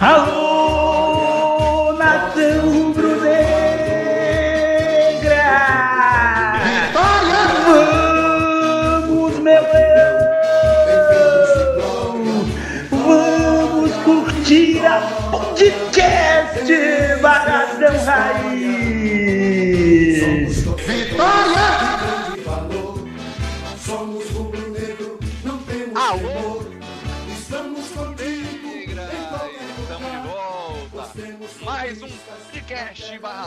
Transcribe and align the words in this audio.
Alô, 0.00 1.92
nação 1.94 2.70
rubro-negra! 2.72 3.32
Vamos, 9.02 9.38
meu 9.40 9.60
leão! 9.60 10.18
Vamos 12.92 13.92
curtir 14.04 14.86
a 14.86 15.00
podcast 15.32 16.72
Barradão 17.20 17.98
Raiz! 18.04 18.57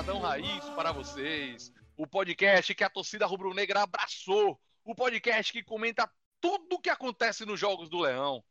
Barradão 0.02 0.20
Raiz 0.20 0.66
para 0.72 0.92
vocês. 0.92 1.72
O 1.96 2.08
podcast 2.08 2.74
que 2.74 2.84
a 2.84 2.90
torcida 2.90 3.28
rubro-negra 3.28 3.84
abraçou. 3.84 4.60
O 4.84 4.96
podcast 4.96 5.54
que 5.54 5.64
comenta 5.64 6.12
tudo 6.40 6.76
o 6.76 6.80
que 6.80 6.90
acontece 6.90 7.46
nos 7.46 7.60
Jogos 7.60 7.88
do 7.88 8.00
Leão. 8.00 8.44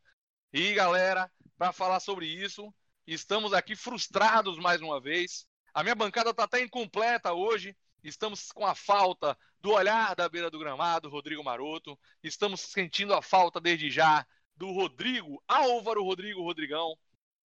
E 0.52 0.72
galera, 0.74 1.28
para 1.58 1.72
falar 1.72 1.98
sobre 1.98 2.26
isso, 2.26 2.72
estamos 3.04 3.52
aqui 3.52 3.74
frustrados 3.74 4.60
mais 4.60 4.80
uma 4.80 5.00
vez. 5.00 5.44
A 5.74 5.82
minha 5.82 5.96
bancada 5.96 6.30
está 6.30 6.44
até 6.44 6.62
incompleta 6.62 7.32
hoje. 7.32 7.76
Estamos 8.04 8.52
com 8.52 8.64
a 8.64 8.76
falta 8.76 9.36
do 9.60 9.72
olhar 9.72 10.14
da 10.14 10.28
beira 10.28 10.52
do 10.52 10.58
gramado, 10.58 11.10
Rodrigo 11.10 11.42
Maroto. 11.42 11.98
Estamos 12.22 12.60
sentindo 12.60 13.12
a 13.12 13.20
falta 13.20 13.60
desde 13.60 13.90
já 13.90 14.24
do 14.54 14.70
Rodrigo, 14.70 15.42
Álvaro 15.48 16.04
Rodrigo 16.04 16.44
Rodrigão, 16.44 16.96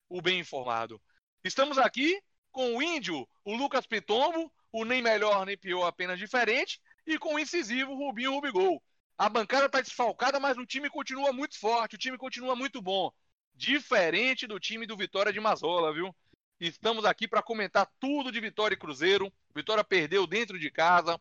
o 0.08 0.22
bem 0.22 0.42
informado. 0.42 1.02
Estamos 1.44 1.80
aqui 1.80 2.22
com 2.56 2.74
o 2.74 2.82
índio, 2.82 3.28
o 3.44 3.54
Lucas 3.54 3.86
Pitombo, 3.86 4.50
o 4.72 4.86
nem 4.86 5.02
melhor 5.02 5.46
nem 5.46 5.58
pior, 5.58 5.86
apenas 5.86 6.18
diferente, 6.18 6.80
e 7.06 7.20
com 7.20 7.36
o 7.36 7.40
incisivo 7.40 7.94
Rubinho 7.94 8.32
Rubigol. 8.32 8.82
A 9.18 9.28
bancada 9.28 9.66
está 9.66 9.82
desfalcada, 9.82 10.40
mas 10.40 10.58
o 10.58 10.66
time 10.66 10.90
continua 10.90 11.34
muito 11.34 11.60
forte, 11.60 11.96
o 11.96 11.98
time 11.98 12.18
continua 12.18 12.56
muito 12.56 12.82
bom. 12.82 13.12
Diferente 13.54 14.48
do 14.48 14.58
time 14.58 14.86
do 14.86 14.96
Vitória 14.96 15.34
de 15.34 15.40
Mazola, 15.42 15.94
viu? 15.94 16.16
Estamos 16.58 17.04
aqui 17.04 17.28
para 17.28 17.44
comentar 17.44 17.92
tudo 18.00 18.32
de 18.32 18.40
Vitória 18.40 18.74
e 18.74 18.80
Cruzeiro. 18.80 19.30
Vitória 19.54 19.84
perdeu 19.84 20.26
dentro 20.26 20.58
de 20.58 20.72
casa. 20.72 21.20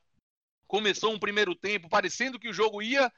Começou 0.68 1.12
um 1.12 1.18
primeiro 1.18 1.56
tempo 1.56 1.88
parecendo 1.88 2.38
que 2.38 2.48
o 2.48 2.54
jogo 2.54 2.80
ia 2.80 3.12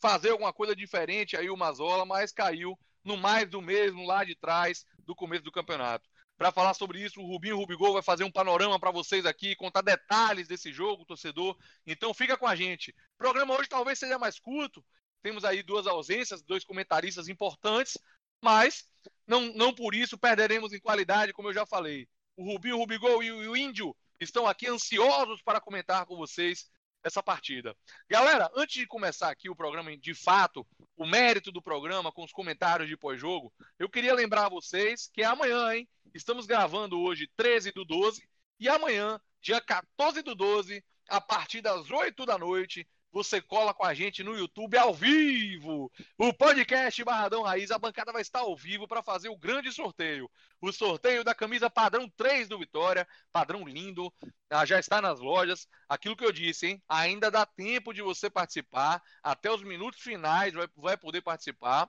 fazer 0.00 0.30
alguma 0.30 0.52
coisa 0.52 0.74
diferente 0.74 1.36
aí 1.36 1.48
o 1.48 1.56
Mazola, 1.56 2.04
mas 2.04 2.32
caiu 2.32 2.76
no 3.04 3.16
mais 3.16 3.48
do 3.48 3.62
mesmo 3.62 4.04
lá 4.04 4.24
de 4.24 4.34
trás 4.34 4.84
do 5.06 5.14
começo 5.14 5.44
do 5.44 5.52
campeonato. 5.52 6.09
Para 6.40 6.50
falar 6.50 6.72
sobre 6.72 7.04
isso, 7.04 7.20
o 7.20 7.26
Rubinho 7.26 7.58
Rubigol 7.58 7.92
vai 7.92 8.00
fazer 8.00 8.24
um 8.24 8.32
panorama 8.32 8.80
para 8.80 8.90
vocês 8.90 9.26
aqui, 9.26 9.54
contar 9.54 9.82
detalhes 9.82 10.48
desse 10.48 10.72
jogo, 10.72 11.04
torcedor. 11.04 11.54
Então 11.86 12.14
fica 12.14 12.34
com 12.34 12.46
a 12.46 12.56
gente. 12.56 12.92
O 12.92 13.18
programa 13.18 13.54
hoje 13.58 13.68
talvez 13.68 13.98
seja 13.98 14.18
mais 14.18 14.40
curto. 14.40 14.82
Temos 15.22 15.44
aí 15.44 15.62
duas 15.62 15.86
ausências, 15.86 16.40
dois 16.40 16.64
comentaristas 16.64 17.28
importantes, 17.28 17.98
mas 18.40 18.88
não, 19.26 19.52
não 19.52 19.74
por 19.74 19.94
isso 19.94 20.16
perderemos 20.16 20.72
em 20.72 20.80
qualidade, 20.80 21.34
como 21.34 21.50
eu 21.50 21.52
já 21.52 21.66
falei. 21.66 22.08
O 22.34 22.50
Rubinho, 22.50 22.78
Rubigol 22.78 23.22
e 23.22 23.30
o 23.30 23.54
Índio 23.54 23.94
estão 24.18 24.46
aqui 24.46 24.66
ansiosos 24.66 25.42
para 25.42 25.60
comentar 25.60 26.06
com 26.06 26.16
vocês 26.16 26.70
essa 27.04 27.22
partida. 27.22 27.76
Galera, 28.08 28.50
antes 28.56 28.76
de 28.76 28.86
começar 28.86 29.30
aqui 29.30 29.50
o 29.50 29.56
programa, 29.56 29.94
de 29.94 30.14
fato, 30.14 30.66
o 30.96 31.06
mérito 31.06 31.52
do 31.52 31.60
programa 31.60 32.10
com 32.10 32.24
os 32.24 32.32
comentários 32.32 32.88
de 32.88 32.96
pós-jogo, 32.96 33.52
eu 33.78 33.90
queria 33.90 34.14
lembrar 34.14 34.46
a 34.46 34.50
vocês 34.50 35.10
que 35.12 35.22
é 35.22 35.26
amanhã, 35.26 35.74
hein? 35.74 35.88
Estamos 36.12 36.44
gravando 36.44 37.00
hoje 37.00 37.30
13 37.36 37.70
do 37.70 37.84
12 37.84 38.28
e 38.58 38.68
amanhã, 38.68 39.20
dia 39.40 39.60
14 39.60 40.22
do 40.22 40.34
12, 40.34 40.84
a 41.08 41.20
partir 41.20 41.60
das 41.60 41.88
8 41.88 42.26
da 42.26 42.36
noite, 42.36 42.86
você 43.12 43.40
cola 43.40 43.72
com 43.72 43.84
a 43.84 43.94
gente 43.94 44.22
no 44.22 44.36
YouTube 44.36 44.76
ao 44.76 44.92
vivo. 44.92 45.90
O 46.18 46.32
podcast 46.32 47.02
Barradão 47.04 47.42
Raiz, 47.42 47.70
a 47.70 47.78
bancada 47.78 48.12
vai 48.12 48.22
estar 48.22 48.40
ao 48.40 48.56
vivo 48.56 48.88
para 48.88 49.02
fazer 49.02 49.28
o 49.28 49.36
grande 49.36 49.72
sorteio. 49.72 50.28
O 50.60 50.72
sorteio 50.72 51.22
da 51.22 51.34
camisa 51.34 51.70
padrão 51.70 52.08
3 52.16 52.48
do 52.48 52.58
Vitória, 52.58 53.06
padrão 53.32 53.64
lindo, 53.64 54.12
já 54.66 54.80
está 54.80 55.00
nas 55.00 55.20
lojas. 55.20 55.68
Aquilo 55.88 56.16
que 56.16 56.24
eu 56.24 56.32
disse, 56.32 56.66
hein? 56.66 56.82
Ainda 56.88 57.30
dá 57.30 57.46
tempo 57.46 57.92
de 57.92 58.02
você 58.02 58.28
participar, 58.28 59.00
até 59.22 59.50
os 59.50 59.62
minutos 59.62 60.00
finais 60.00 60.52
vai, 60.54 60.68
vai 60.76 60.96
poder 60.96 61.20
participar. 61.20 61.88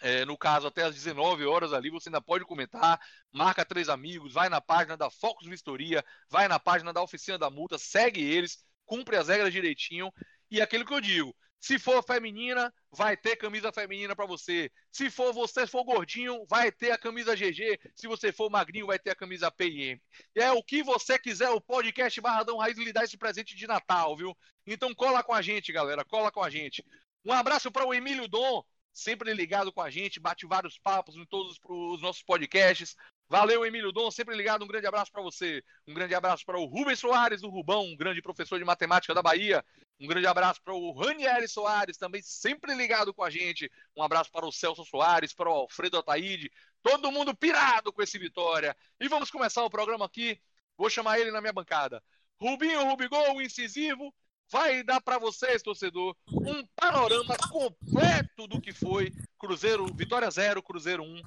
É, 0.00 0.24
no 0.24 0.36
caso, 0.36 0.66
até 0.66 0.82
às 0.82 0.94
19 0.94 1.44
horas 1.44 1.72
ali, 1.72 1.90
você 1.90 2.08
ainda 2.08 2.22
pode 2.22 2.44
comentar, 2.44 2.98
marca 3.30 3.64
três 3.64 3.88
amigos, 3.88 4.32
vai 4.32 4.48
na 4.48 4.60
página 4.60 4.96
da 4.96 5.10
Focus 5.10 5.46
Vistoria, 5.46 6.04
vai 6.28 6.48
na 6.48 6.58
página 6.58 6.92
da 6.92 7.02
Oficina 7.02 7.38
da 7.38 7.50
Multa, 7.50 7.78
segue 7.78 8.22
eles, 8.22 8.64
cumpre 8.86 9.16
as 9.16 9.28
regras 9.28 9.52
direitinho. 9.52 10.10
E 10.50 10.60
aquilo 10.60 10.84
que 10.84 10.94
eu 10.94 11.00
digo, 11.00 11.36
se 11.60 11.78
for 11.78 12.02
feminina, 12.02 12.72
vai 12.90 13.14
ter 13.14 13.36
camisa 13.36 13.70
feminina 13.70 14.16
para 14.16 14.24
você. 14.24 14.72
Se 14.90 15.10
for 15.10 15.30
você 15.32 15.66
for 15.66 15.84
gordinho, 15.84 16.46
vai 16.48 16.72
ter 16.72 16.90
a 16.90 16.98
camisa 16.98 17.36
GG. 17.36 17.78
Se 17.94 18.06
você 18.06 18.32
for 18.32 18.50
magrinho, 18.50 18.86
vai 18.86 18.98
ter 18.98 19.10
a 19.10 19.14
camisa 19.14 19.50
PM. 19.50 20.00
É 20.34 20.50
o 20.50 20.62
que 20.62 20.82
você 20.82 21.18
quiser, 21.18 21.50
o 21.50 21.60
podcast 21.60 22.18
Barradão 22.22 22.56
Raiz 22.56 22.78
lhe 22.78 22.92
dá 22.92 23.04
esse 23.04 23.18
presente 23.18 23.54
de 23.54 23.66
Natal, 23.66 24.16
viu? 24.16 24.34
Então 24.66 24.94
cola 24.94 25.22
com 25.22 25.34
a 25.34 25.42
gente, 25.42 25.70
galera, 25.70 26.02
cola 26.02 26.32
com 26.32 26.42
a 26.42 26.48
gente. 26.48 26.82
Um 27.24 27.32
abraço 27.32 27.70
para 27.70 27.86
o 27.86 27.92
Emílio 27.92 28.26
Dom, 28.26 28.64
sempre 28.92 29.32
ligado 29.32 29.72
com 29.72 29.80
a 29.80 29.90
gente, 29.90 30.20
bate 30.20 30.46
vários 30.46 30.78
papos 30.78 31.16
em 31.16 31.24
todos 31.26 31.58
os 31.62 32.02
nossos 32.02 32.22
podcasts. 32.22 32.96
Valeu, 33.28 33.64
Emílio 33.64 33.92
Dom, 33.92 34.10
sempre 34.10 34.36
ligado. 34.36 34.64
Um 34.64 34.68
grande 34.68 34.86
abraço 34.86 35.12
para 35.12 35.22
você. 35.22 35.62
Um 35.86 35.94
grande 35.94 36.14
abraço 36.14 36.44
para 36.44 36.58
o 36.58 36.64
Rubens 36.64 36.98
Soares, 36.98 37.40
do 37.40 37.48
Rubão, 37.48 37.84
um 37.84 37.96
grande 37.96 38.20
professor 38.20 38.58
de 38.58 38.64
matemática 38.64 39.14
da 39.14 39.22
Bahia. 39.22 39.64
Um 40.00 40.06
grande 40.06 40.26
abraço 40.26 40.60
para 40.62 40.74
o 40.74 40.92
Ranieri 40.92 41.46
Soares, 41.46 41.96
também 41.96 42.20
sempre 42.22 42.74
ligado 42.74 43.14
com 43.14 43.22
a 43.22 43.30
gente. 43.30 43.70
Um 43.96 44.02
abraço 44.02 44.32
para 44.32 44.46
o 44.46 44.50
Celso 44.50 44.84
Soares, 44.84 45.32
para 45.32 45.48
o 45.48 45.52
Alfredo 45.52 45.98
Ataíde. 45.98 46.50
Todo 46.82 47.12
mundo 47.12 47.36
pirado 47.36 47.92
com 47.92 48.02
esse 48.02 48.18
Vitória. 48.18 48.76
E 48.98 49.06
vamos 49.08 49.30
começar 49.30 49.62
o 49.64 49.70
programa 49.70 50.06
aqui. 50.06 50.40
Vou 50.76 50.90
chamar 50.90 51.20
ele 51.20 51.30
na 51.30 51.40
minha 51.40 51.52
bancada. 51.52 52.02
Rubinho 52.40 52.82
Rubigol, 52.84 53.40
incisivo, 53.42 54.14
vai 54.50 54.82
dar 54.82 55.00
para 55.00 55.18
vocês, 55.18 55.62
torcedor, 55.62 56.16
um 56.28 56.66
panorama 56.74 57.36
completo 57.50 58.46
do 58.48 58.60
que 58.60 58.72
foi 58.72 59.12
Cruzeiro, 59.38 59.86
Vitória 59.94 60.30
0, 60.30 60.62
Cruzeiro 60.62 61.02
1, 61.02 61.22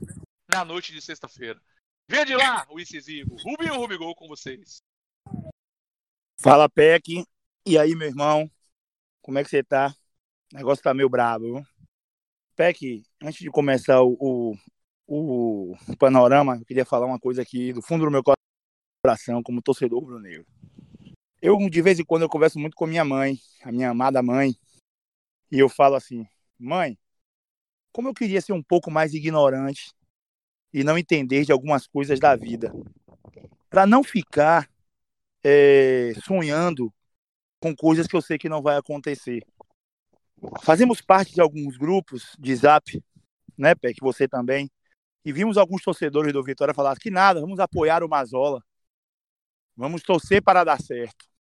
na 0.51 0.65
noite 0.65 0.91
de 0.91 1.01
sexta-feira. 1.01 1.59
Vem 2.07 2.25
de 2.25 2.35
lá, 2.35 2.67
o 2.69 2.79
incisivo. 2.79 3.35
Rubinho 3.43 3.75
Rubigol 3.75 4.13
com 4.13 4.27
vocês. 4.27 4.81
Fala, 6.39 6.67
Peck. 6.67 7.25
E 7.65 7.77
aí, 7.77 7.95
meu 7.95 8.07
irmão? 8.07 8.51
Como 9.21 9.39
é 9.39 9.43
que 9.43 9.49
você 9.49 9.63
tá? 9.63 9.95
O 10.53 10.57
negócio 10.57 10.83
tá 10.83 10.93
meio 10.93 11.07
brabo, 11.07 11.45
viu? 11.45 11.65
Peck, 12.55 13.03
antes 13.21 13.39
de 13.39 13.49
começar 13.49 14.03
o, 14.03 14.17
o, 14.19 14.55
o 15.07 15.97
panorama, 15.97 16.57
eu 16.57 16.65
queria 16.65 16.85
falar 16.85 17.05
uma 17.05 17.19
coisa 17.19 17.41
aqui 17.41 17.71
do 17.71 17.81
fundo 17.81 18.03
do 18.03 18.11
meu 18.11 18.21
coração, 19.01 19.41
como 19.41 19.61
torcedor 19.61 20.01
rubro-negro. 20.01 20.45
Eu, 21.45 21.57
de 21.69 21.81
vez 21.81 21.99
em 21.99 22.05
quando, 22.05 22.21
eu 22.21 22.29
converso 22.29 22.57
muito 22.57 22.73
com 22.73 22.87
minha 22.87 23.03
mãe, 23.03 23.37
a 23.61 23.69
minha 23.69 23.89
amada 23.89 24.23
mãe, 24.23 24.55
e 25.51 25.59
eu 25.59 25.67
falo 25.67 25.95
assim, 25.95 26.25
mãe, 26.57 26.97
como 27.91 28.07
eu 28.07 28.13
queria 28.13 28.39
ser 28.39 28.53
um 28.53 28.63
pouco 28.63 28.89
mais 28.89 29.13
ignorante 29.13 29.91
e 30.73 30.85
não 30.85 30.97
entender 30.97 31.43
de 31.43 31.51
algumas 31.51 31.85
coisas 31.85 32.17
da 32.17 32.33
vida. 32.33 32.71
Para 33.69 33.85
não 33.85 34.05
ficar 34.05 34.69
é, 35.43 36.13
sonhando 36.23 36.93
com 37.59 37.75
coisas 37.75 38.07
que 38.07 38.15
eu 38.15 38.21
sei 38.21 38.37
que 38.37 38.47
não 38.47 38.61
vai 38.61 38.77
acontecer. 38.77 39.45
Fazemos 40.61 41.01
parte 41.01 41.33
de 41.33 41.41
alguns 41.41 41.75
grupos 41.75 42.37
de 42.39 42.55
zap, 42.55 43.03
né, 43.57 43.75
Pé, 43.75 43.93
que 43.93 43.99
você 43.99 44.29
também, 44.29 44.71
e 45.25 45.33
vimos 45.33 45.57
alguns 45.57 45.83
torcedores 45.83 46.31
do 46.31 46.41
Vitória 46.41 46.73
falar 46.73 46.97
que 46.97 47.11
nada, 47.11 47.41
vamos 47.41 47.59
apoiar 47.59 48.01
o 48.01 48.07
Mazola, 48.07 48.63
vamos 49.75 50.01
torcer 50.03 50.41
para 50.41 50.63
dar 50.63 50.81
certo. 50.81 51.32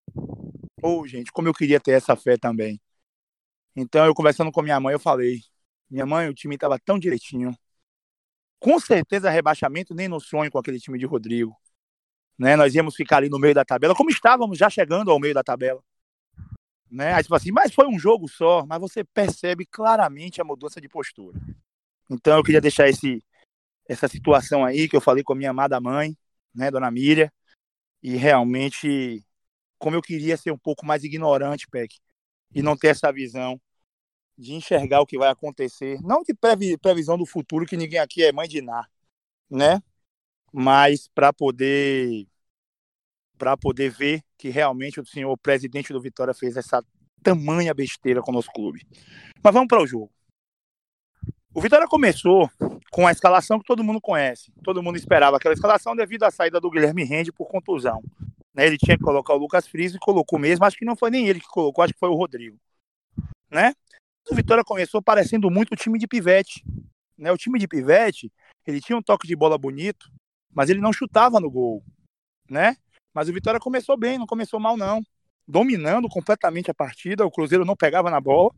Pô, 0.83 0.99
oh, 0.99 1.07
gente, 1.07 1.31
como 1.31 1.47
eu 1.47 1.53
queria 1.53 1.79
ter 1.79 1.91
essa 1.91 2.13
fé 2.13 2.35
também. 2.37 2.77
Então, 3.73 4.05
eu 4.05 4.13
conversando 4.13 4.51
com 4.51 4.61
minha 4.61 4.77
mãe, 4.81 4.91
eu 4.91 4.99
falei, 4.99 5.39
minha 5.89 6.05
mãe, 6.05 6.27
o 6.27 6.33
time 6.33 6.55
estava 6.55 6.77
tão 6.77 6.99
direitinho, 6.99 7.57
com 8.59 8.77
certeza 8.81 9.29
rebaixamento 9.29 9.95
nem 9.95 10.09
no 10.09 10.19
sonho 10.19 10.51
com 10.51 10.59
aquele 10.59 10.81
time 10.81 10.99
de 10.99 11.05
Rodrigo. 11.05 11.55
Né? 12.37 12.57
Nós 12.57 12.75
íamos 12.75 12.95
ficar 12.95 13.17
ali 13.17 13.29
no 13.29 13.39
meio 13.39 13.55
da 13.55 13.63
tabela, 13.63 13.95
como 13.95 14.09
estávamos 14.09 14.57
já 14.57 14.69
chegando 14.69 15.09
ao 15.09 15.21
meio 15.21 15.33
da 15.33 15.41
tabela. 15.41 15.81
Né? 16.91 17.13
Aí 17.13 17.23
você 17.23 17.33
assim, 17.33 17.51
mas 17.53 17.73
foi 17.73 17.87
um 17.87 17.97
jogo 17.97 18.27
só, 18.27 18.65
mas 18.65 18.81
você 18.81 19.05
percebe 19.05 19.65
claramente 19.65 20.41
a 20.41 20.43
mudança 20.43 20.81
de 20.81 20.89
postura. 20.89 21.39
Então 22.09 22.35
eu 22.35 22.43
queria 22.43 22.59
deixar 22.59 22.89
esse, 22.89 23.23
essa 23.87 24.09
situação 24.09 24.65
aí 24.65 24.89
que 24.89 24.97
eu 24.97 25.01
falei 25.01 25.23
com 25.23 25.31
a 25.31 25.35
minha 25.37 25.51
amada 25.51 25.79
mãe, 25.79 26.13
né, 26.53 26.69
dona 26.69 26.91
Miriam, 26.91 27.31
e 28.01 28.17
realmente 28.17 29.25
como 29.83 29.97
eu 29.97 30.01
queria 30.01 30.37
ser 30.37 30.49
um 30.49 30.57
pouco 30.57 30.85
mais 30.85 31.03
ignorante, 31.03 31.67
Peck, 31.67 31.97
e 32.55 32.61
não 32.61 32.77
ter 32.77 32.87
essa 32.87 33.11
visão 33.11 33.59
de 34.37 34.53
enxergar 34.53 35.01
o 35.01 35.05
que 35.05 35.17
vai 35.17 35.27
acontecer, 35.27 35.99
não 36.01 36.23
de 36.23 36.33
previsão 36.77 37.17
do 37.17 37.25
futuro, 37.25 37.65
que 37.65 37.75
ninguém 37.75 37.99
aqui 37.99 38.23
é 38.23 38.31
mãe 38.31 38.47
de 38.47 38.61
nada, 38.61 38.87
né? 39.49 39.81
mas 40.53 41.09
para 41.13 41.33
poder 41.33 42.25
para 43.37 43.57
poder 43.57 43.89
ver 43.89 44.23
que 44.37 44.49
realmente 44.49 45.01
o 45.01 45.05
senhor 45.05 45.35
presidente 45.37 45.91
do 45.91 45.99
Vitória 45.99 46.33
fez 46.33 46.55
essa 46.55 46.81
tamanha 47.21 47.73
besteira 47.73 48.21
com 48.21 48.31
o 48.31 48.35
nosso 48.35 48.49
clube. 48.53 48.87
Mas 49.43 49.53
vamos 49.53 49.67
para 49.67 49.81
o 49.81 49.87
jogo. 49.87 50.09
O 51.53 51.59
Vitória 51.59 51.87
começou 51.87 52.49
com 52.89 53.05
a 53.05 53.11
escalação 53.11 53.59
que 53.59 53.65
todo 53.65 53.83
mundo 53.83 53.99
conhece. 53.99 54.53
Todo 54.63 54.81
mundo 54.81 54.95
esperava 54.95 55.35
aquela 55.35 55.53
escalação 55.53 55.93
devido 55.93 56.23
à 56.23 56.31
saída 56.31 56.61
do 56.61 56.69
Guilherme 56.69 57.03
Rende 57.03 57.33
por 57.33 57.49
contusão. 57.49 58.01
Né? 58.53 58.67
Ele 58.67 58.77
tinha 58.77 58.97
que 58.97 59.03
colocar 59.03 59.33
o 59.33 59.37
Lucas 59.37 59.67
Friis 59.67 59.95
e 59.95 59.99
colocou 59.99 60.37
mesmo. 60.37 60.65
Acho 60.65 60.77
que 60.77 60.85
não 60.85 60.95
foi 60.95 61.09
nem 61.09 61.27
ele 61.27 61.39
que 61.39 61.47
colocou, 61.47 61.83
acho 61.83 61.93
que 61.93 61.99
foi 61.99 62.09
o 62.09 62.15
Rodrigo. 62.15 62.57
Né? 63.49 63.73
O 64.29 64.35
Vitória 64.35 64.63
começou 64.63 65.01
parecendo 65.01 65.49
muito 65.49 65.73
o 65.73 65.75
time 65.75 65.97
de 65.97 66.07
pivete. 66.07 66.63
Né? 67.17 67.31
O 67.31 67.37
time 67.37 67.59
de 67.59 67.67
pivete, 67.67 68.31
ele 68.65 68.81
tinha 68.81 68.97
um 68.97 69.01
toque 69.01 69.27
de 69.27 69.35
bola 69.35 69.57
bonito, 69.57 70.11
mas 70.53 70.69
ele 70.69 70.81
não 70.81 70.93
chutava 70.93 71.39
no 71.39 71.49
gol. 71.49 71.83
Né? 72.49 72.77
Mas 73.13 73.29
o 73.29 73.33
Vitória 73.33 73.59
começou 73.59 73.97
bem, 73.97 74.17
não 74.17 74.27
começou 74.27 74.59
mal 74.59 74.77
não. 74.77 75.01
Dominando 75.47 76.07
completamente 76.07 76.71
a 76.71 76.73
partida, 76.73 77.25
o 77.25 77.31
Cruzeiro 77.31 77.65
não 77.65 77.75
pegava 77.75 78.09
na 78.09 78.21
bola 78.21 78.51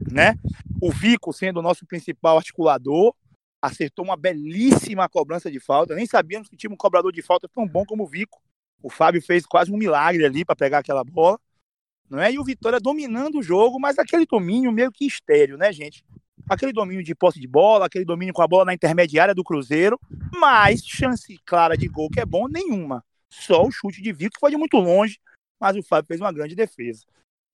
né? 0.00 0.34
O 0.80 0.90
Vico, 0.90 1.32
sendo 1.32 1.58
o 1.58 1.62
nosso 1.62 1.86
principal 1.86 2.36
articulador, 2.36 3.14
acertou 3.62 4.04
uma 4.04 4.16
belíssima 4.16 5.08
cobrança 5.08 5.50
de 5.50 5.58
falta. 5.58 5.94
Nem 5.94 6.06
sabíamos 6.06 6.48
que 6.48 6.56
tinha 6.56 6.70
um 6.70 6.76
cobrador 6.76 7.12
de 7.12 7.22
falta 7.22 7.48
tão 7.48 7.66
bom 7.66 7.84
como 7.84 8.04
o 8.04 8.06
Vico. 8.06 8.40
O 8.86 8.90
Fábio 8.90 9.20
fez 9.20 9.44
quase 9.44 9.72
um 9.72 9.76
milagre 9.76 10.24
ali 10.24 10.44
para 10.44 10.54
pegar 10.54 10.78
aquela 10.78 11.02
bola. 11.02 11.40
Não 12.08 12.20
é? 12.20 12.32
E 12.32 12.38
o 12.38 12.44
Vitória 12.44 12.78
dominando 12.78 13.38
o 13.38 13.42
jogo, 13.42 13.80
mas 13.80 13.98
aquele 13.98 14.24
domínio 14.24 14.70
meio 14.70 14.92
que 14.92 15.04
estéreo, 15.04 15.56
né, 15.56 15.72
gente? 15.72 16.04
Aquele 16.48 16.72
domínio 16.72 17.02
de 17.02 17.14
posse 17.14 17.40
de 17.40 17.48
bola, 17.48 17.86
aquele 17.86 18.04
domínio 18.04 18.32
com 18.32 18.42
a 18.42 18.46
bola 18.46 18.66
na 18.66 18.74
intermediária 18.74 19.34
do 19.34 19.42
Cruzeiro, 19.42 19.98
mas 20.32 20.86
chance 20.86 21.36
clara 21.44 21.76
de 21.76 21.88
gol 21.88 22.08
que 22.08 22.20
é 22.20 22.24
bom, 22.24 22.46
nenhuma. 22.46 23.04
Só 23.28 23.66
o 23.66 23.72
chute 23.72 24.00
de 24.00 24.12
Vico, 24.12 24.34
que 24.34 24.40
foi 24.40 24.52
de 24.52 24.56
muito 24.56 24.76
longe, 24.76 25.18
mas 25.58 25.76
o 25.76 25.82
Fábio 25.82 26.06
fez 26.06 26.20
uma 26.20 26.32
grande 26.32 26.54
defesa. 26.54 27.04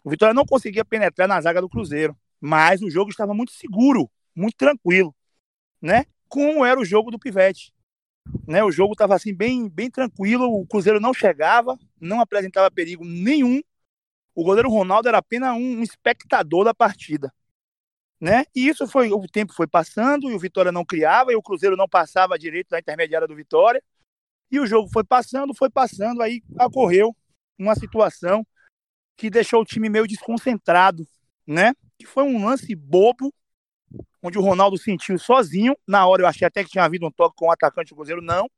O 0.04 0.10
Vitória 0.10 0.34
não 0.34 0.44
conseguia 0.44 0.84
penetrar 0.84 1.26
na 1.26 1.40
zaga 1.40 1.62
do 1.62 1.68
Cruzeiro 1.68 2.14
mas 2.42 2.82
o 2.82 2.90
jogo 2.90 3.08
estava 3.08 3.32
muito 3.32 3.52
seguro, 3.52 4.10
muito 4.34 4.56
tranquilo, 4.56 5.14
né? 5.80 6.06
Como 6.28 6.64
era 6.64 6.80
o 6.80 6.84
jogo 6.84 7.08
do 7.08 7.18
Pivete. 7.18 7.72
Né, 8.46 8.62
o 8.62 8.70
jogo 8.70 8.92
estava 8.92 9.14
assim 9.14 9.34
bem, 9.34 9.68
bem 9.68 9.90
tranquilo, 9.90 10.46
o 10.46 10.66
Cruzeiro 10.66 11.00
não 11.00 11.14
chegava, 11.14 11.78
não 12.00 12.20
apresentava 12.20 12.70
perigo 12.70 13.04
nenhum. 13.04 13.60
O 14.34 14.44
goleiro 14.44 14.70
Ronaldo 14.70 15.08
era 15.08 15.18
apenas 15.18 15.54
um 15.54 15.82
espectador 15.82 16.64
da 16.64 16.74
partida, 16.74 17.32
né? 18.20 18.44
E 18.54 18.68
isso 18.68 18.86
foi, 18.86 19.12
o 19.12 19.26
tempo 19.26 19.52
foi 19.52 19.66
passando 19.66 20.30
e 20.30 20.34
o 20.34 20.38
Vitória 20.38 20.72
não 20.72 20.84
criava 20.84 21.32
e 21.32 21.36
o 21.36 21.42
Cruzeiro 21.42 21.76
não 21.76 21.88
passava 21.88 22.38
direito 22.38 22.70
da 22.70 22.78
intermediária 22.78 23.28
do 23.28 23.36
Vitória. 23.36 23.82
E 24.50 24.58
o 24.58 24.66
jogo 24.66 24.88
foi 24.92 25.04
passando, 25.04 25.54
foi 25.54 25.70
passando, 25.70 26.22
aí 26.22 26.42
ocorreu 26.60 27.14
uma 27.58 27.74
situação 27.74 28.46
que 29.16 29.30
deixou 29.30 29.62
o 29.62 29.64
time 29.64 29.88
meio 29.88 30.06
desconcentrado, 30.06 31.06
né? 31.46 31.74
que 32.02 32.06
foi 32.06 32.24
um 32.24 32.44
lance 32.44 32.74
bobo, 32.74 33.32
onde 34.22 34.38
o 34.38 34.42
Ronaldo 34.42 34.78
sentiu 34.78 35.18
sozinho. 35.18 35.76
Na 35.86 36.06
hora 36.06 36.22
eu 36.22 36.26
achei 36.26 36.46
até 36.46 36.62
que 36.62 36.70
tinha 36.70 36.84
havido 36.84 37.06
um 37.06 37.10
toque 37.10 37.36
com 37.36 37.46
o 37.46 37.50
atacante 37.50 37.90
do 37.90 37.96
Cruzeiro, 37.96 38.22
não. 38.22 38.48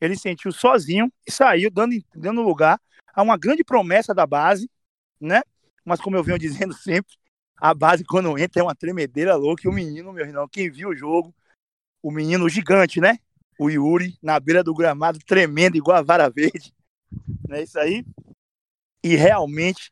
Ele 0.00 0.16
sentiu 0.16 0.52
sozinho 0.52 1.10
e 1.26 1.32
saiu, 1.32 1.70
dando, 1.70 1.96
dando 2.14 2.42
lugar 2.42 2.80
a 3.14 3.22
uma 3.22 3.36
grande 3.36 3.64
promessa 3.64 4.14
da 4.14 4.26
base, 4.26 4.70
né? 5.20 5.42
Mas 5.84 6.00
como 6.00 6.16
eu 6.16 6.22
venho 6.22 6.38
dizendo 6.38 6.74
sempre, 6.74 7.14
a 7.56 7.74
base 7.74 8.04
quando 8.04 8.38
entra 8.38 8.60
é 8.60 8.62
uma 8.62 8.74
tremedeira 8.74 9.34
louca. 9.34 9.62
E 9.64 9.68
o 9.68 9.72
menino, 9.72 10.12
meu 10.12 10.24
irmão, 10.24 10.48
quem 10.48 10.70
viu 10.70 10.90
o 10.90 10.94
jogo, 10.94 11.34
o 12.02 12.10
menino 12.10 12.48
gigante, 12.48 13.00
né? 13.00 13.18
O 13.58 13.68
Yuri, 13.68 14.16
na 14.22 14.38
beira 14.38 14.62
do 14.62 14.74
gramado, 14.74 15.18
tremendo, 15.26 15.76
igual 15.76 15.96
a 15.96 16.02
vara 16.02 16.30
verde. 16.30 16.72
Não 17.48 17.56
é 17.56 17.62
isso 17.62 17.78
aí? 17.78 18.04
E 19.02 19.16
realmente 19.16 19.90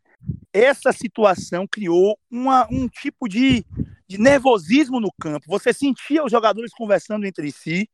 essa 0.53 0.93
situação 0.93 1.67
criou 1.67 2.19
uma, 2.31 2.67
um 2.71 2.89
tipo 2.89 3.29
de, 3.29 3.65
de 4.09 4.19
nervosismo 4.19 5.01
no 5.01 5.11
campo. 5.21 5.47
Você 5.49 5.73
sentia 5.73 6.25
os 6.25 6.31
jogadores 6.31 6.73
conversando 6.73 7.27
entre 7.27 7.51
si, 7.51 7.89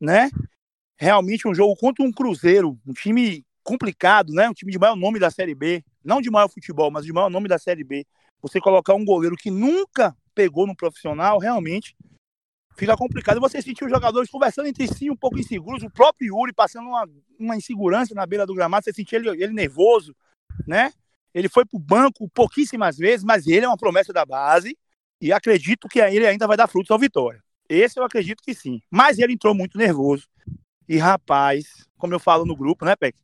né? 0.00 0.30
Realmente 0.98 1.48
um 1.48 1.54
jogo 1.54 1.74
contra 1.76 2.04
um 2.04 2.12
Cruzeiro, 2.12 2.78
um 2.86 2.92
time 2.92 3.44
complicado, 3.62 4.32
né? 4.32 4.48
Um 4.48 4.52
time 4.52 4.70
de 4.70 4.78
maior 4.78 4.96
nome 4.96 5.18
da 5.18 5.30
Série 5.30 5.54
B, 5.54 5.84
não 6.04 6.20
de 6.20 6.30
maior 6.30 6.48
futebol, 6.48 6.90
mas 6.90 7.04
de 7.04 7.12
maior 7.12 7.30
nome 7.30 7.48
da 7.48 7.58
Série 7.58 7.84
B. 7.84 8.06
Você 8.40 8.60
colocar 8.60 8.94
um 8.94 9.04
goleiro 9.04 9.36
que 9.36 9.50
nunca 9.50 10.16
pegou 10.34 10.66
no 10.66 10.76
profissional, 10.76 11.38
realmente 11.38 11.96
fica 12.76 12.94
complicado. 12.96 13.40
Você 13.40 13.62
sentiu 13.62 13.86
os 13.86 13.92
jogadores 13.92 14.30
conversando 14.30 14.68
entre 14.68 14.86
si, 14.86 15.10
um 15.10 15.16
pouco 15.16 15.38
inseguros, 15.38 15.82
o 15.82 15.90
próprio 15.90 16.36
Yuri 16.36 16.52
passando 16.52 16.88
uma, 16.88 17.08
uma 17.38 17.56
insegurança 17.56 18.14
na 18.14 18.26
beira 18.26 18.46
do 18.46 18.54
gramado, 18.54 18.84
você 18.84 18.92
sentia 18.92 19.18
ele, 19.18 19.30
ele 19.42 19.52
nervoso, 19.52 20.14
né? 20.66 20.92
Ele 21.34 21.48
foi 21.48 21.64
para 21.64 21.76
o 21.76 21.80
banco 21.80 22.28
pouquíssimas 22.30 22.96
vezes, 22.96 23.24
mas 23.24 23.46
ele 23.46 23.64
é 23.64 23.68
uma 23.68 23.76
promessa 23.76 24.12
da 24.12 24.24
base 24.24 24.76
e 25.20 25.32
acredito 25.32 25.88
que 25.88 26.00
ele 26.00 26.26
ainda 26.26 26.46
vai 26.46 26.56
dar 26.56 26.66
frutos 26.66 26.90
ao 26.90 26.98
Vitória. 26.98 27.42
Esse 27.68 27.98
eu 27.98 28.04
acredito 28.04 28.42
que 28.42 28.54
sim. 28.54 28.80
Mas 28.90 29.18
ele 29.18 29.32
entrou 29.32 29.54
muito 29.54 29.78
nervoso. 29.78 30.28
E 30.88 30.98
rapaz, 30.98 31.86
como 31.98 32.14
eu 32.14 32.20
falo 32.20 32.44
no 32.44 32.56
grupo, 32.56 32.84
né, 32.84 32.94
Peck? 32.94 33.16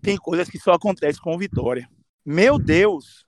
Tem 0.00 0.16
coisas 0.16 0.48
que 0.48 0.58
só 0.58 0.72
acontecem 0.72 1.22
com 1.22 1.34
o 1.34 1.38
Vitória. 1.38 1.88
Meu 2.24 2.58
Deus! 2.58 3.24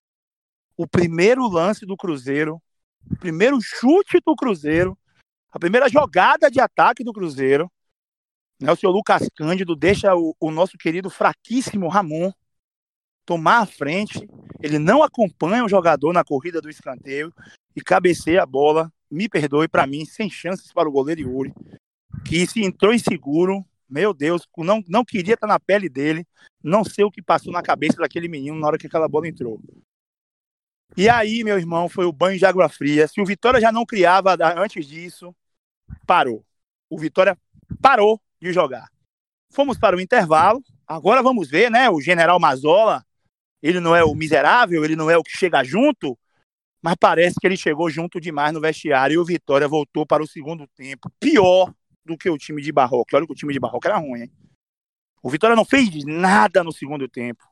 O 0.76 0.87
primeiro 0.87 1.46
lance 1.49 1.84
do 1.84 1.96
Cruzeiro, 1.96 2.61
o 3.11 3.17
primeiro 3.17 3.61
chute 3.61 4.19
do 4.25 4.34
Cruzeiro, 4.34 4.96
a 5.50 5.58
primeira 5.58 5.88
jogada 5.88 6.50
de 6.50 6.61
ataque 6.61 7.05
do 7.05 7.12
Cruzeiro, 7.12 7.70
né, 8.58 8.73
o 8.73 8.76
senhor 8.76 8.93
Lucas 8.93 9.29
Cândido 9.34 9.76
deixa 9.76 10.14
o, 10.14 10.34
o 10.40 10.50
nosso 10.50 10.79
querido 10.79 11.11
fraquíssimo 11.11 11.88
Ramon 11.88 12.32
tomar 13.26 13.58
a 13.58 13.67
frente, 13.67 14.26
ele 14.62 14.79
não 14.79 15.02
acompanha 15.02 15.64
o 15.64 15.69
jogador 15.69 16.12
na 16.12 16.25
corrida 16.25 16.61
do 16.61 16.70
escanteio 16.70 17.32
e 17.74 17.80
cabeceia 17.80 18.42
a 18.42 18.46
bola, 18.46 18.92
me 19.10 19.28
perdoe 19.28 19.69
para 19.69 19.86
mim, 19.86 20.04
sem 20.04 20.28
chances 20.30 20.72
para 20.72 20.88
o 20.88 20.92
goleiro 20.92 21.20
Yuri, 21.22 21.52
que 22.24 22.46
se 22.46 22.64
entrou 22.64 22.92
inseguro, 22.92 23.64
meu 23.88 24.14
Deus, 24.14 24.46
não, 24.58 24.82
não 24.88 25.04
queria 25.04 25.34
estar 25.34 25.46
na 25.46 25.60
pele 25.60 25.88
dele, 25.88 26.26
não 26.62 26.84
sei 26.84 27.04
o 27.04 27.10
que 27.10 27.22
passou 27.22 27.52
na 27.52 27.62
cabeça 27.62 27.98
daquele 27.98 28.28
menino 28.28 28.58
na 28.58 28.66
hora 28.66 28.78
que 28.78 28.86
aquela 28.86 29.08
bola 29.08 29.28
entrou. 29.28 29.60
E 30.96 31.08
aí, 31.08 31.42
meu 31.42 31.58
irmão, 31.58 31.88
foi 31.88 32.04
o 32.04 32.12
banho 32.12 32.38
de 32.38 32.44
água 32.44 32.69
fria. 32.69 33.08
Se 33.08 33.20
o 33.20 33.24
Vitória 33.24 33.60
já 33.60 33.72
não 33.72 33.86
criava 33.86 34.36
antes 34.58 34.86
disso, 34.86 35.34
parou. 36.06 36.44
O 36.91 36.98
Vitória 36.98 37.36
parou 37.81 38.20
de 38.41 38.52
jogar. 38.52 38.91
Fomos 39.50 39.79
para 39.79 39.96
o 39.96 40.00
intervalo. 40.00 40.62
Agora 40.86 41.22
vamos 41.22 41.48
ver, 41.48 41.70
né? 41.70 41.88
O 41.88 42.00
General 42.00 42.38
Mazola 42.38 43.02
ele 43.62 43.79
não 43.79 43.94
é 43.94 44.02
o 44.02 44.14
miserável, 44.14 44.84
ele 44.84 44.96
não 44.96 45.08
é 45.08 45.17
o 45.17 45.22
que 45.22 45.31
chega 45.31 45.62
junto, 45.62 46.19
mas 46.82 46.96
parece 46.98 47.36
que 47.41 47.46
ele 47.46 47.56
chegou 47.56 47.89
junto 47.89 48.20
demais 48.20 48.53
no 48.53 48.60
vestiário 48.60 49.15
e 49.15 49.19
o 49.19 49.24
Vitória 49.24 49.69
voltou 49.69 50.05
para 50.05 50.22
o 50.22 50.27
segundo 50.27 50.67
tempo 50.67 51.08
pior 51.20 51.72
do 52.05 52.19
que 52.19 52.29
o 52.29 52.36
time 52.36 52.60
de 52.60 52.72
Barroca. 52.72 53.17
Olha 53.17 53.24
que 53.24 53.32
o 53.32 53.36
time 53.36 53.53
de 53.53 53.60
Barroca 53.60 53.89
era 53.89 53.98
ruim, 53.98 54.22
hein? 54.22 54.32
O 55.22 55.31
Vitória 55.31 55.55
não 55.55 55.65
fez 55.65 55.89
nada 56.05 56.65
no 56.65 56.72
segundo 56.72 57.08
tempo. 57.08 57.44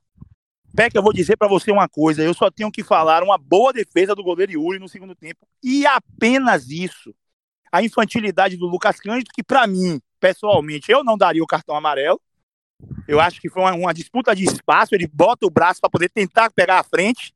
Peck, 0.74 0.94
eu 0.94 1.02
vou 1.02 1.12
dizer 1.12 1.36
para 1.36 1.48
você 1.48 1.70
uma 1.70 1.88
coisa, 1.88 2.22
eu 2.22 2.34
só 2.34 2.50
tenho 2.50 2.70
que 2.70 2.82
falar 2.82 3.22
uma 3.22 3.38
boa 3.38 3.72
defesa 3.72 4.14
do 4.14 4.22
goleiro 4.22 4.52
Yuri 4.52 4.78
no 4.80 4.88
segundo 4.88 5.14
tempo 5.14 5.46
e 5.62 5.86
apenas 5.86 6.68
isso. 6.68 7.14
A 7.70 7.82
infantilidade 7.82 8.56
do 8.56 8.66
Lucas 8.66 8.98
Cândido, 8.98 9.30
que 9.32 9.44
para 9.44 9.64
mim, 9.66 10.00
pessoalmente, 10.18 10.90
eu 10.90 11.04
não 11.04 11.16
daria 11.16 11.42
o 11.42 11.46
cartão 11.46 11.76
amarelo, 11.76 12.20
eu 13.06 13.20
acho 13.20 13.40
que 13.40 13.48
foi 13.48 13.62
uma, 13.62 13.74
uma 13.74 13.94
disputa 13.94 14.34
de 14.34 14.44
espaço. 14.44 14.94
Ele 14.94 15.06
bota 15.06 15.46
o 15.46 15.50
braço 15.50 15.80
para 15.80 15.90
poder 15.90 16.08
tentar 16.08 16.50
pegar 16.50 16.80
a 16.80 16.84
frente 16.84 17.32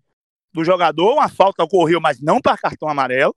do 0.55 0.65
jogador. 0.65 1.15
Uma 1.15 1.29
falta 1.29 1.63
ocorreu, 1.63 2.01
mas 2.01 2.21
não 2.21 2.41
para 2.41 2.57
cartão 2.57 2.89
amarelo. 2.89 3.35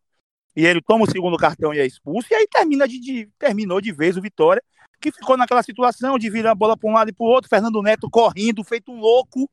E 0.55 0.65
ele 0.65 0.81
toma 0.81 1.05
o 1.05 1.11
segundo 1.11 1.37
cartão 1.37 1.73
e 1.73 1.79
é 1.79 1.85
expulso. 1.85 2.27
E 2.31 2.35
aí 2.35 2.47
termina 2.49 2.87
de, 2.87 2.99
de 2.99 3.29
terminou 3.37 3.81
de 3.81 3.91
vez 3.91 4.15
o 4.15 4.21
Vitória, 4.21 4.63
que 5.01 5.11
ficou 5.11 5.35
naquela 5.35 5.61
situação 5.61 6.17
de 6.17 6.29
virar 6.29 6.51
a 6.51 6.55
bola 6.55 6.77
para 6.77 6.89
um 6.89 6.93
lado 6.93 7.09
e 7.09 7.13
para 7.13 7.25
o 7.25 7.29
outro. 7.29 7.49
Fernando 7.49 7.81
Neto 7.81 8.09
correndo, 8.09 8.63
feito 8.63 8.91
um 8.91 8.99
louco, 8.99 9.49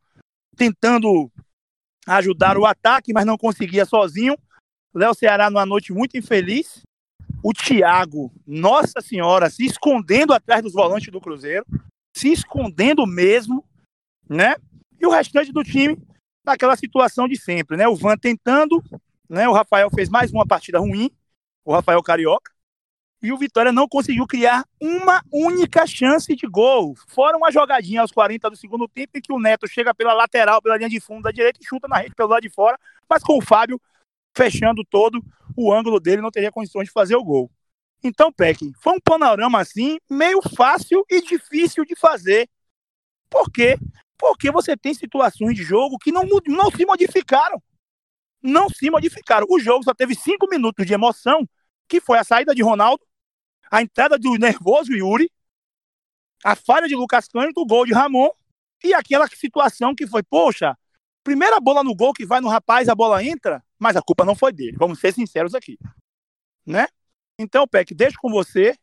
tentando 0.57 1.31
ajudar 2.07 2.57
o 2.57 2.67
ataque, 2.67 3.13
mas 3.13 3.27
não 3.27 3.37
conseguia 3.37 3.85
sozinho. 3.85 4.37
Léo 4.95 5.15
Ceará 5.15 5.51
numa 5.51 5.67
noite 5.67 5.93
muito 5.93 6.17
infeliz. 6.17 6.83
O 7.43 7.53
Thiago, 7.53 8.33
nossa 8.47 9.01
senhora, 9.03 9.51
se 9.51 9.67
escondendo 9.67 10.33
atrás 10.33 10.63
dos 10.63 10.73
volantes 10.73 11.13
do 11.13 11.21
Cruzeiro 11.21 11.67
se 12.15 12.33
escondendo 12.33 13.05
mesmo, 13.07 13.65
né? 14.29 14.55
E 15.01 15.07
o 15.07 15.11
restante 15.11 15.53
do 15.53 15.65
time 15.65 15.99
naquela 16.45 16.77
situação 16.77 17.27
de 17.27 17.37
sempre, 17.37 17.77
né? 17.77 17.89
O 17.89 17.97
Van 17.97 18.17
tentando, 18.17 18.83
né? 19.29 19.49
O 19.49 19.53
Rafael 19.53 19.91
fez 19.91 20.09
mais 20.09 20.31
uma 20.31 20.47
partida 20.47 20.79
ruim, 20.79 21.11
o 21.65 21.73
Rafael 21.73 22.03
Carioca, 22.03 22.53
e 23.23 23.33
o 23.33 23.39
Vitória 23.39 23.73
não 23.73 23.89
conseguiu 23.89 24.27
criar 24.27 24.65
uma 24.79 25.23
única 25.33 25.87
chance 25.87 26.37
de 26.37 26.47
gol. 26.47 26.95
Fora 27.09 27.37
uma 27.39 27.51
jogadinha 27.51 28.03
aos 28.03 28.13
40 28.13 28.51
do 28.51 28.57
segundo 28.57 28.87
tempo 28.87 29.17
em 29.17 29.21
que 29.23 29.33
o 29.33 29.41
Neto 29.41 29.67
chega 29.67 29.95
pela 29.95 30.13
lateral, 30.13 30.61
pela 30.61 30.77
linha 30.77 30.91
de 30.91 31.01
fundo 31.01 31.23
da 31.23 31.31
direita 31.31 31.59
e 31.63 31.65
chuta 31.65 31.89
na 31.89 31.97
rede 31.97 32.15
pelo 32.15 32.29
lado 32.29 32.43
de 32.43 32.51
fora, 32.51 32.79
mas 33.09 33.23
com 33.23 33.39
o 33.39 33.43
Fábio 33.43 33.81
fechando 34.37 34.85
todo 34.85 35.25
o 35.57 35.73
ângulo 35.73 35.99
dele, 35.99 36.21
não 36.21 36.31
teria 36.31 36.53
condições 36.53 36.87
de 36.87 36.93
fazer 36.93 37.17
o 37.17 37.25
gol. 37.25 37.51
Então, 38.03 38.31
Peck, 38.31 38.73
foi 38.79 38.93
um 38.93 39.01
panorama 39.01 39.59
assim, 39.59 39.97
meio 40.11 40.43
fácil 40.55 41.03
e 41.09 41.23
difícil 41.23 41.85
de 41.87 41.97
fazer. 41.97 42.47
Por 43.31 43.51
quê? 43.51 43.79
Porque 44.19 44.51
você 44.51 44.77
tem 44.77 44.95
situações 44.95 45.57
de 45.57 45.63
jogo 45.63 45.99
que 45.99 46.13
não, 46.13 46.23
não 46.47 46.71
se 46.71 46.85
modificaram. 46.87 47.63
Não 48.43 48.69
se 48.69 48.91
modificaram. 48.91 49.47
O 49.49 49.59
jogo 49.59 49.85
só 49.85 49.95
teve 49.95 50.15
cinco 50.15 50.47
minutos 50.49 50.87
de 50.87 50.93
emoção, 50.93 51.49
que 51.89 52.01
foi 52.01 52.19
a 52.19 52.25
saída 52.25 52.55
de 52.55 52.63
Ronaldo, 52.63 53.05
a 53.71 53.83
entrada 53.83 54.19
do 54.19 54.35
nervoso 54.37 54.93
Yuri, 54.93 55.31
a 56.45 56.55
falha 56.55 56.87
de 56.87 56.95
Lucas 56.95 57.27
Cândido, 57.27 57.61
o 57.61 57.67
gol 57.67 57.87
de 57.87 57.93
Ramon, 57.93 58.29
e 58.83 58.93
aquela 58.93 59.27
situação 59.27 59.95
que 59.95 60.07
foi, 60.07 60.23
poxa, 60.23 60.77
primeira 61.23 61.59
bola 61.59 61.83
no 61.83 61.95
gol 61.95 62.13
que 62.13 62.27
vai 62.27 62.41
no 62.41 62.49
rapaz, 62.49 62.89
a 62.89 62.95
bola 62.95 63.25
entra, 63.25 63.65
mas 63.79 63.97
a 63.97 64.03
culpa 64.03 64.25
não 64.25 64.37
foi 64.37 64.53
dele. 64.53 64.77
Vamos 64.79 65.01
ser 65.01 65.13
sinceros 65.13 65.55
aqui. 65.55 65.79
Né? 66.67 66.87
Então, 67.39 67.67
Peck, 67.67 67.95
deixo 67.95 68.19
com 68.21 68.31
você 68.31 68.77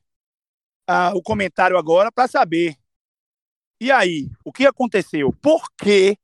uh, 0.90 1.16
o 1.16 1.22
comentário 1.22 1.78
agora 1.78 2.12
para 2.12 2.28
saber. 2.28 2.76
E 3.82 3.92
aí, 3.92 4.30
o 4.46 4.54
que 4.54 4.68
aconteceu? 4.68 5.34
Por 5.42 5.68
quê? 5.72 6.16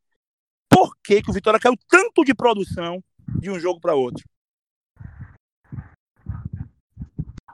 Por 0.69 0.95
que, 1.03 1.23
que 1.23 1.31
o 1.31 1.33
Vitória 1.33 1.59
caiu 1.59 1.75
tanto 1.89 2.23
de 2.23 2.31
produção 2.35 3.03
de 3.41 3.49
um 3.49 3.59
jogo 3.59 3.81
para 3.81 3.95
outro? 3.95 4.23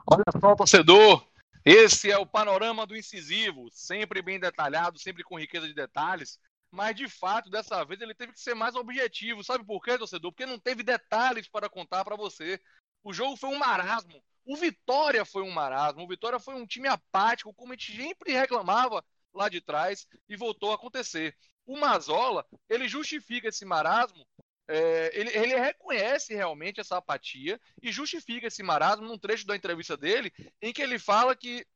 Olha 0.06 0.24
só, 0.38 0.54
torcedor. 0.54 1.26
Esse 1.64 2.10
é 2.10 2.18
o 2.18 2.26
panorama 2.26 2.86
do 2.86 2.94
incisivo, 2.94 3.70
sempre 3.70 4.20
bem 4.20 4.38
detalhado, 4.38 4.98
sempre 4.98 5.24
com 5.24 5.38
riqueza 5.38 5.66
de 5.66 5.72
detalhes. 5.72 6.38
Mas 6.70 6.94
de 6.94 7.08
fato, 7.08 7.48
dessa 7.48 7.82
vez 7.82 7.98
ele 8.02 8.14
teve 8.14 8.34
que 8.34 8.40
ser 8.40 8.54
mais 8.54 8.76
objetivo. 8.76 9.42
Sabe 9.42 9.64
por 9.64 9.82
quê, 9.82 9.96
torcedor? 9.96 10.32
Porque 10.32 10.44
não 10.44 10.58
teve 10.58 10.82
detalhes 10.82 11.48
para 11.48 11.70
contar 11.70 12.04
para 12.04 12.14
você. 12.14 12.60
O 13.02 13.10
jogo 13.14 13.38
foi 13.38 13.48
um 13.48 13.58
marasmo. 13.58 14.22
O 14.44 14.54
Vitória 14.54 15.24
foi 15.24 15.42
um 15.42 15.50
marasmo. 15.50 16.04
O 16.04 16.08
Vitória 16.08 16.38
foi 16.38 16.56
um 16.56 16.66
time 16.66 16.88
apático, 16.88 17.54
como 17.54 17.72
a 17.72 17.74
gente 17.74 17.96
sempre 17.96 18.34
reclamava 18.34 19.02
lá 19.34 19.48
de 19.48 19.60
trás, 19.60 20.06
e 20.28 20.36
voltou 20.36 20.72
a 20.72 20.74
acontecer. 20.76 21.36
O 21.66 21.78
Mazola, 21.78 22.46
ele 22.68 22.88
justifica 22.88 23.48
esse 23.48 23.64
marasmo 23.64 24.26
é, 24.66 25.10
ele, 25.18 25.30
ele, 25.36 25.60
reconhece 25.60 26.34
realmente 26.34 26.80
essa 26.80 26.96
apatia 26.96 27.60
e 27.82 27.92
justifica 27.92 28.46
esse 28.46 28.62
marasmo 28.62 29.06
num 29.06 29.18
trecho 29.18 29.46
da 29.46 29.54
entrevista 29.54 29.96
dele, 29.96 30.32
em 30.60 30.72
que 30.72 30.80
ele 30.80 30.98
fala 30.98 31.36
que, 31.36 31.66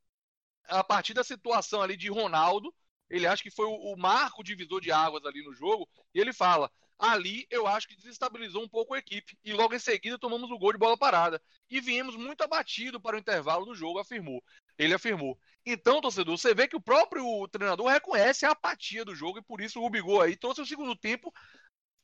a 0.65 0.83
partir 0.83 1.13
da 1.13 1.23
situação 1.23 1.83
ali 1.83 1.97
de 1.97 2.09
Ronaldo, 2.09 2.75
ele 3.11 3.27
acha 3.27 3.43
que 3.43 3.51
foi 3.51 3.67
o, 3.67 3.93
o 3.93 3.97
marco 3.97 4.43
divisor 4.43 4.81
de 4.81 4.91
águas 4.91 5.25
ali 5.27 5.43
no 5.45 5.55
jogo, 5.55 5.87
e 6.15 6.21
ele 6.21 6.33
fala: 6.33 6.71
ali 6.99 7.47
eu 7.51 7.67
acho 7.67 7.89
que 7.89 7.97
desestabilizou 7.97 8.63
um 8.63 8.69
pouco 8.69 8.95
a 8.95 8.99
equipe, 8.99 9.39
e 9.45 9.53
logo 9.53 9.75
em 9.75 9.79
seguida 9.79 10.19
tomamos 10.19 10.51
o 10.51 10.59
gol 10.59 10.73
de 10.73 10.79
bola 10.79 10.97
parada, 10.97 11.43
e 11.69 11.81
viemos 11.81 12.17
muito 12.17 12.43
abatido 12.43 12.99
para 12.99 13.17
o 13.17 13.19
intervalo 13.21 13.67
do 13.67 13.75
jogo, 13.75 13.99
afirmou. 13.99 14.43
Ele 14.79 14.95
afirmou. 14.95 15.39
Então, 15.67 16.01
torcedor, 16.01 16.39
você 16.39 16.55
vê 16.55 16.67
que 16.67 16.77
o 16.77 16.81
próprio 16.81 17.47
treinador 17.49 17.89
reconhece 17.89 18.47
a 18.47 18.53
apatia 18.53 19.05
do 19.05 19.15
jogo, 19.15 19.39
e 19.39 19.43
por 19.43 19.61
isso 19.61 19.79
o 19.79 19.83
Rubigol 19.83 20.23
aí 20.23 20.37
trouxe 20.37 20.63
o 20.63 20.67
segundo 20.67 20.97
tempo 20.97 21.33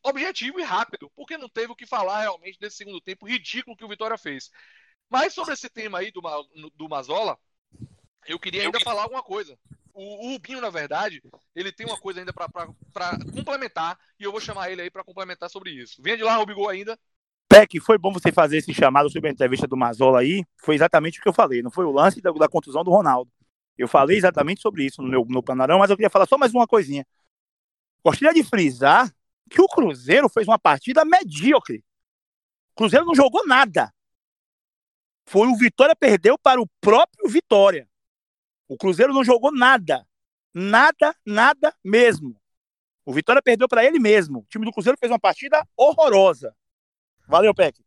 objetivo 0.02 0.60
e 0.60 0.62
rápido, 0.62 1.10
porque 1.16 1.38
não 1.38 1.48
teve 1.48 1.72
o 1.72 1.76
que 1.76 1.86
falar 1.86 2.20
realmente 2.20 2.58
desse 2.58 2.76
segundo 2.76 3.00
tempo 3.00 3.26
ridículo 3.26 3.76
que 3.76 3.84
o 3.84 3.88
Vitória 3.88 4.18
fez. 4.18 4.50
Mas 5.08 5.32
sobre 5.32 5.54
esse 5.54 5.70
tema 5.70 5.98
aí 5.98 6.10
do, 6.10 6.20
do 6.74 6.88
Mazola, 6.88 7.38
eu 8.26 8.38
queria 8.38 8.62
ainda 8.62 8.80
falar 8.80 9.02
alguma 9.02 9.22
coisa. 9.22 9.58
O, 9.94 10.26
o 10.26 10.32
Rubinho, 10.32 10.60
na 10.60 10.70
verdade, 10.70 11.22
ele 11.54 11.72
tem 11.72 11.86
uma 11.86 11.98
coisa 11.98 12.20
ainda 12.20 12.32
para 12.32 13.18
complementar, 13.32 13.98
e 14.18 14.24
eu 14.24 14.32
vou 14.32 14.40
chamar 14.40 14.70
ele 14.70 14.82
aí 14.82 14.90
para 14.90 15.04
complementar 15.04 15.48
sobre 15.48 15.70
isso. 15.70 16.02
Venha 16.02 16.16
de 16.16 16.22
lá, 16.22 16.36
Rubigol, 16.36 16.68
ainda. 16.68 16.98
Peck, 17.54 17.78
foi 17.78 17.96
bom 17.96 18.12
você 18.12 18.32
fazer 18.32 18.56
esse 18.56 18.74
chamado 18.74 19.08
sobre 19.08 19.28
a 19.28 19.32
entrevista 19.32 19.64
do 19.64 19.76
Mazola 19.76 20.18
aí. 20.18 20.44
Foi 20.56 20.74
exatamente 20.74 21.20
o 21.20 21.22
que 21.22 21.28
eu 21.28 21.32
falei, 21.32 21.62
não 21.62 21.70
foi 21.70 21.84
o 21.84 21.92
lance 21.92 22.20
da, 22.20 22.32
da 22.32 22.48
contusão 22.48 22.82
do 22.82 22.90
Ronaldo. 22.90 23.30
Eu 23.78 23.86
falei 23.86 24.16
exatamente 24.16 24.60
sobre 24.60 24.84
isso 24.84 25.00
no 25.00 25.08
meu 25.08 25.24
no 25.24 25.40
panorama, 25.40 25.78
mas 25.78 25.88
eu 25.88 25.96
queria 25.96 26.10
falar 26.10 26.26
só 26.26 26.36
mais 26.36 26.52
uma 26.52 26.66
coisinha. 26.66 27.06
Gostaria 28.04 28.34
de 28.34 28.42
frisar 28.42 29.08
que 29.48 29.60
o 29.60 29.68
Cruzeiro 29.68 30.28
fez 30.28 30.48
uma 30.48 30.58
partida 30.58 31.04
medíocre. 31.04 31.84
O 32.72 32.78
Cruzeiro 32.78 33.06
não 33.06 33.14
jogou 33.14 33.46
nada. 33.46 33.94
Foi 35.24 35.46
o 35.46 35.56
Vitória 35.56 35.94
perdeu 35.94 36.36
para 36.36 36.60
o 36.60 36.68
próprio 36.80 37.28
Vitória. 37.28 37.88
O 38.66 38.76
Cruzeiro 38.76 39.14
não 39.14 39.22
jogou 39.22 39.52
nada. 39.54 40.04
Nada, 40.52 41.14
nada 41.24 41.72
mesmo. 41.84 42.34
O 43.04 43.12
Vitória 43.12 43.40
perdeu 43.40 43.68
para 43.68 43.84
ele 43.84 44.00
mesmo. 44.00 44.40
O 44.40 44.46
time 44.48 44.64
do 44.64 44.72
Cruzeiro 44.72 44.98
fez 44.98 45.12
uma 45.12 45.20
partida 45.20 45.64
horrorosa. 45.76 46.52
Valeu, 47.26 47.54
Peck. 47.54 47.82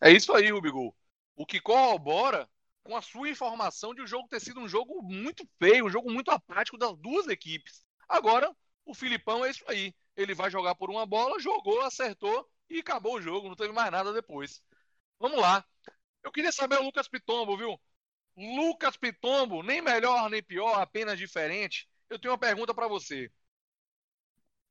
É 0.00 0.10
isso 0.10 0.32
aí, 0.32 0.50
Rubigol. 0.50 0.94
O 1.36 1.46
que 1.46 1.60
corrobora 1.60 2.48
com 2.82 2.96
a 2.96 3.02
sua 3.02 3.28
informação 3.28 3.94
de 3.94 4.02
o 4.02 4.06
jogo 4.06 4.28
ter 4.28 4.40
sido 4.40 4.60
um 4.60 4.68
jogo 4.68 5.02
muito 5.02 5.48
feio, 5.58 5.86
um 5.86 5.90
jogo 5.90 6.10
muito 6.10 6.30
apático 6.30 6.78
das 6.78 6.96
duas 6.96 7.28
equipes. 7.28 7.84
Agora, 8.08 8.54
o 8.84 8.94
Filipão 8.94 9.44
é 9.44 9.50
isso 9.50 9.64
aí. 9.68 9.94
Ele 10.16 10.34
vai 10.34 10.50
jogar 10.50 10.74
por 10.74 10.90
uma 10.90 11.06
bola, 11.06 11.38
jogou, 11.38 11.80
acertou 11.82 12.48
e 12.68 12.80
acabou 12.80 13.16
o 13.16 13.22
jogo. 13.22 13.48
Não 13.48 13.56
teve 13.56 13.72
mais 13.72 13.90
nada 13.90 14.12
depois. 14.12 14.62
Vamos 15.18 15.38
lá. 15.38 15.64
Eu 16.22 16.32
queria 16.32 16.52
saber 16.52 16.78
o 16.78 16.82
Lucas 16.82 17.08
Pitombo, 17.08 17.56
viu? 17.56 17.80
Lucas 18.36 18.96
Pitombo, 18.96 19.62
nem 19.62 19.80
melhor 19.80 20.28
nem 20.30 20.42
pior, 20.42 20.80
apenas 20.80 21.18
diferente. 21.18 21.88
Eu 22.08 22.18
tenho 22.18 22.32
uma 22.32 22.38
pergunta 22.38 22.74
para 22.74 22.88
você. 22.88 23.30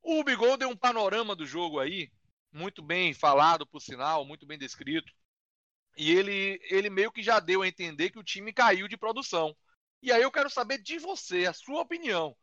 O 0.02 0.24
Bigol 0.24 0.58
deu 0.58 0.70
um 0.70 0.78
panorama 0.78 1.36
do 1.36 1.46
jogo 1.46 1.80
aí, 1.80 2.12
muito 2.52 2.82
bem 2.82 3.14
falado, 3.14 3.66
por 3.66 3.82
sinal, 3.82 4.26
muito 4.26 4.46
bem 4.46 4.58
descrito. 4.58 5.12
E 5.98 6.12
ele, 6.12 6.60
ele 6.64 6.90
meio 6.90 7.12
que 7.12 7.22
já 7.22 7.40
deu 7.40 7.62
a 7.62 7.68
entender 7.68 8.10
que 8.10 8.20
o 8.20 8.24
time 8.24 8.54
caiu 8.54 8.88
de 8.88 8.98
produção. 8.98 9.56
E 10.02 10.12
aí 10.12 10.22
eu 10.22 10.32
quero 10.32 10.50
saber 10.50 10.78
de 10.82 10.98
você, 10.98 11.46
a 11.46 11.54
sua 11.54 11.82
opinião. 11.82 12.36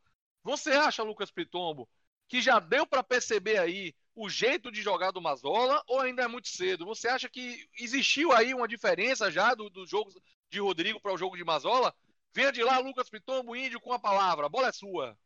Você 0.43 0.71
acha, 0.73 1.03
Lucas 1.03 1.31
Pitombo, 1.31 1.89
que 2.29 2.41
já 2.41 2.59
deu 2.59 2.87
para 2.87 3.03
perceber 3.03 3.59
aí 3.59 3.95
o 4.15 4.29
jeito 4.29 4.71
de 4.71 4.83
jogar 4.83 5.11
do 5.11 5.21
Mazola 5.21 5.83
ou 5.87 6.01
ainda 6.01 6.23
é 6.23 6.29
muito 6.29 6.49
cedo? 6.49 6.85
Você 6.87 7.09
acha 7.09 7.29
que 7.29 7.67
existiu 7.79 8.33
aí 8.33 8.55
uma 8.55 8.69
diferença 8.69 9.31
já 9.31 9.55
do, 9.55 9.71
do 9.71 9.87
jogo 9.87 10.11
de 10.51 10.61
Rodrigo 10.61 11.01
para 11.01 11.13
o 11.13 11.19
jogo 11.19 11.37
de 11.37 11.45
Mazola? 11.45 11.95
Venha 12.35 12.53
de 12.53 12.63
lá, 12.63 12.79
Lucas 12.79 13.09
Pitombo, 13.09 13.57
índio, 13.57 13.81
com 13.81 13.93
a 13.93 13.99
palavra. 13.99 14.47
A 14.47 14.49
bola 14.49 14.69
é 14.69 14.73
sua. 14.73 15.17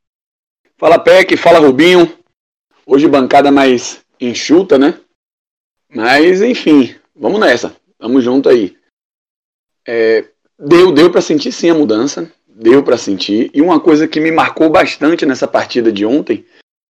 Fala, 0.76 0.99
Peck. 0.99 1.37
Fala, 1.37 1.58
Rubinho. 1.58 2.22
Hoje 2.87 3.08
bancada 3.08 3.50
mais 3.50 4.04
enxuta, 4.20 4.78
né? 4.78 4.98
Mas, 5.92 6.42
enfim, 6.42 6.94
vamos 7.14 7.40
nessa. 7.40 7.74
Vamos 7.98 8.22
junto 8.22 8.48
aí. 8.48 8.76
É, 9.86 10.24
deu 10.58 10.92
deu 10.92 11.10
para 11.10 11.20
sentir 11.20 11.52
sim 11.52 11.70
a 11.70 11.74
mudança 11.74 12.30
deu 12.60 12.82
para 12.82 12.98
sentir. 12.98 13.50
E 13.54 13.62
uma 13.62 13.80
coisa 13.80 14.06
que 14.06 14.20
me 14.20 14.30
marcou 14.30 14.68
bastante 14.68 15.24
nessa 15.24 15.48
partida 15.48 15.90
de 15.90 16.04
ontem 16.04 16.44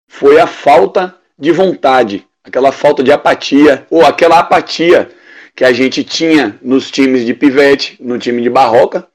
foi 0.07 0.39
a 0.39 0.47
falta 0.47 1.15
de 1.37 1.51
vontade, 1.51 2.25
aquela 2.43 2.71
falta 2.71 3.03
de 3.03 3.11
apatia, 3.11 3.85
ou 3.89 4.03
aquela 4.03 4.39
apatia 4.39 5.09
que 5.55 5.63
a 5.63 5.71
gente 5.71 6.03
tinha 6.03 6.57
nos 6.61 6.89
times 6.89 7.25
de 7.25 7.33
pivete, 7.33 7.97
no 7.99 8.17
time 8.17 8.41
de 8.41 8.49
barroca, 8.49 9.07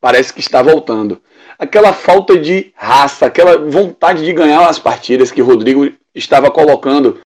parece 0.00 0.32
que 0.34 0.40
está 0.40 0.60
voltando. 0.60 1.22
Aquela 1.56 1.92
falta 1.92 2.36
de 2.36 2.72
raça, 2.74 3.26
aquela 3.26 3.56
vontade 3.56 4.24
de 4.24 4.32
ganhar 4.32 4.66
as 4.68 4.78
partidas 4.78 5.30
que 5.30 5.40
Rodrigo 5.40 5.90
estava 6.14 6.50
colocando 6.50 7.20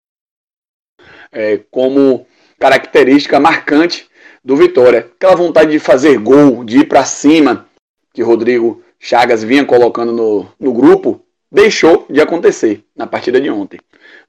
é, 1.33 1.61
como 1.71 2.27
característica 2.59 3.39
marcante 3.39 4.09
do 4.45 4.57
Vitória. 4.57 5.11
Aquela 5.17 5.35
vontade 5.35 5.71
de 5.71 5.79
fazer 5.79 6.19
gol, 6.19 6.65
de 6.65 6.79
ir 6.79 6.89
para 6.89 7.05
cima, 7.05 7.67
que 8.13 8.23
Rodrigo 8.23 8.83
Chagas 8.99 9.45
vinha 9.45 9.65
colocando 9.65 10.13
no, 10.13 10.47
no 10.59 10.73
grupo, 10.73 11.21
deixou 11.51 12.07
de 12.11 12.21
acontecer 12.21 12.85
na 12.97 13.07
partida 13.07 13.41
de 13.41 13.51
ontem. 13.51 13.79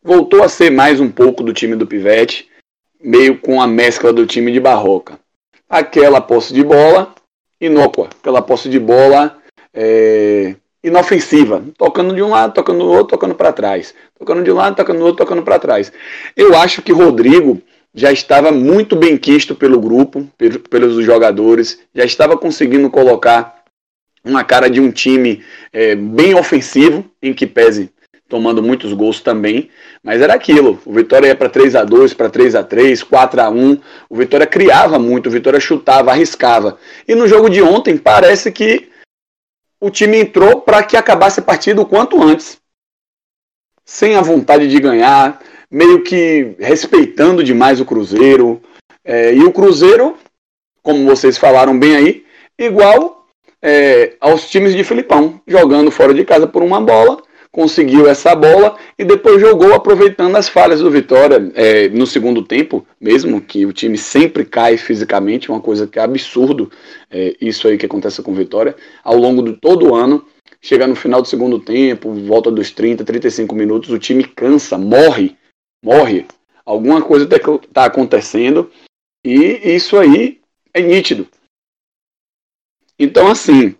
Voltou 0.03 0.43
a 0.43 0.49
ser 0.49 0.69
mais 0.69 0.99
um 0.99 1.09
pouco 1.09 1.43
do 1.43 1.53
time 1.53 1.75
do 1.75 1.87
Pivete, 1.87 2.49
meio 3.01 3.37
com 3.39 3.61
a 3.61 3.67
mescla 3.67 4.13
do 4.13 4.25
time 4.25 4.51
de 4.51 4.59
Barroca. 4.59 5.19
Aquela 5.67 6.21
posse 6.21 6.53
de 6.53 6.63
bola 6.63 7.13
inócua, 7.59 8.09
aquela 8.19 8.41
posse 8.41 8.69
de 8.69 8.79
bola 8.79 9.37
é, 9.73 10.55
inofensiva, 10.83 11.63
tocando 11.77 12.15
de 12.15 12.21
um 12.21 12.29
lado, 12.29 12.53
tocando 12.53 12.79
do 12.79 12.89
outro, 12.89 13.07
tocando 13.07 13.35
para 13.35 13.51
trás, 13.51 13.93
tocando 14.17 14.43
de 14.43 14.51
um 14.51 14.55
lado, 14.55 14.75
tocando 14.75 14.99
do 14.99 15.05
outro, 15.05 15.25
tocando 15.25 15.43
para 15.43 15.59
trás. 15.59 15.91
Eu 16.35 16.55
acho 16.55 16.81
que 16.81 16.91
Rodrigo 16.91 17.61
já 17.93 18.11
estava 18.11 18.51
muito 18.51 18.95
bem 18.95 19.17
quisto 19.17 19.55
pelo 19.55 19.79
grupo, 19.79 20.27
pelos 20.69 21.03
jogadores, 21.03 21.79
já 21.93 22.05
estava 22.05 22.37
conseguindo 22.37 22.89
colocar 22.89 23.63
uma 24.23 24.43
cara 24.43 24.69
de 24.69 24.79
um 24.79 24.91
time 24.91 25.43
é, 25.73 25.95
bem 25.95 26.35
ofensivo, 26.35 27.05
em 27.21 27.33
que 27.33 27.47
pese 27.47 27.91
tomando 28.29 28.61
muitos 28.61 28.93
gols 28.93 29.19
também, 29.21 29.69
mas 30.03 30.21
era 30.21 30.35
aquilo. 30.35 30.79
O 30.85 30.93
Vitória 30.93 31.27
ia 31.27 31.35
para 31.35 31.49
3 31.49 31.75
a 31.75 31.83
2 31.83 32.13
para 32.13 32.29
3 32.29 32.53
a 32.53 32.63
3 32.63 33.01
4 33.01 33.41
a 33.41 33.49
1 33.49 33.77
O 34.07 34.15
Vitória 34.15 34.45
criava 34.45 34.99
muito, 34.99 35.27
o 35.27 35.31
Vitória 35.31 35.59
chutava, 35.59 36.11
arriscava. 36.11 36.77
E 37.07 37.15
no 37.15 37.27
jogo 37.27 37.49
de 37.49 37.61
ontem, 37.61 37.97
parece 37.97 38.51
que 38.51 38.87
o 39.79 39.89
time 39.89 40.17
entrou 40.19 40.61
para 40.61 40.83
que 40.83 40.97
acabasse 40.97 41.39
a 41.39 41.43
partida 41.43 41.81
o 41.81 41.85
quanto 41.85 42.21
antes. 42.21 42.59
Sem 43.85 44.15
a 44.15 44.21
vontade 44.21 44.67
de 44.67 44.79
ganhar, 44.79 45.41
meio 45.69 46.03
que 46.03 46.55
respeitando 46.59 47.43
demais 47.43 47.79
o 47.79 47.85
Cruzeiro. 47.85 48.61
É, 49.03 49.33
e 49.33 49.43
o 49.43 49.51
Cruzeiro 49.51 50.17
como 50.81 51.05
vocês 51.05 51.37
falaram 51.37 51.77
bem 51.77 51.95
aí, 51.95 52.25
igual 52.57 53.27
é, 53.61 54.15
aos 54.19 54.49
times 54.49 54.75
de 54.75 54.83
Filipão, 54.83 55.41
jogando 55.47 55.91
fora 55.91 56.13
de 56.13 56.25
casa 56.25 56.47
por 56.47 56.63
uma 56.63 56.81
bola, 56.81 57.21
conseguiu 57.51 58.07
essa 58.07 58.35
bola 58.35 58.77
e 58.97 59.03
depois 59.03 59.41
jogou 59.41 59.73
aproveitando 59.73 60.35
as 60.35 60.47
falhas 60.47 60.81
do 60.81 60.91
Vitória. 60.91 61.51
É, 61.55 61.89
no 61.89 62.05
segundo 62.05 62.43
tempo, 62.43 62.85
mesmo 62.99 63.41
que 63.41 63.65
o 63.65 63.73
time 63.73 63.97
sempre 63.97 64.45
cai 64.45 64.77
fisicamente, 64.77 65.49
uma 65.49 65.61
coisa 65.61 65.87
que 65.87 65.99
é 65.99 66.01
absurdo, 66.01 66.71
é, 67.09 67.35
isso 67.41 67.67
aí 67.67 67.77
que 67.77 67.85
acontece 67.85 68.21
com 68.21 68.31
o 68.31 68.35
Vitória, 68.35 68.75
ao 69.03 69.15
longo 69.15 69.41
de 69.41 69.53
todo 69.53 69.89
o 69.89 69.95
ano, 69.95 70.25
chega 70.61 70.85
no 70.85 70.95
final 70.95 71.21
do 71.21 71.27
segundo 71.27 71.59
tempo, 71.59 72.13
volta 72.13 72.51
dos 72.51 72.71
30, 72.71 73.03
35 73.03 73.55
minutos, 73.55 73.89
o 73.89 73.99
time 73.99 74.23
cansa, 74.23 74.77
morre, 74.77 75.35
morre, 75.83 76.25
alguma 76.65 77.01
coisa 77.01 77.27
está 77.27 77.85
acontecendo 77.85 78.69
e 79.25 79.75
isso 79.75 79.97
aí 79.97 80.39
é 80.73 80.81
nítido. 80.81 81.27
Então, 82.97 83.27
assim, 83.27 83.75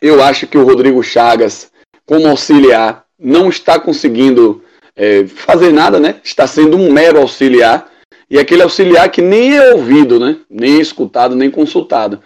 eu 0.00 0.22
acho 0.22 0.46
que 0.46 0.58
o 0.58 0.64
Rodrigo 0.64 1.02
Chagas, 1.02 1.72
como 2.06 2.28
auxiliar, 2.28 3.04
não 3.18 3.48
está 3.48 3.78
conseguindo 3.78 4.62
é, 4.94 5.26
fazer 5.26 5.72
nada, 5.72 5.98
né? 6.00 6.20
Está 6.24 6.46
sendo 6.46 6.76
um 6.76 6.90
mero 6.90 7.20
auxiliar. 7.20 7.90
E 8.30 8.38
aquele 8.38 8.62
auxiliar 8.62 9.10
que 9.10 9.20
nem 9.20 9.56
é 9.56 9.74
ouvido, 9.74 10.18
né? 10.18 10.36
Nem 10.48 10.78
é 10.78 10.80
escutado, 10.80 11.36
nem 11.36 11.50
consultado. 11.50 12.22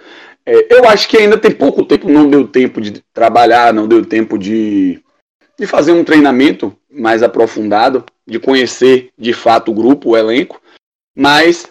É, 0.46 0.75
eu 0.75 0.88
acho 0.88 1.08
que 1.08 1.16
ainda 1.16 1.37
tem 1.37 1.50
pouco 1.50 1.84
tempo, 1.84 2.08
não 2.08 2.28
deu 2.28 2.46
tempo 2.46 2.80
de 2.80 3.02
trabalhar, 3.12 3.72
não 3.72 3.87
deu 3.88 4.04
tempo 4.04 4.38
de, 4.38 5.00
de 5.58 5.66
fazer 5.66 5.92
um 5.92 6.04
treinamento 6.04 6.75
mais 6.90 7.22
aprofundado, 7.22 8.04
de 8.26 8.38
conhecer 8.38 9.10
de 9.18 9.32
fato 9.32 9.70
o 9.70 9.75
grupo, 9.75 10.10
o 10.10 10.16
elenco. 10.16 10.60
Mas 11.14 11.66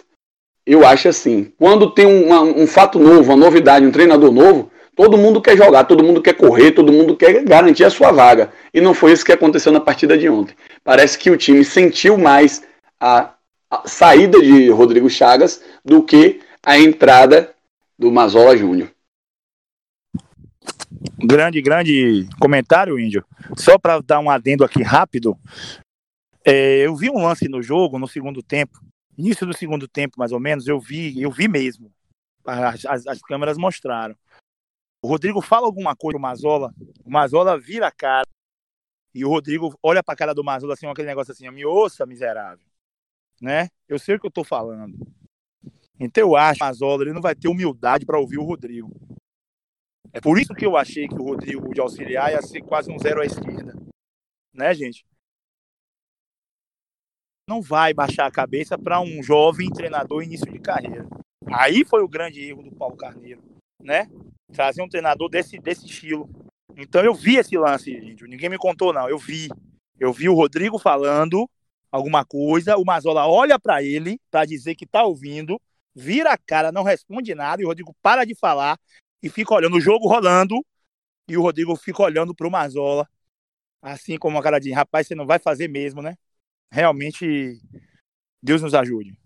eu 0.66 0.86
acho 0.86 1.08
assim, 1.08 1.52
quando 1.58 1.90
tem 1.90 2.06
uma, 2.06 2.42
um 2.42 2.66
fato 2.66 2.98
novo, 2.98 3.32
uma 3.32 3.36
novidade, 3.36 3.84
um 3.84 3.90
treinador 3.90 4.30
novo, 4.32 4.70
todo 5.00 5.16
mundo 5.16 5.40
quer 5.40 5.56
jogar, 5.56 5.84
todo 5.84 6.04
mundo 6.04 6.20
quer 6.20 6.34
correr, 6.34 6.72
todo 6.72 6.92
mundo 6.92 7.16
quer 7.16 7.42
garantir 7.42 7.84
a 7.84 7.90
sua 7.90 8.12
vaga. 8.12 8.52
E 8.72 8.82
não 8.82 8.92
foi 8.92 9.12
isso 9.12 9.24
que 9.24 9.32
aconteceu 9.32 9.72
na 9.72 9.80
partida 9.80 10.18
de 10.18 10.28
ontem. 10.28 10.54
Parece 10.84 11.18
que 11.18 11.30
o 11.30 11.38
time 11.38 11.64
sentiu 11.64 12.18
mais 12.18 12.62
a, 13.00 13.32
a 13.70 13.88
saída 13.88 14.38
de 14.42 14.68
Rodrigo 14.68 15.08
Chagas 15.08 15.64
do 15.82 16.02
que 16.02 16.42
a 16.62 16.78
entrada 16.78 17.54
do 17.98 18.12
Mazola 18.12 18.54
Júnior. 18.54 18.90
Grande, 21.16 21.62
grande 21.62 22.28
comentário, 22.38 22.98
Índio. 22.98 23.24
Só 23.56 23.78
para 23.78 24.02
dar 24.02 24.20
um 24.20 24.28
adendo 24.28 24.64
aqui 24.64 24.82
rápido, 24.82 25.34
é, 26.44 26.84
eu 26.84 26.94
vi 26.94 27.08
um 27.08 27.24
lance 27.24 27.48
no 27.48 27.62
jogo, 27.62 27.98
no 27.98 28.06
segundo 28.06 28.42
tempo, 28.42 28.78
início 29.16 29.46
do 29.46 29.56
segundo 29.56 29.88
tempo, 29.88 30.18
mais 30.18 30.30
ou 30.30 30.38
menos, 30.38 30.68
eu 30.68 30.78
vi, 30.78 31.22
eu 31.22 31.30
vi 31.30 31.48
mesmo. 31.48 31.90
As, 32.44 32.84
as, 32.84 33.06
as 33.06 33.22
câmeras 33.22 33.56
mostraram. 33.56 34.14
O 35.02 35.08
Rodrigo 35.08 35.40
fala 35.40 35.66
alguma 35.66 35.96
coisa 35.96 36.18
o 36.18 36.20
Mazola, 36.20 36.74
o 37.04 37.10
Mazola 37.10 37.58
vira 37.58 37.86
a 37.86 37.92
cara 37.92 38.28
e 39.14 39.24
o 39.24 39.28
Rodrigo 39.28 39.76
olha 39.82 40.02
para 40.02 40.14
a 40.14 40.16
cara 40.16 40.34
do 40.34 40.44
Mazola 40.44 40.74
assim, 40.74 40.86
aquele 40.86 41.08
negócio 41.08 41.32
assim, 41.32 41.48
me 41.50 41.64
ouça, 41.64 42.06
miserável. 42.06 42.64
Né? 43.40 43.68
Eu 43.88 43.98
sei 43.98 44.16
o 44.16 44.20
que 44.20 44.26
eu 44.26 44.30
tô 44.30 44.44
falando. 44.44 44.94
Então 45.98 46.28
eu 46.28 46.36
acho 46.36 46.58
que 46.58 46.64
o 46.64 46.66
Mazola 46.66 47.02
ele 47.02 47.12
não 47.12 47.22
vai 47.22 47.34
ter 47.34 47.48
humildade 47.48 48.04
para 48.04 48.18
ouvir 48.18 48.38
o 48.38 48.44
Rodrigo. 48.44 48.90
É 50.12 50.20
por 50.20 50.38
isso 50.38 50.54
que 50.54 50.66
eu 50.66 50.76
achei 50.76 51.08
que 51.08 51.14
o 51.14 51.24
Rodrigo 51.24 51.72
de 51.72 51.80
auxiliar 51.80 52.32
ia 52.32 52.42
ser 52.42 52.60
quase 52.62 52.90
um 52.90 52.98
zero 52.98 53.20
à 53.20 53.24
esquerda. 53.24 53.74
Né, 54.52 54.74
gente? 54.74 55.04
não 57.50 57.60
vai 57.60 57.92
baixar 57.92 58.26
a 58.26 58.30
cabeça 58.30 58.78
para 58.78 59.00
um 59.00 59.20
jovem 59.24 59.68
treinador 59.72 60.22
início 60.22 60.48
de 60.48 60.60
carreira. 60.60 61.04
Aí 61.52 61.84
foi 61.84 62.00
o 62.00 62.08
grande 62.08 62.40
erro 62.40 62.62
do 62.62 62.70
Paulo 62.70 62.96
Carneiro, 62.96 63.42
né? 63.82 64.08
Trazer 64.52 64.82
um 64.82 64.88
treinador 64.88 65.28
desse, 65.28 65.58
desse 65.58 65.86
estilo. 65.86 66.28
Então 66.76 67.02
eu 67.02 67.14
vi 67.14 67.36
esse 67.36 67.56
lance, 67.56 67.90
gente. 67.90 68.24
Ninguém 68.24 68.48
me 68.48 68.58
contou, 68.58 68.92
não. 68.92 69.08
Eu 69.08 69.18
vi. 69.18 69.48
Eu 69.98 70.12
vi 70.12 70.28
o 70.28 70.34
Rodrigo 70.34 70.78
falando 70.78 71.48
alguma 71.90 72.24
coisa, 72.24 72.76
o 72.76 72.84
Mazola 72.84 73.26
olha 73.26 73.58
para 73.58 73.82
ele 73.82 74.18
para 74.30 74.44
dizer 74.44 74.76
que 74.76 74.86
tá 74.86 75.02
ouvindo, 75.02 75.60
vira 75.94 76.32
a 76.32 76.38
cara, 76.38 76.70
não 76.70 76.84
responde 76.84 77.34
nada, 77.34 77.60
e 77.60 77.64
o 77.64 77.68
Rodrigo 77.68 77.94
para 78.00 78.24
de 78.24 78.34
falar 78.34 78.78
e 79.20 79.28
fica 79.28 79.52
olhando 79.52 79.76
o 79.76 79.80
jogo 79.80 80.08
rolando, 80.08 80.64
e 81.28 81.36
o 81.36 81.42
Rodrigo 81.42 81.74
fica 81.74 82.02
olhando 82.02 82.32
pro 82.32 82.50
Mazola, 82.50 83.08
assim 83.82 84.16
como 84.16 84.38
a 84.38 84.42
cara 84.42 84.60
de 84.60 84.70
rapaz, 84.70 85.08
você 85.08 85.16
não 85.16 85.26
vai 85.26 85.40
fazer 85.40 85.68
mesmo, 85.68 86.00
né? 86.00 86.14
realmente 86.70 87.60
Deus 88.42 88.62
nos 88.62 88.74
ajude. 88.74 89.18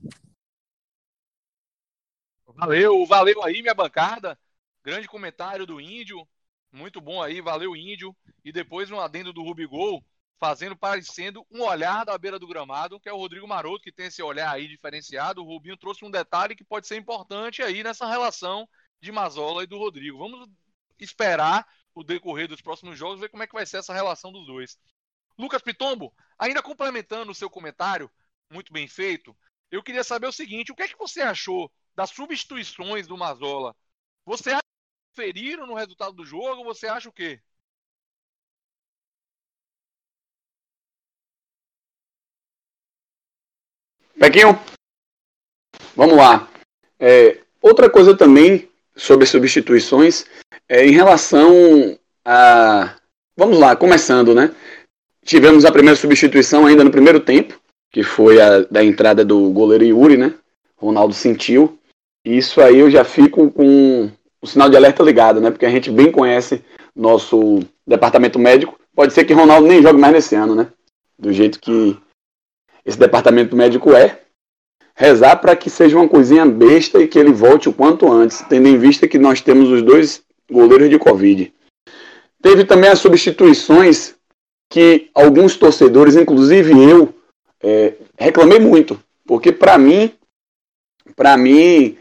Valeu, 2.47 3.05
valeu 3.05 3.43
aí, 3.43 3.61
minha 3.61 3.75
bancada. 3.75 4.38
Grande 4.85 5.09
comentário 5.09 5.64
do 5.64 5.81
Índio. 5.81 6.29
Muito 6.70 7.01
bom 7.01 7.23
aí, 7.23 7.40
valeu, 7.40 7.75
Índio. 7.75 8.14
E 8.44 8.53
depois 8.53 8.90
um 8.90 9.01
adendo 9.01 9.33
do 9.33 9.42
Rubigol, 9.42 10.05
fazendo 10.38 10.77
parecendo 10.77 11.47
um 11.51 11.62
olhar 11.62 12.05
da 12.05 12.18
beira 12.18 12.38
do 12.38 12.47
gramado, 12.47 13.01
que 13.01 13.09
é 13.09 13.12
o 13.12 13.16
Rodrigo 13.16 13.49
Maroto, 13.49 13.83
que 13.83 13.90
tem 13.90 14.07
esse 14.07 14.23
olhar 14.23 14.53
aí 14.53 14.68
diferenciado. 14.68 15.40
O 15.40 15.47
Rubinho 15.47 15.79
trouxe 15.79 16.05
um 16.05 16.11
detalhe 16.11 16.55
que 16.55 16.62
pode 16.62 16.87
ser 16.87 16.97
importante 16.97 17.62
aí 17.62 17.83
nessa 17.83 18.07
relação 18.07 18.68
de 19.01 19.11
Mazola 19.11 19.64
e 19.64 19.66
do 19.66 19.79
Rodrigo. 19.79 20.18
Vamos 20.18 20.51
esperar 21.01 21.66
o 21.94 22.05
decorrer 22.05 22.47
dos 22.47 22.61
próximos 22.61 22.99
jogos, 22.99 23.20
ver 23.20 23.31
como 23.31 23.42
é 23.42 23.47
que 23.47 23.55
vai 23.55 23.64
ser 23.64 23.79
essa 23.79 23.94
relação 23.94 24.31
dos 24.31 24.47
dois. 24.47 24.79
Lucas 25.38 25.62
Pitombo, 25.62 26.12
ainda 26.38 26.62
complementando 26.62 27.33
o 27.33 27.35
seu 27.35 27.49
comentário, 27.49 28.11
muito 28.53 28.70
bem 28.70 28.87
feito, 28.87 29.35
eu 29.70 29.83
queria 29.83 30.05
saber 30.05 30.27
o 30.27 30.33
seguinte: 30.33 30.70
o 30.70 30.75
que 30.75 30.83
é 30.83 30.88
que 30.88 30.99
você 30.99 31.23
achou 31.23 31.73
das 31.94 32.11
substituições 32.11 33.07
do 33.07 33.16
Mazola? 33.16 33.75
Você 34.27 34.51
acha 35.14 35.22
que 35.22 35.22
feriram 35.22 35.66
no 35.66 35.74
resultado 35.74 36.12
do 36.12 36.24
jogo 36.24 36.64
você 36.64 36.87
acha 36.87 37.09
o 37.09 37.12
quê? 37.12 37.38
Pequinho, 44.18 44.59
vamos 45.94 46.16
lá. 46.16 46.48
É, 46.98 47.40
outra 47.61 47.90
coisa 47.90 48.16
também 48.16 48.68
sobre 48.96 49.27
substituições 49.27 50.24
é 50.68 50.87
em 50.87 50.92
relação 50.92 51.98
a. 52.24 52.96
Vamos 53.37 53.59
lá, 53.59 53.74
começando, 53.74 54.35
né? 54.35 54.55
Tivemos 55.24 55.64
a 55.64 55.72
primeira 55.72 55.96
substituição 55.96 56.66
ainda 56.66 56.85
no 56.85 56.90
primeiro 56.90 57.18
tempo, 57.18 57.61
que 57.90 58.03
foi 58.03 58.40
a 58.40 58.61
da 58.61 58.85
entrada 58.85 59.24
do 59.24 59.50
goleiro 59.50 59.85
Yuri, 59.85 60.16
né? 60.16 60.35
Ronaldo 60.77 61.12
sentiu. 61.12 61.79
Isso 62.24 62.61
aí 62.61 62.79
eu 62.79 62.90
já 62.90 63.05
fico 63.05 63.50
com 63.50 64.11
o 64.44 64.46
sinal 64.46 64.68
de 64.68 64.76
alerta 64.76 65.02
ligado, 65.02 65.40
né? 65.40 65.50
Porque 65.50 65.64
a 65.64 65.70
gente 65.70 65.90
bem 65.90 66.12
conhece 66.12 66.62
nosso 66.94 67.61
departamento 67.87 68.38
médico. 68.38 68.78
Pode 68.94 69.14
ser 69.14 69.24
que 69.24 69.33
Ronaldo 69.33 69.66
nem 69.66 69.80
jogue 69.80 69.98
mais 69.98 70.12
nesse 70.12 70.35
ano, 70.35 70.54
né? 70.54 70.68
Do 71.18 71.33
jeito 71.33 71.59
que 71.59 71.98
esse 72.85 72.98
departamento 72.98 73.57
médico 73.57 73.94
é. 73.94 74.20
Rezar 74.94 75.37
para 75.37 75.57
que 75.57 75.70
seja 75.70 75.96
uma 75.96 76.07
coisinha 76.07 76.44
besta 76.44 77.00
e 77.00 77.09
que 77.09 77.18
ele 77.18 77.33
volte 77.33 77.70
o 77.70 77.72
quanto 77.72 78.12
antes, 78.12 78.42
tendo 78.42 78.68
em 78.68 78.76
vista 78.76 79.09
que 79.09 79.18
nós 79.18 79.40
temos 79.40 79.70
os 79.70 79.80
dois 79.80 80.22
goleiros 80.48 80.90
de 80.90 80.98
Covid. 80.98 81.50
Teve 82.42 82.66
também 82.66 82.90
as 82.90 82.98
substituições 82.98 84.14
que 84.70 85.09
alguns 85.14 85.57
torcedores, 85.57 86.16
inclusive 86.16 86.70
eu, 86.78 87.14
é, 87.62 87.94
reclamei 88.18 88.61
muito, 88.61 89.00
porque 89.26 89.50
para 89.50 89.78
mim, 89.78 90.12
para 91.16 91.35
mim, 91.35 91.96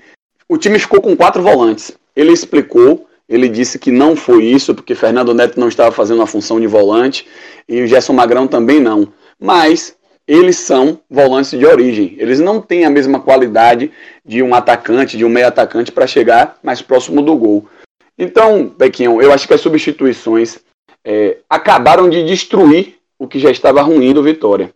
o 0.50 0.58
time 0.58 0.78
ficou 0.78 1.02
com 1.02 1.16
quatro 1.16 1.42
volantes. 1.42 1.98
Ele 2.16 2.32
explicou, 2.32 3.08
ele 3.28 3.50
disse 3.50 3.80
que 3.80 3.92
não 3.92 4.16
foi 4.16 4.46
isso, 4.46 4.76
porque 4.76 4.96
Fernando 4.96 5.34
Neto 5.34 5.60
não 5.60 5.68
estava 5.68 5.92
fazendo 5.92 6.22
a 6.22 6.28
função 6.28 6.60
de 6.60 6.68
volante 6.68 7.28
e 7.68 7.82
o 7.82 7.88
Gerson 7.88 8.14
Magrão 8.14 8.48
também 8.48 8.80
não. 8.80 9.12
Mas 9.40 9.96
eles 10.28 10.58
são 10.58 11.00
volantes 11.10 11.52
de 11.52 11.66
origem. 11.66 12.16
Eles 12.18 12.40
não 12.40 12.62
têm 12.62 12.86
a 12.86 12.90
mesma 12.90 13.20
qualidade 13.20 13.92
de 14.26 14.42
um 14.42 14.56
atacante, 14.56 15.18
de 15.18 15.26
um 15.26 15.30
meio 15.30 15.48
atacante 15.48 15.92
para 15.92 16.08
chegar 16.08 16.58
mais 16.64 16.82
próximo 16.82 17.22
do 17.22 17.36
gol. 17.36 17.68
Então, 18.18 18.68
Bequinho, 18.78 19.22
eu 19.22 19.34
acho 19.34 19.48
que 19.48 19.54
as 19.54 19.62
substituições 19.62 20.60
é, 21.04 21.38
acabaram 21.50 22.10
de 22.10 22.24
destruir 22.24 22.98
o 23.20 23.28
que 23.28 23.40
já 23.40 23.52
estava 23.52 23.82
ruim 23.82 24.14
do 24.14 24.24
Vitória. 24.24 24.74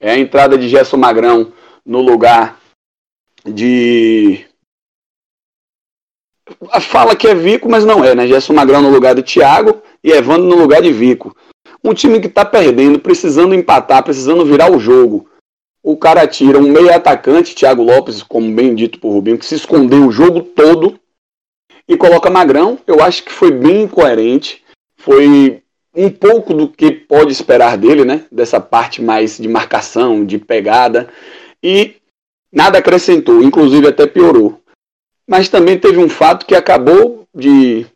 É 0.00 0.12
a 0.12 0.18
entrada 0.18 0.58
de 0.58 0.68
Gerson 0.68 0.96
Magrão 0.96 1.52
no 1.84 2.00
lugar 2.00 2.60
de. 3.44 4.44
Fala 6.80 7.14
que 7.14 7.28
é 7.28 7.34
Vico, 7.34 7.70
mas 7.70 7.84
não 7.84 8.04
é, 8.04 8.14
né? 8.14 8.26
Gerson 8.26 8.52
Magrão 8.52 8.82
no 8.82 8.90
lugar 8.90 9.14
de 9.14 9.22
Thiago 9.22 9.82
e 10.02 10.10
Evandro 10.10 10.48
no 10.48 10.56
lugar 10.56 10.82
de 10.82 10.92
Vico. 10.92 11.36
Um 11.84 11.94
time 11.94 12.20
que 12.20 12.26
está 12.26 12.44
perdendo, 12.44 12.98
precisando 12.98 13.54
empatar, 13.54 14.02
precisando 14.02 14.44
virar 14.44 14.70
o 14.70 14.78
jogo. 14.78 15.28
O 15.82 15.96
cara 15.96 16.26
tira 16.26 16.58
um 16.58 16.70
meio 16.70 16.92
atacante, 16.94 17.54
Thiago 17.54 17.82
Lopes, 17.82 18.22
como 18.22 18.52
bem 18.54 18.74
dito 18.74 19.00
por 19.00 19.10
Rubinho, 19.10 19.38
que 19.38 19.46
se 19.46 19.56
escondeu 19.56 20.06
o 20.06 20.12
jogo 20.12 20.40
todo 20.40 20.98
e 21.88 21.96
coloca 21.96 22.30
Magrão. 22.30 22.78
Eu 22.86 23.02
acho 23.02 23.24
que 23.24 23.32
foi 23.32 23.50
bem 23.50 23.82
incoerente 23.82 24.62
foi 25.02 25.62
um 25.94 26.08
pouco 26.08 26.54
do 26.54 26.68
que 26.68 26.92
pode 26.92 27.32
esperar 27.32 27.76
dele, 27.76 28.04
né? 28.04 28.24
Dessa 28.30 28.60
parte 28.60 29.02
mais 29.02 29.36
de 29.36 29.48
marcação, 29.48 30.24
de 30.24 30.38
pegada. 30.38 31.08
E 31.62 31.96
nada 32.52 32.78
acrescentou, 32.78 33.42
inclusive 33.42 33.88
até 33.88 34.06
piorou. 34.06 34.61
Mas 35.26 35.48
também 35.48 35.78
teve 35.78 35.98
um 35.98 36.08
fato 36.08 36.46
que 36.46 36.54
acabou 36.54 37.26
de 37.34 37.86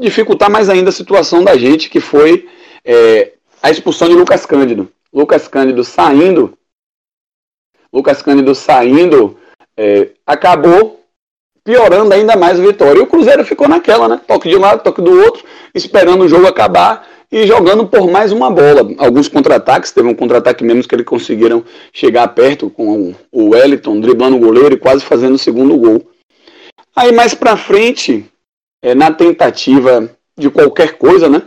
dificultar 0.00 0.50
mais 0.50 0.68
ainda 0.68 0.90
a 0.90 0.92
situação 0.92 1.42
da 1.42 1.56
gente, 1.56 1.88
que 1.88 2.00
foi 2.00 2.48
é, 2.84 3.32
a 3.62 3.70
expulsão 3.70 4.08
de 4.08 4.14
Lucas 4.14 4.44
Cândido. 4.44 4.88
Lucas 5.12 5.46
Cândido 5.48 5.84
saindo, 5.84 6.56
Lucas 7.92 8.20
Cândido 8.20 8.54
saindo, 8.54 9.38
é, 9.76 10.10
acabou 10.26 11.00
piorando 11.62 12.12
ainda 12.12 12.36
mais 12.36 12.58
a 12.60 12.62
vitória. 12.62 12.98
E 12.98 13.02
o 13.02 13.06
Cruzeiro 13.06 13.44
ficou 13.44 13.68
naquela, 13.68 14.08
né? 14.08 14.20
Toque 14.26 14.48
de 14.48 14.56
um 14.56 14.60
lado, 14.60 14.82
toque 14.82 15.00
do 15.00 15.18
outro, 15.22 15.44
esperando 15.74 16.24
o 16.24 16.28
jogo 16.28 16.46
acabar 16.46 17.08
e 17.32 17.46
jogando 17.46 17.86
por 17.86 18.10
mais 18.10 18.32
uma 18.32 18.50
bola. 18.50 18.94
Alguns 18.98 19.28
contra-ataques, 19.28 19.92
teve 19.92 20.08
um 20.08 20.14
contra-ataque 20.14 20.62
menos 20.62 20.86
que 20.86 20.94
eles 20.94 21.06
conseguiram 21.06 21.64
chegar 21.92 22.28
perto 22.28 22.68
com 22.68 23.14
o 23.32 23.50
Wellington, 23.50 24.00
driblando 24.00 24.36
o 24.36 24.40
goleiro 24.40 24.74
e 24.74 24.78
quase 24.78 25.04
fazendo 25.04 25.34
o 25.34 25.38
segundo 25.38 25.76
gol. 25.76 26.13
Aí 26.96 27.12
mais 27.12 27.34
pra 27.34 27.56
frente, 27.56 28.24
é, 28.82 28.94
na 28.94 29.12
tentativa 29.12 30.14
de 30.36 30.50
qualquer 30.50 30.96
coisa, 30.98 31.28
né? 31.28 31.42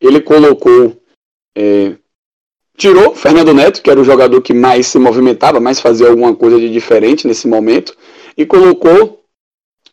Ele 0.00 0.20
colocou. 0.20 1.00
É, 1.56 1.96
tirou 2.76 3.14
Fernando 3.14 3.52
Neto, 3.52 3.82
que 3.82 3.90
era 3.90 4.00
o 4.00 4.04
jogador 4.04 4.40
que 4.40 4.54
mais 4.54 4.86
se 4.86 4.98
movimentava, 4.98 5.60
mais 5.60 5.80
fazia 5.80 6.08
alguma 6.08 6.34
coisa 6.34 6.58
de 6.58 6.70
diferente 6.70 7.26
nesse 7.26 7.48
momento, 7.48 7.96
e 8.36 8.46
colocou 8.46 9.24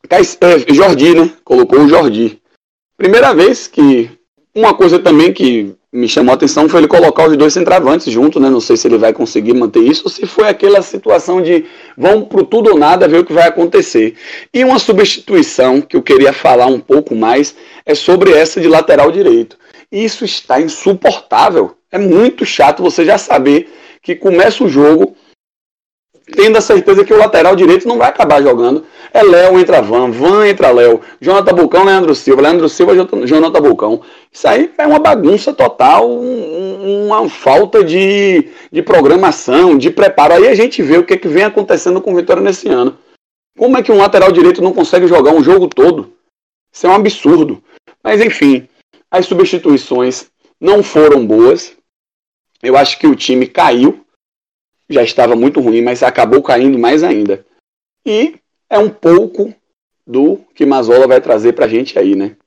é, 0.10 0.74
Jordi, 0.74 1.16
né? 1.16 1.34
Colocou 1.44 1.80
o 1.80 1.88
Jordi. 1.88 2.42
Primeira 2.98 3.34
vez 3.34 3.68
que. 3.68 4.10
Uma 4.54 4.74
coisa 4.74 4.98
também 5.00 5.34
que 5.34 5.76
me 5.96 6.10
chamou 6.10 6.34
a 6.34 6.36
atenção 6.36 6.68
foi 6.68 6.82
ele 6.82 6.88
colocar 6.88 7.28
os 7.28 7.38
dois 7.38 7.54
centravantes 7.54 8.12
junto, 8.12 8.38
né? 8.38 8.50
Não 8.50 8.60
sei 8.60 8.76
se 8.76 8.86
ele 8.86 8.98
vai 8.98 9.14
conseguir 9.14 9.54
manter 9.54 9.80
isso 9.80 10.04
ou 10.06 10.10
se 10.10 10.26
foi 10.26 10.50
aquela 10.50 10.82
situação 10.82 11.42
de 11.42 11.66
vamos 11.98 12.28
pro 12.28 12.44
tudo 12.44 12.72
ou 12.72 12.78
nada 12.78 13.08
ver 13.08 13.20
o 13.20 13.26
que 13.26 13.32
vai 13.32 13.48
acontecer. 13.48 14.16
E 14.54 14.64
uma 14.64 14.78
substituição 14.78 15.80
que 15.80 15.96
eu 15.96 16.04
queria 16.04 16.34
falar 16.34 16.66
um 16.66 16.80
pouco 16.80 17.16
mais 17.16 17.56
é 17.86 17.96
sobre 17.96 18.32
essa 18.34 18.60
de 18.60 18.68
lateral 18.68 19.10
direito. 19.10 19.58
Isso 19.90 20.26
está 20.26 20.60
insuportável. 20.60 21.78
É 21.90 21.98
muito 21.98 22.46
chato 22.46 22.84
você 22.84 23.06
já 23.06 23.18
saber 23.18 23.70
que 24.02 24.16
começa 24.16 24.64
o 24.64 24.68
jogo 24.68 25.16
tendo 26.36 26.58
a 26.58 26.62
certeza 26.62 27.06
que 27.06 27.14
o 27.14 27.18
lateral 27.18 27.56
direito 27.56 27.88
não 27.88 27.98
vai 27.98 28.10
acabar 28.10 28.42
jogando. 28.42 28.84
É 29.16 29.24
Léo, 29.24 29.58
entra 29.58 29.82
Van, 29.82 30.12
Van 30.12 30.46
entra 30.46 30.72
Léo, 30.72 31.00
Jonathan 31.22 31.56
Bulcão, 31.56 31.86
Leandro 31.86 32.14
Silva, 32.14 32.42
Leandro 32.42 32.68
Silva, 32.68 32.94
Jonathan 33.26 33.62
Bulcão. 33.62 34.02
Isso 34.30 34.46
aí 34.46 34.70
é 34.78 34.86
uma 34.86 35.00
bagunça 35.00 35.54
total, 35.54 36.12
um, 36.12 37.06
uma 37.06 37.30
falta 37.30 37.82
de, 37.82 38.50
de 38.70 38.82
programação, 38.82 39.78
de 39.78 39.90
preparo. 39.90 40.34
Aí 40.34 40.50
a 40.50 40.54
gente 40.54 40.84
vê 40.84 40.98
o 40.98 41.06
que, 41.06 41.16
que 41.16 41.30
vem 41.30 41.46
acontecendo 41.46 42.02
com 42.02 42.12
o 42.12 42.16
Vitória 42.18 42.44
nesse 42.44 42.68
ano. 42.68 42.98
Como 43.58 43.78
é 43.78 43.82
que 43.82 43.90
um 43.90 43.98
lateral 43.98 44.34
direito 44.34 44.62
não 44.62 44.74
consegue 44.74 45.08
jogar 45.08 45.32
um 45.32 45.42
jogo 45.42 45.70
todo? 45.70 46.12
Isso 46.70 46.86
é 46.86 46.90
um 46.90 46.96
absurdo. 46.96 47.64
Mas 48.04 48.20
enfim, 48.20 48.68
as 49.10 49.28
substituições 49.28 50.30
não 50.60 50.84
foram 50.84 51.26
boas. 51.26 51.74
Eu 52.62 52.76
acho 52.76 53.00
que 53.00 53.08
o 53.08 53.16
time 53.16 53.48
caiu 53.48 54.06
já 54.90 55.04
estava 55.04 55.38
muito 55.38 55.62
ruim, 55.62 55.82
mas 55.82 56.04
acabou 56.04 56.44
caindo 56.44 56.78
mais 56.78 57.02
ainda. 57.02 57.46
E 58.06 58.36
é 58.70 58.78
um 58.78 58.94
pouco 58.94 59.54
do 60.06 60.46
que 60.54 60.66
Mazola 60.66 61.08
vai 61.08 61.22
trazer 61.22 61.54
para 61.54 61.66
a 61.66 61.68
gente 61.68 61.98
aí, 61.98 62.16
né? 62.16 62.38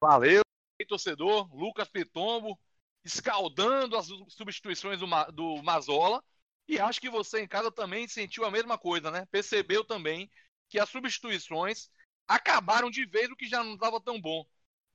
Valeu, 0.00 0.42
torcedor. 0.88 1.48
Lucas 1.54 1.88
Pitombo 1.88 2.58
escaldando 3.04 3.96
as 3.96 4.08
substituições 4.28 4.98
do, 4.98 5.06
do 5.32 5.62
Mazola. 5.62 6.22
E 6.68 6.80
acho 6.80 7.00
que 7.00 7.08
você 7.08 7.40
em 7.40 7.48
casa 7.48 7.70
também 7.70 8.08
sentiu 8.08 8.44
a 8.44 8.50
mesma 8.50 8.76
coisa, 8.76 9.10
né? 9.10 9.26
Percebeu 9.30 9.84
também 9.84 10.28
que 10.68 10.80
as 10.80 10.88
substituições 10.88 11.88
acabaram 12.26 12.90
de 12.90 13.06
vez 13.06 13.30
o 13.30 13.36
que 13.36 13.48
já 13.48 13.62
não 13.62 13.74
estava 13.74 14.00
tão 14.00 14.20
bom. 14.20 14.44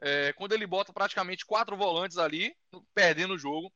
É, 0.02 0.34
quando 0.34 0.52
ele 0.52 0.68
bota 0.68 0.92
praticamente 0.92 1.46
quatro 1.46 1.78
volantes 1.78 2.18
ali, 2.18 2.54
perdendo 2.94 3.36
o 3.36 3.38
jogo, 3.38 3.72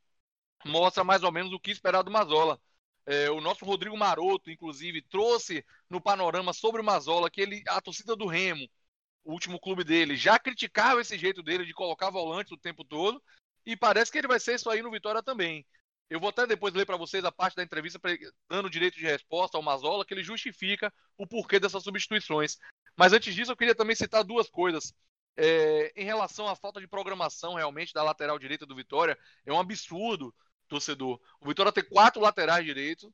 mostra 0.66 1.04
mais 1.04 1.24
ou 1.24 1.32
menos 1.32 1.54
o 1.54 1.60
que 1.60 1.72
esperar 1.72 2.02
do 2.02 2.12
Mazola. 2.12 2.60
É, 3.06 3.30
o 3.30 3.40
nosso 3.40 3.64
Rodrigo 3.66 3.96
Maroto, 3.96 4.50
inclusive, 4.50 5.02
trouxe 5.04 5.64
no 5.90 6.02
panorama 6.02 6.54
sobre 6.54 6.82
o 6.82 6.84
Mazola 6.84 7.30
que 7.30 7.42
ele, 7.42 7.64
a 7.68 7.80
torcida 7.80 8.16
do 8.16 8.26
Remo, 8.26 8.68
o 9.24 9.32
último 9.32 9.60
clube 9.60 9.84
dele, 9.84 10.16
já 10.16 10.40
criticava 10.40 11.02
esse 11.02 11.18
jeito 11.18 11.44
dele 11.44 11.66
de 11.66 11.74
colocar 11.74 12.10
volantes 12.10 12.52
o 12.52 12.58
tempo 12.58 12.84
todo. 12.84 13.22
E 13.66 13.76
parece 13.76 14.12
que 14.12 14.18
ele 14.18 14.28
vai 14.28 14.40
ser 14.40 14.56
isso 14.56 14.70
aí 14.70 14.82
no 14.82 14.92
Vitória 14.92 15.22
também. 15.24 15.66
Eu 16.10 16.20
vou 16.20 16.30
até 16.30 16.46
depois 16.46 16.74
ler 16.74 16.86
para 16.86 16.98
vocês 16.98 17.26
a 17.26 17.32
parte 17.32 17.56
da 17.56 17.64
entrevista, 17.64 18.00
dando 18.48 18.70
direito 18.70 18.96
de 18.96 19.06
resposta 19.06 19.58
ao 19.58 19.64
Mazola, 19.64 20.06
que 20.06 20.14
ele 20.14 20.24
justifica 20.24 20.94
o 21.18 21.26
porquê 21.26 21.60
dessas 21.60 21.84
substituições. 21.84 22.58
Mas 22.96 23.12
antes 23.12 23.34
disso, 23.34 23.52
eu 23.52 23.58
queria 23.58 23.74
também 23.74 23.96
citar 23.96 24.24
duas 24.24 24.48
coisas. 24.48 24.94
É, 25.38 25.92
em 25.96 26.06
relação 26.06 26.48
à 26.48 26.56
falta 26.56 26.80
de 26.80 26.88
programação 26.88 27.56
realmente 27.56 27.94
da 27.94 28.04
lateral 28.04 28.38
direita 28.40 28.66
do 28.66 28.76
Vitória, 28.76 29.18
é 29.46 29.52
um 29.52 29.60
absurdo 29.60 30.34
torcedor. 30.68 31.20
O 31.40 31.48
Vitória 31.48 31.72
tem 31.72 31.84
quatro 31.84 32.22
laterais 32.22 32.66
direitos, 32.66 33.10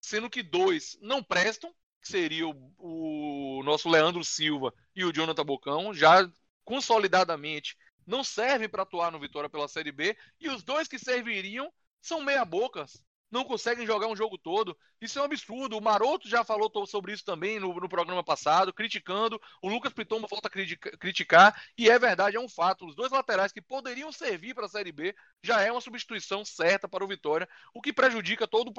sendo 0.00 0.30
que 0.30 0.42
dois 0.42 0.98
não 1.00 1.22
prestam, 1.22 1.72
que 2.00 2.08
seria 2.08 2.46
o, 2.46 2.72
o 2.78 3.62
nosso 3.64 3.88
Leandro 3.88 4.24
Silva 4.24 4.72
e 4.94 5.04
o 5.04 5.12
Jonathan 5.12 5.44
Bocão, 5.44 5.94
já 5.94 6.28
consolidadamente 6.64 7.76
não 8.06 8.22
servem 8.22 8.68
para 8.68 8.82
atuar 8.82 9.10
no 9.10 9.18
Vitória 9.18 9.50
pela 9.50 9.66
Série 9.66 9.90
B, 9.90 10.16
e 10.40 10.48
os 10.48 10.62
dois 10.62 10.86
que 10.86 10.98
serviriam 10.98 11.72
são 12.00 12.22
meia-bocas 12.22 13.04
não 13.30 13.44
conseguem 13.44 13.86
jogar 13.86 14.06
um 14.06 14.16
jogo 14.16 14.38
todo. 14.38 14.76
Isso 15.00 15.18
é 15.18 15.22
um 15.22 15.24
absurdo. 15.24 15.76
O 15.76 15.82
Maroto 15.82 16.28
já 16.28 16.44
falou 16.44 16.70
sobre 16.86 17.12
isso 17.12 17.24
também 17.24 17.58
no, 17.58 17.74
no 17.74 17.88
programa 17.88 18.22
passado, 18.22 18.72
criticando. 18.72 19.40
O 19.60 19.68
Lucas 19.68 19.92
Pitombo 19.92 20.28
volta 20.28 20.48
a 20.48 20.96
criticar. 20.98 21.60
E 21.76 21.90
é 21.90 21.98
verdade, 21.98 22.36
é 22.36 22.40
um 22.40 22.48
fato. 22.48 22.86
Os 22.86 22.94
dois 22.94 23.10
laterais 23.10 23.52
que 23.52 23.60
poderiam 23.60 24.12
servir 24.12 24.54
para 24.54 24.66
a 24.66 24.68
Série 24.68 24.92
B 24.92 25.14
já 25.42 25.60
é 25.60 25.70
uma 25.70 25.80
substituição 25.80 26.44
certa 26.44 26.88
para 26.88 27.04
o 27.04 27.08
Vitória, 27.08 27.48
o 27.74 27.80
que 27.80 27.92
prejudica 27.92 28.46
toda 28.46 28.70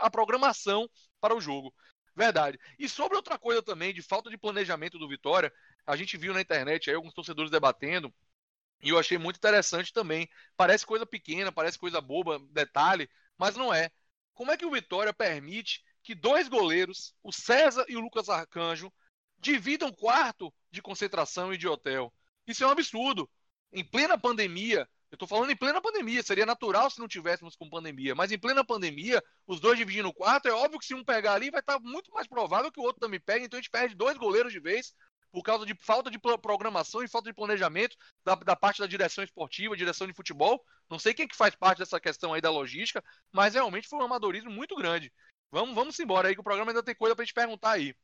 a 0.00 0.10
programação 0.10 0.88
para 1.20 1.34
o 1.34 1.40
jogo. 1.40 1.74
Verdade. 2.14 2.58
E 2.78 2.88
sobre 2.88 3.16
outra 3.16 3.38
coisa 3.38 3.62
também, 3.62 3.94
de 3.94 4.02
falta 4.02 4.28
de 4.28 4.36
planejamento 4.36 4.98
do 4.98 5.08
Vitória, 5.08 5.52
a 5.86 5.96
gente 5.96 6.16
viu 6.16 6.34
na 6.34 6.40
internet 6.40 6.90
aí 6.90 6.96
alguns 6.96 7.14
torcedores 7.14 7.50
debatendo. 7.50 8.12
E 8.82 8.90
eu 8.90 8.98
achei 8.98 9.18
muito 9.18 9.36
interessante 9.36 9.92
também. 9.92 10.28
Parece 10.56 10.84
coisa 10.84 11.06
pequena, 11.06 11.50
parece 11.50 11.78
coisa 11.78 12.00
boba, 12.00 12.38
detalhe, 12.50 13.08
mas 13.38 13.56
não 13.56 13.72
é. 13.72 13.90
Como 14.34 14.50
é 14.50 14.56
que 14.56 14.66
o 14.66 14.70
Vitória 14.70 15.12
permite 15.12 15.82
que 16.02 16.14
dois 16.14 16.48
goleiros, 16.48 17.14
o 17.22 17.32
César 17.32 17.84
e 17.88 17.96
o 17.96 18.00
Lucas 18.00 18.28
Arcanjo, 18.28 18.92
dividam 19.38 19.92
quarto 19.92 20.52
de 20.70 20.82
concentração 20.82 21.52
e 21.52 21.58
de 21.58 21.68
hotel? 21.68 22.12
Isso 22.46 22.64
é 22.64 22.66
um 22.66 22.70
absurdo. 22.70 23.30
Em 23.72 23.84
plena 23.84 24.18
pandemia, 24.18 24.88
eu 25.10 25.16
estou 25.16 25.28
falando 25.28 25.50
em 25.50 25.56
plena 25.56 25.80
pandemia, 25.80 26.22
seria 26.22 26.44
natural 26.44 26.90
se 26.90 26.98
não 26.98 27.08
tivéssemos 27.08 27.56
com 27.56 27.68
pandemia, 27.68 28.14
mas 28.14 28.30
em 28.30 28.38
plena 28.38 28.64
pandemia, 28.64 29.22
os 29.46 29.58
dois 29.58 29.78
dividindo 29.78 30.08
o 30.08 30.14
quarto, 30.14 30.48
é 30.48 30.52
óbvio 30.52 30.78
que 30.78 30.86
se 30.86 30.94
um 30.94 31.04
pegar 31.04 31.34
ali, 31.34 31.50
vai 31.50 31.60
estar 31.60 31.78
muito 31.80 32.10
mais 32.12 32.26
provável 32.26 32.70
que 32.70 32.80
o 32.80 32.82
outro 32.82 33.00
também 33.00 33.20
pegue, 33.20 33.46
então 33.46 33.58
a 33.58 33.60
gente 33.60 33.70
perde 33.70 33.94
dois 33.94 34.18
goleiros 34.18 34.52
de 34.52 34.60
vez 34.60 34.94
por 35.30 35.42
causa 35.42 35.66
de 35.66 35.74
falta 35.74 36.10
de 36.10 36.18
programação 36.18 37.02
e 37.02 37.08
falta 37.08 37.28
de 37.28 37.34
planejamento 37.34 37.96
da, 38.24 38.34
da, 38.34 38.56
parte 38.56 38.80
da 38.80 38.86
direção 38.86 39.22
esportiva, 39.22 39.76
direção 39.76 40.06
de 40.06 40.14
futebol. 40.14 40.64
Não 40.88 40.98
sei 40.98 41.14
quem 41.14 41.28
que 41.28 41.36
faz 41.36 41.54
parte 41.54 41.78
dessa 41.78 42.00
questão 42.00 42.32
aí 42.32 42.40
da 42.40 42.50
logística, 42.50 43.04
mas 43.32 43.54
realmente 43.54 43.88
foi 43.88 43.98
um 43.98 44.04
amadorismo 44.04 44.50
muito 44.50 44.74
grande. 44.76 45.12
Vamos, 45.50 45.74
vamos 45.74 45.98
embora 45.98 46.28
aí, 46.28 46.34
que 46.34 46.40
o 46.40 46.44
programa 46.44 46.70
ainda 46.70 46.82
tem 46.82 46.94
coisa 46.94 47.14
pra 47.14 47.24
gente 47.24 47.34
perguntar 47.34 47.72
aí. 47.72 47.94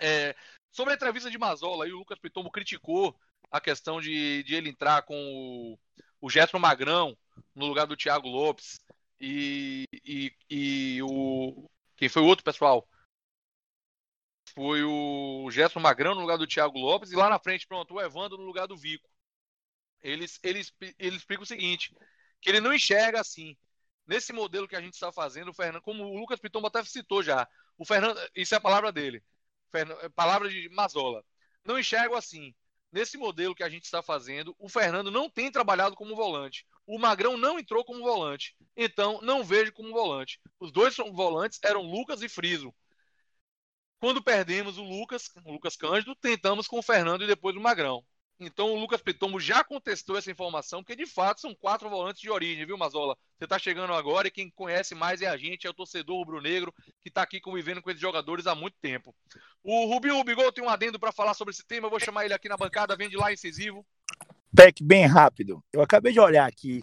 É, 0.00 0.34
sobre 0.70 0.92
a 0.92 0.96
entrevista 0.96 1.30
de 1.30 1.38
Mazola, 1.38 1.84
aí 1.84 1.92
o 1.92 1.98
Lucas 1.98 2.18
Pitombo 2.18 2.50
criticou 2.50 3.18
a 3.50 3.60
questão 3.60 4.00
de, 4.00 4.42
de 4.44 4.54
ele 4.54 4.68
entrar 4.68 5.02
com 5.02 5.76
o, 6.20 6.26
o 6.26 6.58
Magrão 6.58 7.16
no 7.54 7.66
lugar 7.66 7.86
do 7.86 7.96
Thiago 7.96 8.28
Lopes 8.28 8.80
e, 9.20 9.84
e, 10.04 10.32
e 10.48 11.02
o. 11.02 11.68
Quem 11.96 12.08
foi 12.08 12.22
o 12.22 12.26
outro 12.26 12.44
pessoal? 12.44 12.86
Foi 14.58 14.82
o 14.82 15.48
Gerson 15.52 15.78
Magrão 15.78 16.16
no 16.16 16.20
lugar 16.20 16.36
do 16.36 16.44
Thiago 16.44 16.80
Lopes, 16.80 17.12
e 17.12 17.14
lá 17.14 17.30
na 17.30 17.38
frente, 17.38 17.64
pronto, 17.64 17.94
o 17.94 18.00
Evandro 18.00 18.36
no 18.36 18.42
lugar 18.42 18.66
do 18.66 18.76
Vico. 18.76 19.08
Eles, 20.02 20.40
eles, 20.42 20.72
ele 20.98 21.16
explica 21.16 21.44
o 21.44 21.46
seguinte: 21.46 21.94
que 22.40 22.50
ele 22.50 22.60
não 22.60 22.74
enxerga 22.74 23.20
assim. 23.20 23.56
Nesse 24.04 24.32
modelo 24.32 24.66
que 24.66 24.74
a 24.74 24.80
gente 24.80 24.94
está 24.94 25.12
fazendo, 25.12 25.50
o 25.52 25.54
Fernando, 25.54 25.80
como 25.80 26.02
o 26.02 26.18
Lucas 26.18 26.40
Pitombo 26.40 26.66
até 26.66 26.82
citou 26.82 27.22
já, 27.22 27.46
o 27.76 27.84
Fernando, 27.84 28.18
isso 28.34 28.52
é 28.52 28.58
a 28.58 28.60
palavra 28.60 28.90
dele, 28.90 29.22
Fernando, 29.70 30.00
é 30.00 30.08
palavra 30.08 30.48
de 30.48 30.68
Mazola. 30.70 31.24
Não 31.64 31.78
enxergo 31.78 32.16
assim. 32.16 32.52
Nesse 32.90 33.16
modelo 33.16 33.54
que 33.54 33.62
a 33.62 33.68
gente 33.68 33.84
está 33.84 34.02
fazendo, 34.02 34.56
o 34.58 34.68
Fernando 34.68 35.08
não 35.08 35.30
tem 35.30 35.52
trabalhado 35.52 35.94
como 35.94 36.16
volante. 36.16 36.66
O 36.84 36.98
Magrão 36.98 37.36
não 37.36 37.60
entrou 37.60 37.84
como 37.84 38.02
volante. 38.02 38.56
Então, 38.76 39.20
não 39.22 39.44
vejo 39.44 39.72
como 39.72 39.92
volante. 39.92 40.40
Os 40.58 40.72
dois 40.72 40.96
volantes 40.96 41.60
eram 41.62 41.82
Lucas 41.82 42.22
e 42.22 42.28
Friso. 42.28 42.74
Quando 44.00 44.22
perdemos 44.22 44.78
o 44.78 44.82
Lucas, 44.82 45.30
o 45.44 45.52
Lucas 45.52 45.76
Cândido, 45.76 46.14
tentamos 46.14 46.66
com 46.66 46.78
o 46.78 46.82
Fernando 46.82 47.24
e 47.24 47.26
depois 47.26 47.56
o 47.56 47.60
Magrão. 47.60 48.04
Então 48.40 48.72
o 48.72 48.78
Lucas 48.78 49.02
Pitombo 49.02 49.40
já 49.40 49.64
contestou 49.64 50.16
essa 50.16 50.30
informação, 50.30 50.80
porque 50.80 50.94
de 50.94 51.06
fato 51.06 51.40
são 51.40 51.52
quatro 51.56 51.90
volantes 51.90 52.22
de 52.22 52.30
origem, 52.30 52.64
viu, 52.64 52.78
Mazola? 52.78 53.16
Você 53.36 53.44
está 53.44 53.58
chegando 53.58 53.92
agora 53.92 54.28
e 54.28 54.30
quem 54.30 54.48
conhece 54.50 54.94
mais 54.94 55.20
é 55.20 55.26
a 55.26 55.36
gente, 55.36 55.66
é 55.66 55.70
o 55.70 55.74
torcedor 55.74 56.16
rubro-negro 56.18 56.72
que 57.00 57.08
está 57.08 57.22
aqui 57.22 57.40
convivendo 57.40 57.82
com 57.82 57.90
esses 57.90 58.00
jogadores 58.00 58.46
há 58.46 58.54
muito 58.54 58.76
tempo. 58.80 59.12
O 59.64 59.86
Rubinho 59.86 60.16
Rubigol 60.16 60.52
tem 60.52 60.62
um 60.62 60.68
adendo 60.68 61.00
para 61.00 61.10
falar 61.10 61.34
sobre 61.34 61.52
esse 61.52 61.66
tema, 61.66 61.86
eu 61.86 61.90
vou 61.90 61.98
chamar 61.98 62.24
ele 62.24 62.34
aqui 62.34 62.48
na 62.48 62.56
bancada, 62.56 62.96
vem 62.96 63.08
de 63.08 63.16
lá 63.16 63.32
incisivo. 63.32 63.84
Peck, 64.54 64.84
bem 64.84 65.04
rápido. 65.06 65.62
Eu 65.72 65.82
acabei 65.82 66.12
de 66.12 66.20
olhar 66.20 66.46
aqui. 66.46 66.82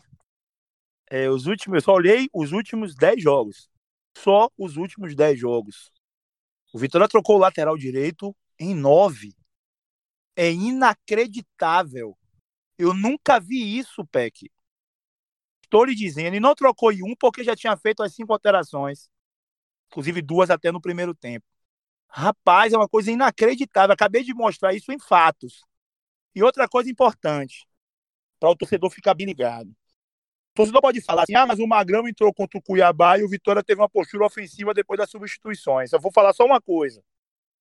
É, 1.09 1.29
os 1.29 1.45
últimos, 1.45 1.77
eu 1.77 1.81
só 1.81 1.93
olhei 1.93 2.29
os 2.33 2.51
últimos 2.51 2.93
10 2.95 3.23
jogos. 3.23 3.69
Só 4.17 4.49
os 4.57 4.75
últimos 4.75 5.15
10 5.15 5.39
jogos. 5.39 5.91
O 6.75 6.77
Vitória 6.77 7.07
trocou 7.07 7.37
o 7.37 7.39
lateral 7.39 7.77
direito 7.77 8.35
em 8.59 8.75
9 8.75 9.33
é 10.35 10.51
inacreditável. 10.51 12.17
Eu 12.77 12.93
nunca 12.93 13.39
vi 13.39 13.77
isso, 13.77 14.05
Peck. 14.07 14.51
Estou 15.63 15.85
lhe 15.85 15.95
dizendo, 15.95 16.35
e 16.35 16.39
não 16.41 16.53
trocou 16.53 16.91
em 16.91 17.01
um 17.01 17.15
porque 17.17 17.45
já 17.45 17.55
tinha 17.55 17.77
feito 17.77 18.03
as 18.03 18.13
cinco 18.13 18.33
alterações. 18.33 19.09
Inclusive 19.87 20.21
duas 20.21 20.49
até 20.49 20.69
no 20.69 20.81
primeiro 20.81 21.15
tempo. 21.15 21.45
Rapaz, 22.09 22.73
é 22.73 22.77
uma 22.77 22.89
coisa 22.89 23.09
inacreditável. 23.09 23.93
Acabei 23.93 24.25
de 24.25 24.33
mostrar 24.33 24.73
isso 24.73 24.91
em 24.91 24.99
fatos. 24.99 25.61
E 26.35 26.43
outra 26.43 26.67
coisa 26.67 26.91
importante, 26.91 27.65
para 28.37 28.49
o 28.49 28.55
torcedor 28.57 28.89
ficar 28.89 29.13
bem 29.13 29.27
ligado. 29.27 29.73
O 30.55 30.63
torcedor 30.63 30.81
pode 30.81 31.01
falar 31.01 31.23
assim: 31.23 31.35
ah, 31.35 31.45
mas 31.45 31.59
o 31.59 31.67
Magrão 31.67 32.07
entrou 32.07 32.33
contra 32.33 32.57
o 32.57 32.61
Cuiabá 32.61 33.19
e 33.19 33.25
o 33.25 33.27
Vitória 33.27 33.61
teve 33.61 33.81
uma 33.81 33.89
postura 33.89 34.25
ofensiva 34.25 34.73
depois 34.73 34.97
das 34.97 35.09
substituições. 35.09 35.91
Eu 35.91 35.99
vou 35.99 36.13
falar 36.13 36.31
só 36.31 36.45
uma 36.45 36.61
coisa. 36.61 37.03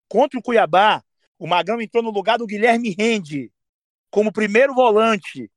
Contra 0.08 0.38
o 0.38 0.42
Cuiabá, 0.42 1.02
o 1.36 1.48
Magrão 1.48 1.80
entrou 1.80 2.04
no 2.04 2.10
lugar 2.10 2.38
do 2.38 2.46
Guilherme 2.46 2.94
Rende, 2.96 3.50
como 4.12 4.32
primeiro 4.32 4.72
volante, 4.72 5.50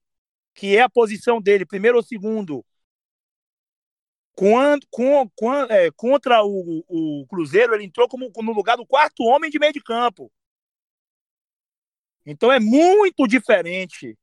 que 0.55 0.75
é 0.75 0.81
a 0.81 0.89
posição 0.89 1.39
dele, 1.39 1.63
primeiro 1.63 1.97
ou 1.97 2.03
segundo. 2.03 2.65
Quando, 4.33 4.87
com, 4.89 5.29
é, 5.69 5.91
contra 5.91 6.43
o, 6.43 6.83
o, 6.87 7.27
Cruzeiro, 7.27 7.75
ele 7.75 7.85
entrou 7.85 8.07
como 8.07 8.31
no 8.35 8.51
lugar 8.51 8.77
do 8.77 8.85
quarto 8.85 9.21
homem 9.21 9.51
de 9.51 9.59
meio 9.59 9.73
de 9.73 9.81
campo. 9.81 10.31
Então 12.25 12.51
é 12.51 12.59
muito 12.59 13.27
diferente. 13.27 14.17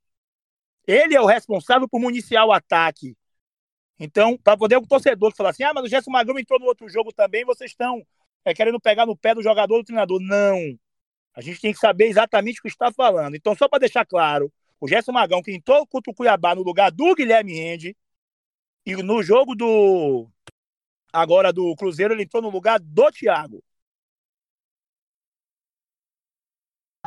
Ele 0.87 1.15
é 1.15 1.21
o 1.21 1.27
responsável 1.27 1.89
por 1.89 2.01
municiar 2.01 2.47
o 2.47 2.53
ataque. 2.53 3.17
Então, 3.99 4.37
para 4.37 4.57
poder 4.57 4.77
o 4.77 4.87
torcedor 4.87 5.35
falar 5.35 5.51
assim: 5.51 5.63
ah, 5.63 5.73
mas 5.75 5.85
o 5.85 5.89
Gerson 5.89 6.11
Magrão 6.11 6.39
entrou 6.39 6.59
no 6.59 6.67
outro 6.67 6.89
jogo 6.89 7.13
também, 7.13 7.45
vocês 7.45 7.71
estão 7.71 8.05
é, 8.45 8.53
querendo 8.53 8.81
pegar 8.81 9.07
no 9.07 9.17
pé 9.17 9.35
do 9.35 9.43
jogador 9.43 9.79
do 9.79 9.85
treinador. 9.85 10.21
Não. 10.21 10.79
A 11.35 11.41
gente 11.41 11.61
tem 11.61 11.73
que 11.73 11.79
saber 11.79 12.07
exatamente 12.07 12.61
o 12.61 12.63
que 12.63 12.69
está 12.69 12.93
falando. 12.93 13.35
Então, 13.35 13.55
só 13.57 13.69
para 13.69 13.81
deixar 13.81 14.05
claro, 14.05 14.53
o 14.81 14.87
Gerson 14.89 15.13
Magão, 15.13 15.43
que 15.43 15.53
entrou 15.53 15.87
contra 15.87 16.11
o 16.11 16.15
Cuiabá 16.15 16.55
no 16.55 16.63
lugar 16.63 16.91
do 16.93 17.15
Guilherme 17.15 17.55
Rende, 17.55 17.97
e 18.87 18.95
no 19.03 19.23
jogo 19.23 19.55
do. 19.55 20.29
Agora 21.13 21.53
do 21.53 21.75
Cruzeiro, 21.77 22.13
ele 22.13 22.25
entrou 22.25 22.43
no 22.43 22.51
lugar 22.51 22.79
do 22.81 23.11
Thiago. 23.11 23.63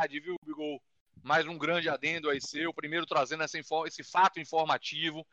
Viu, 0.08 0.36
Bigol? 0.44 0.80
Mais 1.28 1.46
um 1.46 1.58
grande 1.58 1.90
adendo 1.90 2.30
aí 2.30 2.40
seu. 2.40 2.72
Primeiro 2.72 3.04
trazendo 3.04 3.42
essa, 3.42 3.58
esse 3.58 4.02
fato 4.02 4.40
informativo 4.40 5.26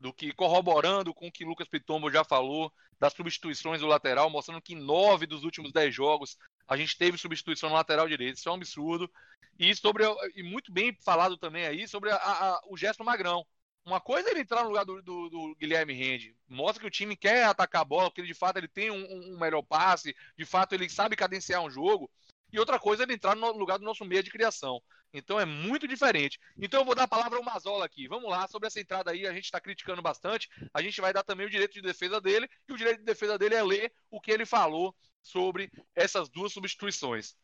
do 0.00 0.10
que 0.10 0.32
corroborando 0.32 1.12
com 1.12 1.26
o 1.26 1.30
que 1.30 1.44
Lucas 1.44 1.68
Pitombo 1.68 2.10
já 2.10 2.24
falou 2.24 2.72
das 2.98 3.12
substituições 3.12 3.82
do 3.82 3.86
lateral, 3.86 4.30
mostrando 4.30 4.62
que 4.62 4.74
nove 4.74 5.26
dos 5.26 5.44
últimos 5.44 5.70
dez 5.70 5.94
jogos 5.94 6.38
a 6.66 6.74
gente 6.74 6.96
teve 6.96 7.18
substituição 7.18 7.68
no 7.68 7.74
lateral 7.74 8.08
direito, 8.08 8.38
isso 8.38 8.48
é 8.48 8.52
um 8.52 8.54
absurdo. 8.54 9.10
E 9.58 9.76
sobre 9.76 10.04
e 10.34 10.42
muito 10.42 10.72
bem 10.72 10.96
falado 11.04 11.36
também 11.36 11.66
aí 11.66 11.86
sobre 11.86 12.10
a, 12.10 12.16
a, 12.16 12.60
o 12.70 12.76
gesto 12.78 13.04
Magrão. 13.04 13.44
Uma 13.84 14.00
coisa 14.00 14.28
é 14.28 14.30
ele 14.30 14.40
entrar 14.40 14.62
no 14.62 14.70
lugar 14.70 14.86
do, 14.86 15.02
do, 15.02 15.28
do, 15.28 15.56
Guilherme 15.60 15.92
Rende, 15.92 16.34
mostra 16.48 16.80
que 16.80 16.86
o 16.86 16.90
time 16.90 17.14
quer 17.14 17.44
atacar 17.44 17.82
a 17.82 17.84
bola, 17.84 18.10
que 18.10 18.22
ele 18.22 18.28
de 18.28 18.34
fato 18.34 18.56
ele 18.56 18.68
tem 18.68 18.90
um, 18.90 19.34
um 19.34 19.38
melhor 19.38 19.60
passe, 19.60 20.16
de 20.34 20.46
fato 20.46 20.72
ele 20.72 20.88
sabe 20.88 21.14
cadenciar 21.14 21.60
um 21.60 21.70
jogo. 21.70 22.10
E 22.50 22.58
outra 22.58 22.78
coisa 22.78 23.02
é 23.02 23.04
ele 23.04 23.14
entrar 23.14 23.36
no 23.36 23.52
lugar 23.52 23.78
do 23.78 23.84
nosso 23.84 24.04
meio 24.04 24.22
de 24.22 24.30
criação. 24.30 24.80
Então 25.12 25.38
é 25.38 25.44
muito 25.44 25.86
diferente. 25.86 26.38
Então 26.58 26.80
eu 26.80 26.84
vou 26.84 26.94
dar 26.94 27.04
a 27.04 27.08
palavra 27.08 27.38
ao 27.38 27.44
Mazola 27.44 27.84
aqui. 27.84 28.08
Vamos 28.08 28.30
lá, 28.30 28.48
sobre 28.48 28.66
essa 28.66 28.80
entrada 28.80 29.10
aí, 29.10 29.26
a 29.26 29.32
gente 29.32 29.44
está 29.44 29.60
criticando 29.60 30.00
bastante. 30.00 30.48
A 30.72 30.80
gente 30.80 31.00
vai 31.00 31.12
dar 31.12 31.22
também 31.22 31.46
o 31.46 31.50
direito 31.50 31.74
de 31.74 31.82
defesa 31.82 32.20
dele, 32.20 32.48
e 32.68 32.72
o 32.72 32.76
direito 32.76 32.98
de 32.98 33.04
defesa 33.04 33.38
dele 33.38 33.54
é 33.54 33.62
ler 33.62 33.92
o 34.10 34.20
que 34.20 34.30
ele 34.30 34.46
falou 34.46 34.94
sobre 35.20 35.70
essas 35.94 36.28
duas 36.28 36.52
substituições. 36.52 37.36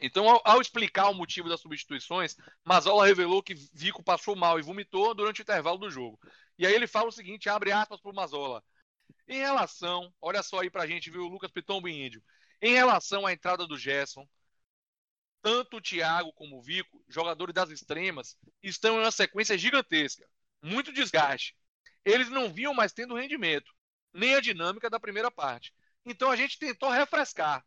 Então, 0.00 0.28
ao, 0.28 0.40
ao, 0.44 0.60
explicar 0.60 1.08
o 1.08 1.14
motivo 1.14 1.48
das 1.48 1.60
substituições, 1.60 2.36
Mazola 2.64 3.06
revelou 3.06 3.42
que 3.42 3.54
Vico 3.72 4.02
passou 4.02 4.36
mal 4.36 4.58
e 4.58 4.62
vomitou 4.62 5.14
durante 5.14 5.40
o 5.40 5.42
intervalo 5.42 5.78
do 5.78 5.90
jogo. 5.90 6.18
E 6.56 6.66
aí 6.66 6.74
ele 6.74 6.86
fala 6.86 7.08
o 7.08 7.12
seguinte, 7.12 7.48
abre 7.48 7.72
aspas 7.72 8.00
para 8.00 8.10
o 8.10 8.14
Mazola. 8.14 8.62
Em 9.26 9.38
relação, 9.38 10.12
olha 10.20 10.42
só 10.42 10.60
aí 10.60 10.70
para 10.70 10.84
a 10.84 10.86
gente, 10.86 11.10
viu, 11.10 11.24
Lucas 11.24 11.50
Pitombo 11.50 11.88
Índio. 11.88 12.22
Em 12.62 12.74
relação 12.74 13.26
à 13.26 13.32
entrada 13.32 13.66
do 13.66 13.76
Gerson, 13.76 14.26
tanto 15.42 15.76
o 15.76 15.80
Thiago 15.80 16.32
como 16.32 16.58
o 16.58 16.62
Vico, 16.62 17.02
jogadores 17.08 17.54
das 17.54 17.70
extremas, 17.70 18.36
estão 18.62 18.96
em 18.96 19.02
uma 19.02 19.10
sequência 19.10 19.56
gigantesca. 19.56 20.28
Muito 20.62 20.92
desgaste. 20.92 21.56
Eles 22.04 22.28
não 22.28 22.52
vinham 22.52 22.74
mais 22.74 22.92
tendo 22.92 23.14
rendimento, 23.14 23.72
nem 24.12 24.34
a 24.34 24.40
dinâmica 24.40 24.90
da 24.90 25.00
primeira 25.00 25.30
parte. 25.30 25.74
Então 26.04 26.30
a 26.30 26.36
gente 26.36 26.58
tentou 26.58 26.90
refrescar. 26.90 27.64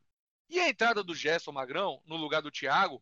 E 0.49 0.59
a 0.59 0.67
entrada 0.67 1.03
do 1.03 1.15
Gerson 1.15 1.51
Magrão, 1.51 2.01
no 2.05 2.17
lugar 2.17 2.41
do 2.41 2.51
Thiago, 2.51 3.01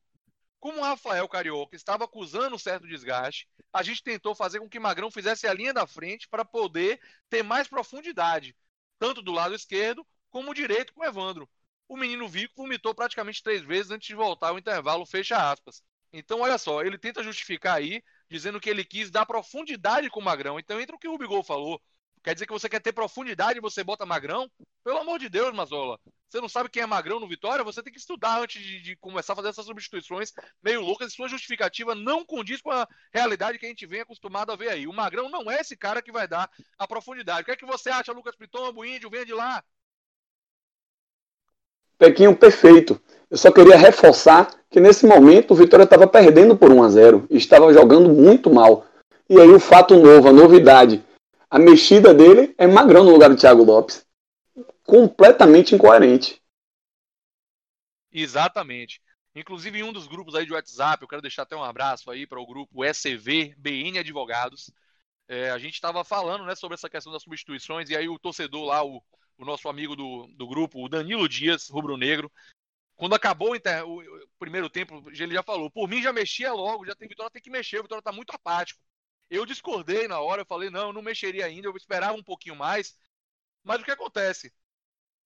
como 0.59 0.79
o 0.79 0.83
Rafael 0.83 1.27
Carioca 1.27 1.75
estava 1.75 2.03
acusando 2.03 2.59
certo 2.59 2.87
desgaste, 2.87 3.47
a 3.71 3.81
gente 3.81 4.03
tentou 4.03 4.35
fazer 4.35 4.59
com 4.59 4.69
que 4.69 4.79
Magrão 4.79 5.09
fizesse 5.09 5.47
a 5.47 5.53
linha 5.53 5.73
da 5.73 5.87
frente 5.87 6.27
para 6.27 6.43
poder 6.43 6.99
ter 7.29 7.43
mais 7.43 7.67
profundidade, 7.67 8.55
tanto 8.99 9.21
do 9.21 9.31
lado 9.31 9.55
esquerdo 9.55 10.05
como 10.29 10.53
direito 10.53 10.93
com 10.93 11.01
o 11.01 11.05
Evandro. 11.05 11.49
O 11.89 11.97
menino 11.97 12.29
Vico 12.29 12.53
vomitou 12.55 12.93
praticamente 12.93 13.41
três 13.41 13.63
vezes 13.63 13.91
antes 13.91 14.07
de 14.07 14.13
voltar 14.13 14.49
ao 14.49 14.59
intervalo, 14.59 15.07
fecha 15.07 15.51
aspas. 15.51 15.83
Então, 16.13 16.41
olha 16.41 16.57
só, 16.57 16.83
ele 16.83 16.99
tenta 16.99 17.23
justificar 17.23 17.77
aí, 17.77 18.03
dizendo 18.29 18.59
que 18.59 18.69
ele 18.69 18.85
quis 18.85 19.09
dar 19.09 19.25
profundidade 19.25 20.07
com 20.09 20.19
o 20.19 20.23
Magrão. 20.23 20.59
Então, 20.59 20.79
entra 20.79 20.95
o 20.95 20.99
que 20.99 21.07
o 21.07 21.11
Rubigol 21.11 21.43
falou. 21.43 21.81
Quer 22.23 22.35
dizer 22.35 22.45
que 22.45 22.53
você 22.53 22.69
quer 22.69 22.79
ter 22.79 22.93
profundidade 22.93 23.57
e 23.57 23.61
você 23.61 23.83
bota 23.83 24.05
Magrão? 24.05 24.51
Pelo 24.83 24.99
amor 24.99 25.17
de 25.17 25.29
Deus, 25.29 25.53
Mazola. 25.53 25.99
Você 26.27 26.39
não 26.39 26.47
sabe 26.47 26.69
quem 26.69 26.83
é 26.83 26.85
Magrão 26.85 27.19
no 27.19 27.27
Vitória? 27.27 27.63
Você 27.63 27.81
tem 27.81 27.91
que 27.91 27.97
estudar 27.97 28.39
antes 28.39 28.61
de, 28.61 28.81
de 28.81 28.95
começar 28.97 29.33
a 29.33 29.35
fazer 29.35 29.49
essas 29.49 29.65
substituições 29.65 30.31
meio 30.61 30.81
loucas. 30.81 31.11
E 31.11 31.15
sua 31.15 31.27
justificativa 31.27 31.95
não 31.95 32.23
condiz 32.23 32.61
com 32.61 32.69
a 32.69 32.87
realidade 33.11 33.57
que 33.57 33.65
a 33.65 33.69
gente 33.69 33.87
vem 33.87 34.01
acostumado 34.01 34.51
a 34.51 34.55
ver 34.55 34.69
aí. 34.69 34.85
O 34.85 34.93
Magrão 34.93 35.27
não 35.27 35.49
é 35.49 35.59
esse 35.61 35.75
cara 35.75 36.03
que 36.03 36.11
vai 36.11 36.27
dar 36.27 36.47
a 36.77 36.87
profundidade. 36.87 37.41
O 37.41 37.45
que 37.45 37.51
é 37.51 37.55
que 37.55 37.65
você 37.65 37.89
acha, 37.89 38.11
Lucas 38.11 38.35
Pitombo, 38.35 38.85
Índio? 38.85 39.09
Venha 39.09 39.25
de 39.25 39.33
lá. 39.33 39.63
Pequinho 41.99 42.35
perfeito. 42.35 42.99
Eu 43.29 43.37
só 43.37 43.51
queria 43.51 43.77
reforçar 43.77 44.49
que 44.69 44.79
nesse 44.79 45.05
momento 45.05 45.51
o 45.51 45.55
Vitória 45.55 45.83
estava 45.83 46.07
perdendo 46.07 46.55
por 46.55 46.71
1 46.71 46.83
a 46.83 46.89
0 46.89 47.27
e 47.29 47.37
estava 47.37 47.71
jogando 47.73 48.09
muito 48.09 48.51
mal. 48.51 48.87
E 49.29 49.39
aí 49.39 49.49
o 49.49 49.59
fato 49.59 49.95
novo, 49.97 50.29
a 50.29 50.33
novidade, 50.33 51.03
a 51.49 51.59
mexida 51.59 52.13
dele 52.13 52.55
é 52.57 52.65
Magrão 52.65 53.03
no 53.03 53.11
lugar 53.11 53.29
do 53.29 53.35
Thiago 53.35 53.63
Lopes. 53.63 54.05
Completamente 54.83 55.75
incoerente. 55.75 56.41
Exatamente. 58.11 59.01
Inclusive 59.35 59.79
em 59.79 59.83
um 59.83 59.93
dos 59.93 60.07
grupos 60.07 60.33
aí 60.35 60.45
de 60.45 60.53
WhatsApp, 60.53 61.03
eu 61.03 61.07
quero 61.07 61.21
deixar 61.21 61.43
até 61.43 61.55
um 61.55 61.63
abraço 61.63 62.09
aí 62.09 62.25
para 62.25 62.39
o 62.39 62.47
grupo 62.47 62.83
SCV 62.83 63.53
BN 63.57 63.99
Advogados. 63.99 64.71
É, 65.27 65.51
a 65.51 65.59
gente 65.59 65.75
estava 65.75 66.03
falando 66.03 66.45
né, 66.45 66.55
sobre 66.55 66.75
essa 66.75 66.89
questão 66.89 67.13
das 67.13 67.21
substituições, 67.21 67.89
e 67.89 67.95
aí 67.95 68.09
o 68.09 68.17
torcedor 68.17 68.65
lá, 68.65 68.83
o, 68.83 69.03
o 69.39 69.45
nosso 69.45 69.69
amigo 69.69 69.95
do, 69.95 70.27
do 70.35 70.45
grupo, 70.45 70.83
o 70.83 70.89
Danilo 70.89 71.27
Dias, 71.27 71.69
rubro-negro, 71.69 72.31
quando 72.95 73.15
acabou 73.15 73.51
o, 73.51 73.55
inter... 73.55 73.87
o, 73.87 74.03
primeiro 74.37 74.69
tempo, 74.69 75.01
ele 75.09 75.33
já 75.33 75.41
falou, 75.41 75.71
por 75.71 75.87
mim 75.87 76.01
já 76.01 76.11
mexia 76.11 76.51
logo, 76.51 76.85
já 76.85 76.93
tem 76.93 77.07
Vitória 77.07 77.31
tem 77.31 77.41
que 77.41 77.49
mexer, 77.49 77.79
o 77.79 77.83
Vitória 77.83 78.01
está 78.01 78.11
muito 78.11 78.31
apático. 78.31 78.81
Eu 79.29 79.45
discordei 79.45 80.07
na 80.07 80.19
hora, 80.19 80.41
eu 80.41 80.45
falei, 80.45 80.69
não, 80.69 80.87
eu 80.87 80.93
não 80.93 81.01
mexeria 81.01 81.45
ainda, 81.45 81.67
eu 81.67 81.77
esperava 81.77 82.17
um 82.17 82.23
pouquinho 82.23 82.55
mais. 82.55 82.97
Mas 83.63 83.79
o 83.79 83.85
que 83.85 83.91
acontece? 83.91 84.53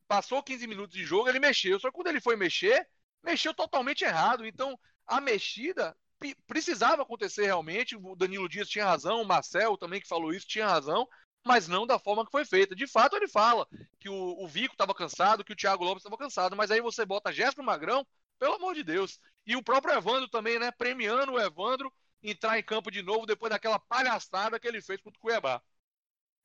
Passou 0.08 0.43
15 0.43 0.67
minutos 0.67 0.95
de 0.95 1.04
jogo, 1.04 1.28
ele 1.28 1.39
mexeu. 1.39 1.80
Só 1.80 1.89
que 1.89 1.95
quando 1.95 2.08
ele 2.08 2.21
foi 2.21 2.36
mexer, 2.36 2.88
mexeu 3.23 3.54
totalmente 3.54 4.04
errado. 4.04 4.45
Então, 4.45 4.80
a 5.08 5.19
mexida 5.19 5.97
precisava 6.45 7.02
acontecer 7.02 7.45
realmente. 7.45 7.95
O 7.95 8.15
Danilo 8.15 8.47
Dias 8.47 8.69
tinha 8.69 8.86
razão, 8.86 9.21
o 9.21 9.26
Marcel 9.26 9.78
também 9.78 9.99
que 9.99 10.08
falou 10.08 10.32
isso 10.32 10.45
tinha 10.47 10.67
razão, 10.67 11.08
mas 11.43 11.67
não 11.67 11.86
da 11.86 11.99
forma 11.99 12.25
que 12.25 12.32
foi 12.32 12.45
feita. 12.45 12.75
De 12.75 12.88
fato, 12.88 13.15
ele 13.15 13.27
fala 13.27 13.67
que 13.99 14.10
o, 14.10 14.43
o 14.43 14.47
Vico 14.47 14.73
estava 14.73 14.93
cansado, 14.93 15.43
que 15.43 15.53
o 15.53 15.56
Thiago 15.56 15.84
Lopes 15.84 16.01
estava 16.01 16.17
cansado, 16.17 16.56
mas 16.56 16.71
aí 16.71 16.82
você 16.82 17.06
bota 17.06 17.32
Jéssica 17.32 17.62
Magrão, 17.62 18.06
pelo 18.39 18.56
amor 18.56 18.73
de 18.75 18.84
Deus. 18.84 19.19
E 19.45 19.56
o 19.56 19.63
próprio 19.63 19.93
Evandro 19.95 20.27
também, 20.29 20.60
né? 20.60 20.71
Premiando 20.71 21.34
o 21.34 21.39
Evandro 21.39 21.93
entrar 22.21 22.58
em 22.58 22.63
campo 22.63 22.89
de 22.89 23.01
novo 23.01 23.25
depois 23.25 23.49
daquela 23.49 23.79
palhaçada 23.79 24.60
que 24.60 24.67
ele 24.67 24.82
fez 24.82 25.01
contra 25.01 25.17
o 25.17 25.21
Cuiabá. 25.21 25.62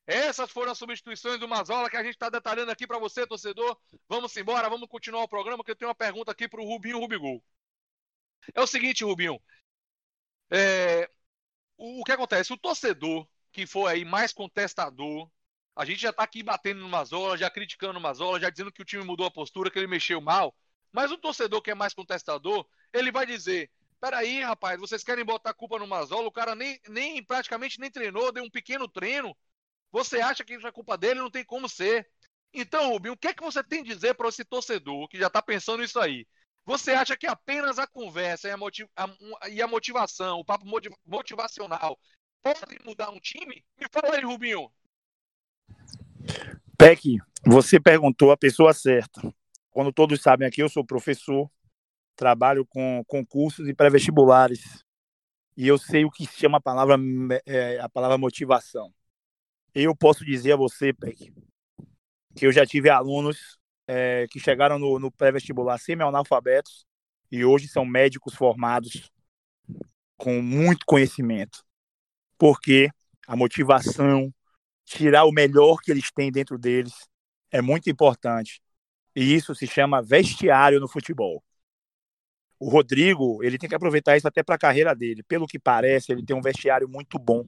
Essas 0.06 0.50
foram 0.50 0.72
as 0.72 0.78
substituições 0.78 1.38
do 1.38 1.46
Mazola 1.46 1.90
que 1.90 1.96
a 1.96 2.02
gente 2.02 2.14
está 2.14 2.30
detalhando 2.30 2.70
aqui 2.70 2.86
para 2.86 2.98
você, 2.98 3.26
torcedor. 3.26 3.78
Vamos 4.08 4.34
embora, 4.36 4.68
vamos 4.68 4.88
continuar 4.88 5.22
o 5.22 5.28
programa, 5.28 5.62
que 5.62 5.70
eu 5.70 5.76
tenho 5.76 5.90
uma 5.90 5.94
pergunta 5.94 6.32
aqui 6.32 6.48
para 6.48 6.60
o 6.60 6.64
Rubinho 6.64 6.98
Rubigol. 6.98 7.44
É 8.54 8.60
o 8.60 8.66
seguinte, 8.66 9.04
Rubinho. 9.04 9.40
É, 10.50 11.10
o, 11.76 12.00
o 12.00 12.04
que 12.04 12.12
acontece? 12.12 12.52
O 12.52 12.58
torcedor 12.58 13.28
que 13.58 13.66
for 13.66 13.88
aí 13.88 14.04
mais 14.04 14.32
contestador, 14.32 15.28
a 15.74 15.84
gente 15.84 16.00
já 16.00 16.12
tá 16.12 16.22
aqui 16.22 16.44
batendo 16.44 16.78
no 16.80 16.88
Mazola, 16.88 17.36
já 17.36 17.50
criticando 17.50 17.98
o 17.98 18.00
Mazola, 18.00 18.38
já 18.38 18.48
dizendo 18.50 18.70
que 18.70 18.80
o 18.80 18.84
time 18.84 19.02
mudou 19.02 19.26
a 19.26 19.30
postura, 19.32 19.68
que 19.68 19.76
ele 19.76 19.88
mexeu 19.88 20.20
mal. 20.20 20.54
Mas 20.92 21.10
o 21.10 21.18
torcedor 21.18 21.60
que 21.60 21.72
é 21.72 21.74
mais 21.74 21.92
contestador, 21.92 22.64
ele 22.92 23.10
vai 23.10 23.26
dizer: 23.26 23.68
peraí, 24.00 24.44
rapaz, 24.44 24.78
vocês 24.78 25.02
querem 25.02 25.24
botar 25.24 25.50
a 25.50 25.54
culpa 25.54 25.76
no 25.76 25.88
Mazola? 25.88 26.28
O 26.28 26.32
cara 26.32 26.54
nem, 26.54 26.80
nem 26.88 27.20
praticamente 27.20 27.80
nem 27.80 27.90
treinou, 27.90 28.30
deu 28.30 28.44
um 28.44 28.50
pequeno 28.50 28.86
treino. 28.86 29.36
Você 29.90 30.20
acha 30.20 30.44
que 30.44 30.54
isso 30.54 30.66
é 30.66 30.70
culpa 30.70 30.96
dele? 30.96 31.18
Não 31.18 31.30
tem 31.30 31.44
como 31.44 31.68
ser. 31.68 32.08
Então, 32.54 32.92
Rubinho, 32.92 33.14
o 33.14 33.18
que 33.18 33.26
é 33.26 33.34
que 33.34 33.42
você 33.42 33.60
tem 33.64 33.80
a 33.80 33.84
dizer 33.84 34.14
para 34.14 34.28
esse 34.28 34.44
torcedor 34.44 35.08
que 35.08 35.18
já 35.18 35.26
está 35.26 35.42
pensando 35.42 35.82
isso 35.82 35.98
aí? 35.98 36.28
Você 36.64 36.92
acha 36.92 37.16
que 37.16 37.26
apenas 37.26 37.76
a 37.80 37.88
conversa 37.88 38.46
e 38.46 38.52
a, 38.52 38.56
motiv 38.56 38.86
a, 38.94 39.48
e 39.48 39.60
a 39.60 39.66
motivação, 39.66 40.38
o 40.38 40.44
papo 40.44 40.64
motivacional, 41.04 41.98
podem 42.54 42.78
mudar 42.84 43.10
um 43.10 43.20
time? 43.20 43.64
Me 43.80 43.86
fala 43.90 44.16
aí, 44.16 44.22
Rubinho. 44.22 44.70
Peck, 46.76 47.18
você 47.44 47.80
perguntou 47.80 48.30
a 48.30 48.36
pessoa 48.36 48.72
certa. 48.72 49.20
Quando 49.70 49.92
todos 49.92 50.20
sabem 50.20 50.46
aqui, 50.46 50.62
eu 50.62 50.68
sou 50.68 50.84
professor, 50.84 51.50
trabalho 52.16 52.64
com 52.66 53.02
concursos 53.06 53.68
e 53.68 53.74
pré-vestibulares. 53.74 54.84
E 55.56 55.66
eu 55.66 55.76
sei 55.76 56.04
o 56.04 56.10
que 56.10 56.26
chama 56.26 56.58
a 56.58 56.60
palavra, 56.60 56.96
é, 57.44 57.78
a 57.80 57.88
palavra 57.88 58.16
motivação. 58.16 58.92
Eu 59.74 59.94
posso 59.94 60.24
dizer 60.24 60.52
a 60.52 60.56
você, 60.56 60.92
Peck, 60.92 61.32
que 62.34 62.46
eu 62.46 62.52
já 62.52 62.64
tive 62.64 62.88
alunos 62.88 63.58
é, 63.86 64.26
que 64.30 64.38
chegaram 64.38 64.78
no, 64.78 64.98
no 64.98 65.10
pré-vestibular 65.10 65.78
semi-analfabetos 65.78 66.86
e 67.30 67.44
hoje 67.44 67.68
são 67.68 67.84
médicos 67.84 68.34
formados 68.34 69.10
com 70.16 70.40
muito 70.40 70.84
conhecimento. 70.86 71.67
Porque 72.38 72.88
a 73.26 73.36
motivação, 73.36 74.32
tirar 74.84 75.24
o 75.24 75.32
melhor 75.32 75.78
que 75.82 75.90
eles 75.90 76.10
têm 76.10 76.30
dentro 76.30 76.58
deles, 76.58 76.94
é 77.50 77.60
muito 77.60 77.90
importante. 77.90 78.60
E 79.14 79.34
isso 79.34 79.54
se 79.54 79.66
chama 79.66 80.02
vestiário 80.02 80.80
no 80.80 80.88
futebol. 80.88 81.42
O 82.58 82.68
Rodrigo, 82.68 83.42
ele 83.42 83.58
tem 83.58 83.68
que 83.68 83.74
aproveitar 83.74 84.16
isso 84.16 84.26
até 84.26 84.42
para 84.42 84.54
a 84.56 84.58
carreira 84.58 84.94
dele. 84.94 85.22
Pelo 85.22 85.46
que 85.46 85.58
parece, 85.58 86.12
ele 86.12 86.24
tem 86.24 86.36
um 86.36 86.42
vestiário 86.42 86.88
muito 86.88 87.18
bom. 87.18 87.46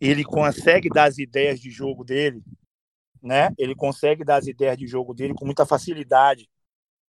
Ele 0.00 0.24
consegue 0.24 0.88
dar 0.88 1.04
as 1.04 1.18
ideias 1.18 1.60
de 1.60 1.70
jogo 1.70 2.04
dele 2.04 2.42
né? 3.22 3.50
Ele 3.56 3.74
consegue 3.74 4.24
dar 4.24 4.36
as 4.36 4.46
ideias 4.46 4.76
de 4.76 4.86
jogo 4.86 5.14
dele 5.14 5.34
com 5.34 5.44
muita 5.46 5.64
facilidade 5.64 6.48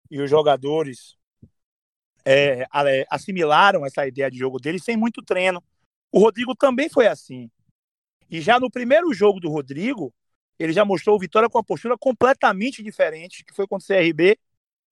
e 0.09 0.19
os 0.21 0.29
jogadores 0.29 1.15
é, 2.25 2.67
assimilaram 3.09 3.85
essa 3.85 4.05
ideia 4.05 4.29
de 4.29 4.37
jogo 4.37 4.59
dele 4.59 4.79
sem 4.79 4.97
muito 4.97 5.23
treino. 5.23 5.63
O 6.11 6.19
Rodrigo 6.19 6.55
também 6.55 6.89
foi 6.89 7.07
assim. 7.07 7.49
E 8.29 8.41
já 8.41 8.59
no 8.59 8.69
primeiro 8.69 9.13
jogo 9.13 9.39
do 9.39 9.49
Rodrigo, 9.49 10.13
ele 10.59 10.73
já 10.73 10.85
mostrou 10.85 11.15
o 11.15 11.19
Vitória 11.19 11.49
com 11.49 11.57
uma 11.57 11.63
postura 11.63 11.97
completamente 11.97 12.83
diferente, 12.83 13.43
que 13.43 13.53
foi 13.53 13.67
contra 13.67 13.83
o 13.83 13.87
CRB. 13.87 14.37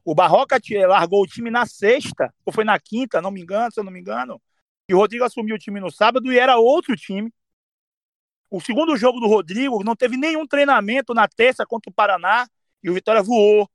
O 0.04 0.16
Barroca 0.16 0.58
largou 0.88 1.24
o 1.24 1.28
time 1.28 1.52
na 1.52 1.66
sexta, 1.66 2.34
ou 2.46 2.52
foi 2.52 2.64
na 2.64 2.80
quinta, 2.80 3.22
não 3.22 3.32
me 3.32 3.42
engano, 3.42 3.72
se 3.72 3.80
eu 3.80 3.84
não 3.84 3.92
me 3.92 4.00
engano. 4.00 4.42
E 4.88 4.94
o 4.94 4.98
Rodrigo 4.98 5.24
assumiu 5.24 5.56
o 5.56 5.60
time 5.60 5.80
no 5.80 5.92
sábado 5.92 6.32
e 6.34 6.40
era 6.40 6.58
outro 6.58 6.96
time. 6.96 7.32
O 8.50 8.60
segundo 8.60 8.98
jogo 8.98 9.20
do 9.20 9.28
Rodrigo 9.28 9.84
não 9.84 9.96
teve 9.96 10.18
nenhum 10.18 10.48
treinamento 10.48 11.14
na 11.14 11.28
terça 11.28 11.66
contra 11.66 11.92
o 11.92 11.94
Paraná 11.94 12.48
e 12.82 12.90
o 12.90 12.94
Vitória 12.94 13.22
voou. 13.22 13.70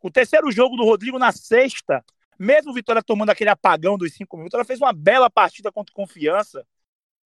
O 0.00 0.10
terceiro 0.10 0.50
jogo 0.52 0.76
do 0.76 0.84
Rodrigo 0.84 1.18
na 1.18 1.32
sexta, 1.32 2.04
mesmo 2.38 2.72
Vitória 2.72 3.02
tomando 3.02 3.30
aquele 3.30 3.50
apagão 3.50 3.98
dos 3.98 4.12
cinco 4.14 4.36
minutos, 4.36 4.54
ela 4.54 4.64
fez 4.64 4.80
uma 4.80 4.92
bela 4.92 5.28
partida 5.28 5.72
contra 5.72 5.94
Confiança. 5.94 6.66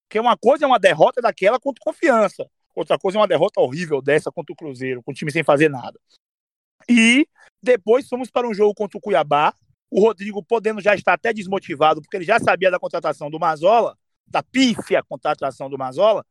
Que 0.08 0.18
uma 0.18 0.36
coisa 0.36 0.64
é 0.64 0.68
uma 0.68 0.78
derrota 0.78 1.20
daquela 1.20 1.58
contra 1.58 1.82
Confiança. 1.84 2.48
Outra 2.74 2.98
coisa 2.98 3.18
é 3.18 3.20
uma 3.20 3.28
derrota 3.28 3.60
horrível 3.60 4.00
dessa 4.00 4.30
contra 4.30 4.52
o 4.52 4.56
Cruzeiro, 4.56 5.02
com 5.02 5.10
o 5.10 5.14
time 5.14 5.30
sem 5.30 5.44
fazer 5.44 5.68
nada. 5.68 5.98
E 6.88 7.26
depois 7.62 8.08
fomos 8.08 8.30
para 8.30 8.48
um 8.48 8.54
jogo 8.54 8.74
contra 8.74 8.98
o 8.98 9.00
Cuiabá. 9.00 9.54
O 9.90 10.00
Rodrigo 10.00 10.42
podendo 10.42 10.80
já 10.80 10.94
estar 10.94 11.12
até 11.12 11.32
desmotivado, 11.32 12.00
porque 12.00 12.16
ele 12.16 12.24
já 12.24 12.38
sabia 12.38 12.70
da 12.70 12.78
contratação 12.78 13.30
do 13.30 13.38
Mazola 13.38 13.96
da 14.32 14.42
pífia 14.42 15.02
contratação 15.02 15.68
do 15.68 15.78
Mazola, 15.78 16.24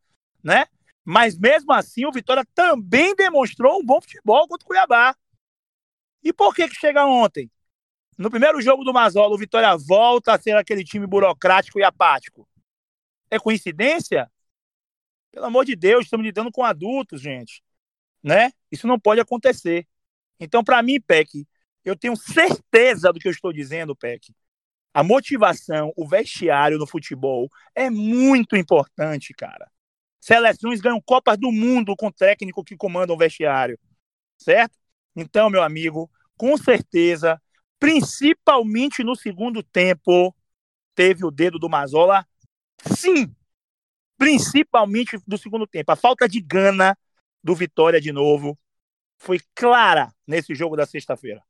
né? 0.43 0.65
Mas 1.05 1.37
mesmo 1.37 1.71
assim, 1.71 2.05
o 2.05 2.11
Vitória 2.11 2.43
também 2.53 3.15
demonstrou 3.15 3.79
um 3.79 3.85
bom 3.85 4.01
futebol 4.01 4.47
contra 4.47 4.65
o 4.65 4.67
Cuiabá. 4.67 5.15
E 6.23 6.33
por 6.33 6.53
que 6.53 6.67
que 6.67 6.75
chega 6.75 7.05
ontem? 7.05 7.49
No 8.21 8.29
primeiro 8.29 8.61
jogo 8.61 8.83
do 8.83 8.93
Mazola, 8.93 9.33
o 9.33 9.37
Vitória 9.37 9.75
volta 9.75 10.35
a 10.35 10.39
ser 10.39 10.55
aquele 10.55 10.83
time 10.83 11.07
burocrático 11.07 11.79
e 11.79 11.83
apático. 11.83 12.47
É 13.31 13.39
coincidência? 13.39 14.31
Pelo 15.31 15.47
amor 15.47 15.65
de 15.65 15.75
Deus, 15.75 16.05
estamos 16.05 16.23
lidando 16.23 16.51
com 16.51 16.63
adultos, 16.63 17.19
gente. 17.19 17.63
Né? 18.21 18.51
Isso 18.71 18.85
não 18.85 18.99
pode 18.99 19.19
acontecer. 19.19 19.87
Então, 20.39 20.63
para 20.63 20.83
mim, 20.83 21.01
Peck, 21.01 21.47
eu 21.83 21.95
tenho 21.95 22.15
certeza 22.15 23.11
do 23.11 23.19
que 23.19 23.27
eu 23.27 23.31
estou 23.31 23.51
dizendo, 23.51 23.95
Peck. 23.95 24.31
A 24.93 25.03
motivação, 25.03 25.91
o 25.97 26.07
vestiário 26.07 26.77
no 26.77 26.85
futebol 26.85 27.49
é 27.73 27.89
muito 27.89 28.55
importante, 28.55 29.33
cara. 29.33 29.67
Seleções 30.19 30.79
ganham 30.79 31.01
Copas 31.01 31.39
do 31.39 31.51
Mundo 31.51 31.95
com 31.95 32.11
técnico 32.11 32.63
que 32.63 32.77
comanda 32.77 33.11
o 33.13 33.17
vestiário, 33.17 33.79
certo? 34.37 34.77
Então, 35.15 35.49
meu 35.49 35.63
amigo, 35.63 36.07
com 36.37 36.55
certeza, 36.55 37.41
principalmente 37.81 39.03
no 39.03 39.15
segundo 39.15 39.63
tempo, 39.63 40.35
teve 40.93 41.25
o 41.25 41.31
dedo 41.31 41.57
do 41.57 41.67
Mazola, 41.67 42.27
sim, 42.95 43.35
principalmente 44.19 45.17
do 45.25 45.35
segundo 45.35 45.65
tempo. 45.65 45.91
A 45.91 45.95
falta 45.95 46.29
de 46.29 46.39
gana 46.39 46.95
do 47.43 47.55
Vitória 47.55 47.99
de 47.99 48.11
novo 48.11 48.55
foi 49.17 49.39
clara 49.55 50.13
nesse 50.27 50.53
jogo 50.53 50.75
da 50.75 50.85
sexta-feira. 50.85 51.43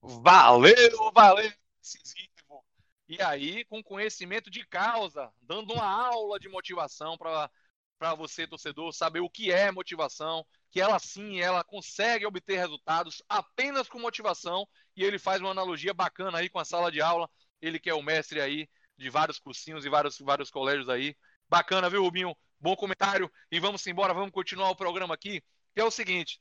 Valeu, 0.00 1.10
valeu, 1.12 1.52
decisivo. 1.80 2.64
E 3.08 3.20
aí, 3.20 3.64
com 3.64 3.82
conhecimento 3.82 4.48
de 4.48 4.64
causa, 4.64 5.32
dando 5.42 5.72
uma 5.72 5.84
aula 5.84 6.38
de 6.38 6.48
motivação 6.48 7.18
para 7.18 8.14
você, 8.14 8.46
torcedor, 8.46 8.92
saber 8.92 9.18
o 9.18 9.28
que 9.28 9.50
é 9.50 9.72
motivação, 9.72 10.46
que 10.70 10.80
ela 10.80 10.98
sim, 10.98 11.40
ela 11.40 11.64
consegue 11.64 12.26
obter 12.26 12.56
resultados 12.56 13.22
apenas 13.28 13.88
com 13.88 13.98
motivação, 13.98 14.66
e 14.96 15.04
ele 15.04 15.18
faz 15.18 15.40
uma 15.40 15.50
analogia 15.50 15.92
bacana 15.92 16.38
aí 16.38 16.48
com 16.48 16.58
a 16.58 16.64
sala 16.64 16.92
de 16.92 17.00
aula, 17.00 17.28
ele 17.60 17.78
que 17.78 17.90
é 17.90 17.94
o 17.94 18.02
mestre 18.02 18.40
aí 18.40 18.68
de 18.96 19.10
vários 19.10 19.38
cursinhos 19.38 19.84
e 19.84 19.88
vários, 19.88 20.18
vários 20.18 20.50
colégios 20.50 20.88
aí. 20.88 21.16
Bacana, 21.48 21.90
viu, 21.90 22.02
Rubinho? 22.02 22.36
Bom 22.60 22.76
comentário. 22.76 23.30
E 23.50 23.58
vamos 23.58 23.84
embora, 23.86 24.14
vamos 24.14 24.30
continuar 24.30 24.70
o 24.70 24.76
programa 24.76 25.14
aqui, 25.14 25.42
que 25.74 25.80
é 25.80 25.84
o 25.84 25.90
seguinte. 25.90 26.40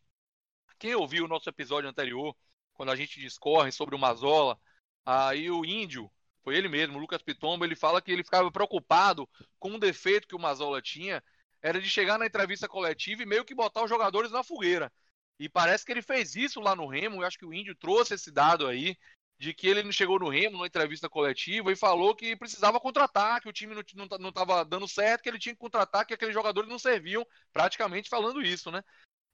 Quem 0.78 0.94
ouviu 0.94 1.26
o 1.26 1.28
nosso 1.28 1.50
episódio 1.50 1.90
anterior, 1.90 2.36
quando 2.74 2.92
a 2.92 2.96
gente 2.96 3.20
discorre 3.20 3.72
sobre 3.72 3.96
o 3.96 4.00
Mazola, 4.00 4.60
aí 5.06 5.50
o 5.50 5.66
índio, 5.66 6.12
foi 6.44 6.56
ele 6.56 6.68
mesmo, 6.68 6.98
o 6.98 7.02
Lucas 7.02 7.22
Pitombo, 7.22 7.66
ele 7.66 7.76
fala 7.76 8.02
que 8.02 8.12
ele 8.12 8.24
ficava 8.24 8.52
preocupado 8.52 9.28
com 9.58 9.72
um 9.72 9.80
defeito 9.80 10.28
que 10.28 10.36
o 10.36 10.40
Mazola 10.40 10.82
tinha, 10.82 11.24
era 11.62 11.80
de 11.82 11.90
chegar 11.90 12.18
na 12.18 12.26
entrevista 12.26 12.68
coletiva 12.68 13.24
e 13.24 13.26
meio 13.26 13.46
que 13.46 13.56
botar 13.56 13.84
os 13.84 13.90
jogadores 13.90 14.32
na 14.32 14.44
fogueira. 14.44 14.92
E 15.40 15.48
parece 15.48 15.86
que 15.86 15.92
ele 15.92 16.02
fez 16.02 16.36
isso 16.36 16.60
lá 16.60 16.76
no 16.76 16.88
Remo, 16.88 17.22
eu 17.22 17.28
acho 17.28 17.38
que 17.38 17.46
o 17.46 17.54
índio 17.54 17.76
trouxe 17.76 18.14
esse 18.14 18.32
dado 18.32 18.68
aí, 18.68 18.98
de 19.38 19.54
que 19.54 19.68
ele 19.68 19.90
chegou 19.94 20.20
no 20.20 20.28
Remo, 20.28 20.58
numa 20.58 20.68
entrevista 20.68 21.10
coletiva, 21.10 21.72
e 21.72 21.76
falou 21.76 22.14
que 22.14 22.36
precisava 22.36 22.80
contratar, 22.80 23.42
que 23.42 23.48
o 23.48 23.54
time 23.54 23.74
não 24.20 24.30
estava 24.30 24.66
dando 24.66 24.86
certo, 24.86 25.24
que 25.24 25.30
ele 25.30 25.40
tinha 25.40 25.56
que 25.56 25.60
contratar, 25.60 26.06
que 26.06 26.14
aqueles 26.14 26.34
jogadores 26.34 26.70
não 26.70 26.78
serviam, 26.78 27.26
praticamente 27.54 28.10
falando 28.10 28.42
isso, 28.42 28.70
né? 28.70 28.84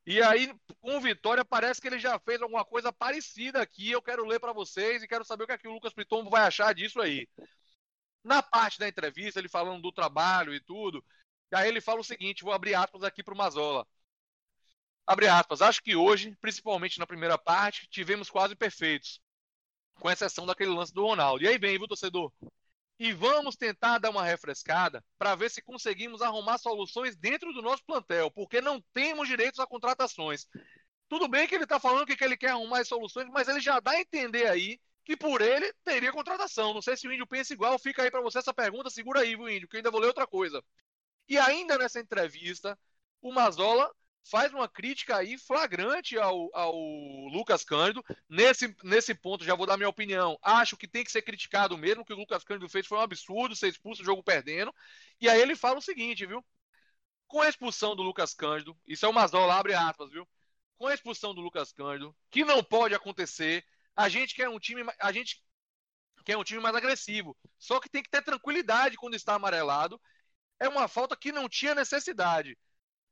E 0.05 0.21
aí, 0.21 0.53
com 0.79 1.01
Vitória, 1.01 1.43
parece 1.43 1.81
que 1.81 1.87
ele 1.87 1.97
já 1.97 2.19
fez 2.19 2.39
alguma 2.39 2.63
coisa 2.63 2.93
parecida 2.93 3.59
aqui. 3.59 3.89
Eu 3.89 4.03
quero 4.03 4.23
ler 4.23 4.39
para 4.39 4.53
vocês 4.53 5.01
e 5.01 5.07
quero 5.07 5.25
saber 5.25 5.45
o 5.45 5.47
que, 5.47 5.53
é 5.53 5.57
que 5.57 5.67
o 5.67 5.73
Lucas 5.73 5.93
Pitombo 5.93 6.29
vai 6.29 6.43
achar 6.43 6.75
disso 6.75 7.01
aí. 7.01 7.27
Na 8.23 8.43
parte 8.43 8.77
da 8.77 8.87
entrevista, 8.87 9.39
ele 9.39 9.49
falando 9.49 9.81
do 9.81 9.91
trabalho 9.91 10.53
e 10.53 10.59
tudo, 10.59 11.03
e 11.51 11.55
aí 11.55 11.67
ele 11.67 11.81
fala 11.81 11.99
o 11.99 12.03
seguinte: 12.03 12.43
vou 12.43 12.53
abrir 12.53 12.75
aspas 12.75 13.03
aqui 13.03 13.23
para 13.23 13.33
o 13.33 13.37
Mazola. 13.37 13.85
Abre 15.07 15.27
aspas. 15.27 15.61
Acho 15.61 15.83
que 15.83 15.95
hoje, 15.95 16.35
principalmente 16.41 16.99
na 16.99 17.07
primeira 17.07 17.37
parte, 17.37 17.87
tivemos 17.89 18.29
quase 18.29 18.55
perfeitos. 18.55 19.21
Com 19.99 20.09
exceção 20.09 20.45
daquele 20.45 20.71
lance 20.71 20.93
do 20.93 21.05
Ronaldo. 21.05 21.43
E 21.43 21.47
aí 21.47 21.57
vem, 21.57 21.77
viu, 21.77 21.87
torcedor? 21.87 22.31
e 22.99 23.11
vamos 23.11 23.55
tentar 23.55 23.97
dar 23.99 24.09
uma 24.09 24.23
refrescada 24.23 25.03
para 25.17 25.35
ver 25.35 25.49
se 25.49 25.61
conseguimos 25.61 26.21
arrumar 26.21 26.57
soluções 26.57 27.15
dentro 27.15 27.51
do 27.53 27.61
nosso 27.61 27.83
plantel, 27.85 28.31
porque 28.31 28.61
não 28.61 28.81
temos 28.93 29.27
direitos 29.27 29.59
a 29.59 29.67
contratações. 29.67 30.47
Tudo 31.09 31.27
bem 31.27 31.47
que 31.47 31.53
ele 31.53 31.65
está 31.65 31.79
falando 31.79 32.05
que 32.05 32.23
ele 32.23 32.37
quer 32.37 32.51
arrumar 32.51 32.79
as 32.79 32.87
soluções, 32.87 33.27
mas 33.29 33.47
ele 33.47 33.59
já 33.59 33.79
dá 33.79 33.91
a 33.91 34.01
entender 34.01 34.47
aí 34.47 34.79
que 35.03 35.15
por 35.15 35.41
ele 35.41 35.71
teria 35.83 36.11
contratação. 36.11 36.73
Não 36.73 36.81
sei 36.81 36.97
se 36.97 37.07
o 37.07 37.11
Índio 37.11 37.27
pensa 37.27 37.53
igual, 37.53 37.77
fica 37.77 38.01
aí 38.01 38.09
para 38.09 38.21
você 38.21 38.39
essa 38.39 38.53
pergunta, 38.53 38.89
segura 38.89 39.21
aí, 39.21 39.35
viu, 39.35 39.49
Índio, 39.49 39.67
que 39.67 39.75
eu 39.75 39.79
ainda 39.79 39.91
vou 39.91 39.99
ler 39.99 40.07
outra 40.07 40.25
coisa. 40.25 40.63
E 41.27 41.37
ainda 41.37 41.77
nessa 41.77 41.99
entrevista, 41.99 42.77
o 43.21 43.31
Mazola 43.31 43.91
faz 44.29 44.51
uma 44.53 44.67
crítica 44.67 45.17
aí 45.17 45.37
flagrante 45.37 46.17
ao, 46.17 46.49
ao 46.55 46.75
Lucas 47.31 47.63
Cândido. 47.63 48.03
Nesse, 48.27 48.75
nesse 48.83 49.13
ponto, 49.13 49.43
já 49.43 49.55
vou 49.55 49.67
dar 49.67 49.77
minha 49.77 49.89
opinião. 49.89 50.37
Acho 50.41 50.75
que 50.75 50.87
tem 50.87 51.03
que 51.03 51.11
ser 51.11 51.21
criticado 51.21 51.77
mesmo, 51.77 52.03
que 52.03 52.13
o 52.13 52.17
Lucas 52.17 52.43
Cândido 52.43 52.69
fez 52.69 52.87
foi 52.87 52.97
um 52.97 53.01
absurdo, 53.01 53.55
ser 53.55 53.67
expulso 53.67 54.03
jogo 54.03 54.23
perdendo. 54.23 54.73
E 55.21 55.29
aí 55.29 55.39
ele 55.39 55.55
fala 55.55 55.77
o 55.77 55.81
seguinte, 55.81 56.25
viu? 56.25 56.43
Com 57.27 57.41
a 57.41 57.49
expulsão 57.49 57.95
do 57.95 58.03
Lucas 58.03 58.33
Cândido, 58.33 58.77
isso 58.85 59.05
é 59.05 59.09
o 59.09 59.13
Mazola, 59.13 59.55
abre 59.55 59.73
aspas, 59.73 60.09
viu? 60.11 60.27
Com 60.77 60.87
a 60.87 60.93
expulsão 60.93 61.33
do 61.33 61.41
Lucas 61.41 61.71
Cândido, 61.71 62.15
que 62.29 62.43
não 62.43 62.63
pode 62.63 62.93
acontecer, 62.93 63.63
a 63.95 64.09
gente 64.09 64.35
quer 64.35 64.49
um 64.49 64.59
time, 64.59 64.83
a 64.99 65.11
gente 65.11 65.43
quer 66.25 66.37
um 66.37 66.43
time 66.43 66.59
mais 66.59 66.75
agressivo. 66.75 67.37
Só 67.57 67.79
que 67.79 67.89
tem 67.89 68.03
que 68.03 68.09
ter 68.09 68.21
tranquilidade 68.23 68.97
quando 68.97 69.15
está 69.15 69.35
amarelado. 69.35 70.01
É 70.59 70.67
uma 70.69 70.87
falta 70.87 71.15
que 71.15 71.31
não 71.31 71.49
tinha 71.49 71.75
necessidade. 71.75 72.57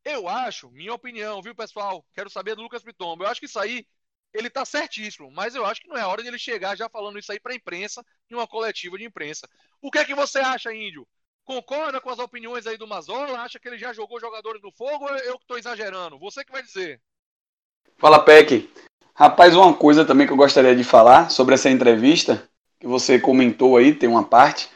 Eu 0.04 0.28
acho, 0.28 0.70
minha 0.72 0.94
opinião, 0.94 1.42
viu, 1.42 1.56
pessoal? 1.56 2.06
Quero 2.14 2.30
saber 2.30 2.56
do 2.56 2.62
Lucas 2.62 2.84
Pitombo. 2.84 3.24
Eu 3.24 3.28
acho 3.28 3.40
que 3.40 3.46
isso 3.46 3.60
aí, 3.60 3.86
ele 4.34 4.50
tá 4.50 4.66
certíssimo, 4.66 5.32
mas 5.32 5.56
eu 5.56 5.66
acho 5.66 5.82
que 5.82 5.88
não 5.88 5.98
é 5.98 6.06
hora 6.06 6.22
de 6.22 6.28
ele 6.28 6.40
chegar 6.40 6.76
já 6.76 6.90
falando 6.90 7.20
isso 7.20 7.32
aí 7.32 7.40
pra 7.40 7.56
imprensa, 7.56 8.04
em 8.30 8.36
uma 8.36 8.48
coletiva 8.48 8.98
de 8.98 9.06
imprensa. 9.06 9.48
O 9.82 9.90
que 9.90 10.00
é 10.00 10.06
que 10.06 10.16
você 10.16 10.40
acha, 10.40 10.74
Índio? 10.74 11.08
Concorda 11.46 12.00
com 12.00 12.10
as 12.10 12.20
opiniões 12.20 12.66
aí 12.66 12.78
do 12.78 12.88
Mazola? 12.88 13.40
Acha 13.40 13.60
que 13.60 13.68
ele 13.68 13.78
já 13.78 13.94
jogou 13.94 14.20
jogadores 14.20 14.62
no 14.62 14.72
fogo 14.72 15.06
ou 15.06 15.18
eu 15.18 15.38
que 15.38 15.46
tô 15.46 15.58
exagerando? 15.58 16.18
Você 16.20 16.44
que 16.44 16.52
vai 16.52 16.64
dizer. 16.64 17.02
Fala, 17.98 18.24
Peck. 18.24 18.70
Rapaz, 19.14 19.56
uma 19.56 19.76
coisa 19.76 20.04
também 20.04 20.26
que 20.26 20.34
eu 20.34 20.38
gostaria 20.38 20.76
de 20.76 20.84
falar 20.84 21.30
sobre 21.30 21.54
essa 21.54 21.70
entrevista, 21.70 22.50
que 22.80 22.88
você 22.88 23.20
comentou 23.20 23.78
aí, 23.78 23.94
tem 23.94 24.10
uma 24.10 24.24
parte, 24.24 24.70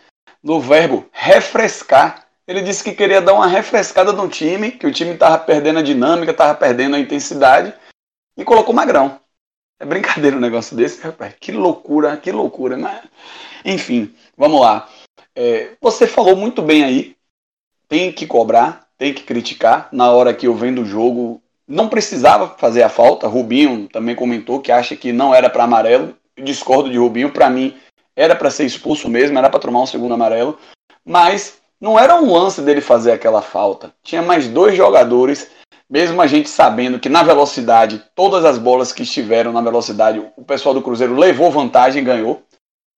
do 0.43 0.59
verbo 0.59 1.09
refrescar 1.11 2.26
ele 2.47 2.61
disse 2.61 2.83
que 2.83 2.93
queria 2.93 3.21
dar 3.21 3.33
uma 3.33 3.47
refrescada 3.47 4.13
no 4.13 4.29
time, 4.29 4.71
que 4.71 4.87
o 4.87 4.91
time 4.91 5.11
estava 5.11 5.37
perdendo 5.37 5.79
a 5.79 5.83
dinâmica, 5.83 6.31
estava 6.31 6.55
perdendo 6.55 6.95
a 6.95 6.99
intensidade, 6.99 7.73
e 8.37 8.45
colocou 8.45 8.73
Magrão. 8.73 9.19
É 9.79 9.85
brincadeira 9.85 10.37
um 10.37 10.39
negócio 10.39 10.75
desse, 10.75 11.01
rapaz. 11.01 11.35
Que 11.39 11.51
loucura, 11.51 12.15
que 12.17 12.31
loucura. 12.31 12.77
Mas, 12.77 13.01
enfim, 13.65 14.15
vamos 14.35 14.61
lá. 14.61 14.89
É, 15.35 15.71
você 15.81 16.07
falou 16.07 16.35
muito 16.35 16.61
bem 16.61 16.83
aí. 16.83 17.15
Tem 17.87 18.11
que 18.11 18.25
cobrar, 18.25 18.87
tem 18.97 19.13
que 19.13 19.23
criticar. 19.23 19.89
Na 19.91 20.11
hora 20.11 20.33
que 20.33 20.47
eu 20.47 20.55
vendo 20.55 20.81
o 20.81 20.85
jogo, 20.85 21.41
não 21.67 21.89
precisava 21.89 22.55
fazer 22.57 22.81
a 22.81 22.89
falta. 22.89 23.27
Rubinho 23.27 23.87
também 23.87 24.15
comentou 24.15 24.61
que 24.61 24.71
acha 24.71 24.95
que 24.95 25.11
não 25.11 25.33
era 25.33 25.49
para 25.49 25.63
amarelo. 25.63 26.17
Eu 26.35 26.43
discordo 26.43 26.89
de 26.89 26.97
Rubinho. 26.97 27.31
Para 27.31 27.49
mim, 27.49 27.77
era 28.15 28.35
para 28.35 28.49
ser 28.49 28.65
expulso 28.65 29.07
mesmo, 29.07 29.37
era 29.37 29.49
para 29.49 29.59
tomar 29.59 29.81
um 29.81 29.85
segundo 29.85 30.13
amarelo. 30.13 30.57
Mas 31.05 31.61
não 31.79 31.99
era 31.99 32.15
um 32.15 32.31
lance 32.33 32.61
dele 32.61 32.81
fazer 32.81 33.11
aquela 33.11 33.41
falta. 33.41 33.93
Tinha 34.03 34.21
mais 34.21 34.47
dois 34.47 34.75
jogadores, 34.75 35.49
mesmo 35.89 36.21
a 36.21 36.27
gente 36.27 36.49
sabendo 36.49 36.99
que 36.99 37.09
na 37.09 37.23
velocidade, 37.23 38.03
todas 38.15 38.43
as 38.43 38.57
bolas 38.57 38.91
que 38.91 39.03
estiveram 39.03 39.53
na 39.53 39.61
velocidade, 39.61 40.19
o 40.35 40.43
pessoal 40.43 40.73
do 40.73 40.81
Cruzeiro 40.81 41.15
levou 41.15 41.51
vantagem 41.51 42.01
e 42.01 42.05
ganhou. 42.05 42.41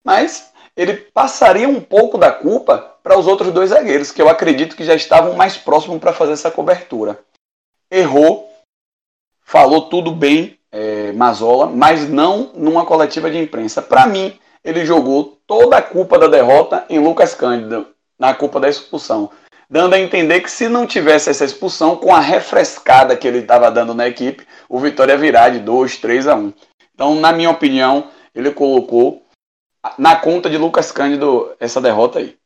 Mas 0.05 0.51
ele 0.75 0.93
passaria 0.95 1.67
um 1.67 1.82
pouco 1.82 2.17
da 2.17 2.32
culpa 2.32 2.78
para 3.01 3.17
os 3.17 3.25
outros 3.25 3.51
dois 3.51 3.71
zagueiros, 3.71 4.11
que 4.11 4.21
eu 4.21 4.30
acredito 4.30 4.75
que 4.75 4.84
já 4.84 4.93
estavam 4.93 5.34
mais 5.34 5.57
próximos 5.57 5.99
para 5.99 6.13
fazer 6.13 6.34
essa 6.34 6.51
cobertura. 6.51 7.19
Errou, 7.89 8.47
falou 9.41 9.89
tudo 9.89 10.11
bem, 10.11 10.59
é, 10.71 11.11
Mazola, 11.13 11.65
mas 11.65 12.07
não 12.07 12.51
numa 12.53 12.86
coletiva 12.86 13.32
de 13.32 13.39
imprensa. 13.39 13.82
Para 13.82 14.05
mim, 14.05 14.38
ele 14.63 14.86
jogou 14.86 15.39
toda 15.47 15.78
a 15.78 15.82
culpa 15.82 16.19
da 16.19 16.28
derrota 16.28 16.86
em 16.89 16.99
Lucas 16.99 17.34
Cândido 17.34 17.88
na 18.18 18.34
culpa 18.34 18.59
da 18.59 18.70
expulsão. 18.70 19.32
Dando 19.70 19.95
a 19.95 19.99
entender 19.99 20.41
que 20.41 20.49
se 20.49 20.70
não 20.70 20.88
tivesse 20.88 21.30
essa 21.30 21.43
expulsão, 21.43 21.97
com 21.97 22.15
a 22.15 22.22
refrescada 22.22 23.18
que 23.18 23.28
ele 23.28 23.39
estava 23.39 23.70
dando 23.70 23.93
na 23.93 24.07
equipe, 24.07 24.47
o 24.70 24.80
Vitória 24.80 25.18
virar 25.18 25.49
de 25.49 25.59
2, 25.59 25.97
3 25.97 26.28
a 26.28 26.36
1. 26.36 26.53
Então, 26.93 27.15
na 27.15 27.34
minha 27.34 27.49
opinião, 27.49 28.09
ele 28.34 28.51
colocou 28.51 29.28
na 29.97 30.15
conta 30.15 30.49
de 30.49 30.57
Lucas 30.57 30.91
Cândido 30.91 31.55
essa 31.59 31.82
derrota 31.82 32.20
aí. 32.20 32.38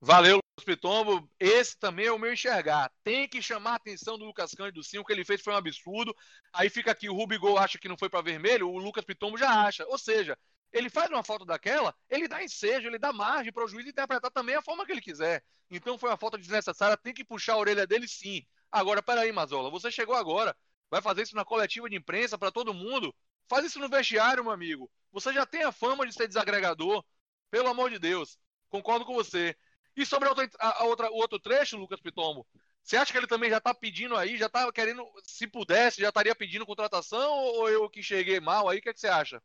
Valeu, 0.00 0.36
Lucas 0.36 0.64
Pitombo. 0.64 1.28
Esse 1.38 1.78
também 1.78 2.06
é 2.06 2.12
o 2.12 2.18
meu 2.18 2.32
enxergar. 2.32 2.90
Tem 3.04 3.28
que 3.28 3.40
chamar 3.40 3.72
a 3.72 3.76
atenção 3.76 4.18
do 4.18 4.24
Lucas 4.24 4.52
Cândido 4.52 4.82
sim. 4.82 4.98
O 4.98 5.04
que 5.04 5.12
ele 5.12 5.24
fez 5.24 5.40
foi 5.40 5.52
um 5.52 5.56
absurdo. 5.56 6.14
Aí 6.52 6.68
fica 6.68 6.90
aqui, 6.90 7.08
o 7.08 7.14
Rubigol 7.14 7.58
acha 7.58 7.78
que 7.78 7.88
não 7.88 7.96
foi 7.96 8.10
para 8.10 8.20
vermelho, 8.20 8.68
o 8.68 8.78
Lucas 8.78 9.04
Pitombo 9.04 9.38
já 9.38 9.64
acha. 9.64 9.86
Ou 9.86 9.98
seja, 9.98 10.36
ele 10.72 10.88
faz 10.88 11.10
uma 11.10 11.22
falta 11.22 11.44
daquela, 11.44 11.94
ele 12.08 12.26
dá 12.26 12.42
ensejo, 12.42 12.88
ele 12.88 12.98
dá 12.98 13.12
margem 13.12 13.52
para 13.52 13.64
o 13.64 13.68
juiz 13.68 13.86
interpretar 13.86 14.30
também 14.30 14.54
a 14.54 14.62
forma 14.62 14.86
que 14.86 14.92
ele 14.92 15.00
quiser. 15.00 15.44
Então 15.70 15.98
foi 15.98 16.10
uma 16.10 16.16
falta 16.16 16.38
desnecessária, 16.38 16.96
tem 16.96 17.12
que 17.12 17.24
puxar 17.24 17.54
a 17.54 17.58
orelha 17.58 17.86
dele 17.86 18.08
sim. 18.08 18.44
Agora, 18.70 19.02
peraí, 19.02 19.30
Mazola, 19.32 19.70
você 19.70 19.90
chegou 19.90 20.14
agora, 20.14 20.56
vai 20.90 21.02
fazer 21.02 21.22
isso 21.22 21.36
na 21.36 21.44
coletiva 21.44 21.88
de 21.90 21.96
imprensa 21.96 22.38
para 22.38 22.50
todo 22.50 22.72
mundo? 22.72 23.14
Faz 23.48 23.66
isso 23.66 23.78
no 23.78 23.88
vestiário, 23.88 24.42
meu 24.42 24.52
amigo. 24.52 24.90
Você 25.12 25.32
já 25.32 25.44
tem 25.44 25.62
a 25.62 25.72
fama 25.72 26.06
de 26.06 26.14
ser 26.14 26.26
desagregador, 26.26 27.04
pelo 27.50 27.68
amor 27.68 27.90
de 27.90 27.98
Deus. 27.98 28.38
Concordo 28.70 29.04
com 29.04 29.12
você. 29.12 29.54
E 29.94 30.06
sobre 30.06 30.26
a 30.26 30.30
outra, 30.30 30.48
a 30.58 30.84
outra, 30.84 31.10
o 31.10 31.16
outro 31.16 31.38
trecho, 31.38 31.76
Lucas 31.76 32.00
Pitombo, 32.00 32.46
você 32.82 32.96
acha 32.96 33.12
que 33.12 33.18
ele 33.18 33.26
também 33.26 33.50
já 33.50 33.58
está 33.58 33.74
pedindo 33.74 34.16
aí, 34.16 34.36
já 34.38 34.46
está 34.46 34.70
querendo, 34.72 35.06
se 35.22 35.46
pudesse, 35.46 36.00
já 36.00 36.08
estaria 36.08 36.34
pedindo 36.34 36.66
contratação 36.66 37.30
ou 37.30 37.68
eu 37.68 37.88
que 37.90 38.02
cheguei 38.02 38.40
mal 38.40 38.68
aí? 38.68 38.78
O 38.78 38.82
que, 38.82 38.88
é 38.88 38.94
que 38.94 39.00
você 39.00 39.08
acha? 39.08 39.42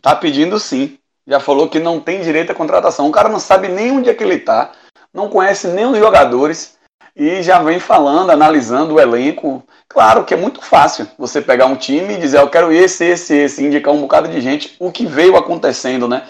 Tá 0.00 0.14
pedindo 0.16 0.58
sim. 0.58 0.98
Já 1.26 1.40
falou 1.40 1.68
que 1.68 1.78
não 1.78 2.00
tem 2.00 2.22
direito 2.22 2.52
à 2.52 2.54
contratação. 2.54 3.08
O 3.08 3.12
cara 3.12 3.28
não 3.28 3.40
sabe 3.40 3.68
nem 3.68 3.90
onde 3.90 4.08
é 4.08 4.14
que 4.14 4.22
ele 4.22 4.38
tá, 4.38 4.72
não 5.12 5.28
conhece 5.28 5.68
nem 5.68 5.86
os 5.86 5.98
jogadores 5.98 6.76
e 7.16 7.42
já 7.42 7.58
vem 7.62 7.80
falando, 7.80 8.30
analisando 8.30 8.94
o 8.94 9.00
elenco. 9.00 9.64
Claro 9.88 10.24
que 10.24 10.34
é 10.34 10.36
muito 10.36 10.60
fácil 10.60 11.08
você 11.18 11.40
pegar 11.40 11.66
um 11.66 11.76
time 11.76 12.14
e 12.14 12.18
dizer, 12.18 12.38
eu 12.38 12.50
quero 12.50 12.70
esse, 12.70 13.04
esse, 13.04 13.34
esse, 13.34 13.64
indicar 13.64 13.94
um 13.94 14.02
bocado 14.02 14.28
de 14.28 14.40
gente, 14.40 14.76
o 14.78 14.92
que 14.92 15.06
veio 15.06 15.36
acontecendo, 15.36 16.06
né? 16.06 16.26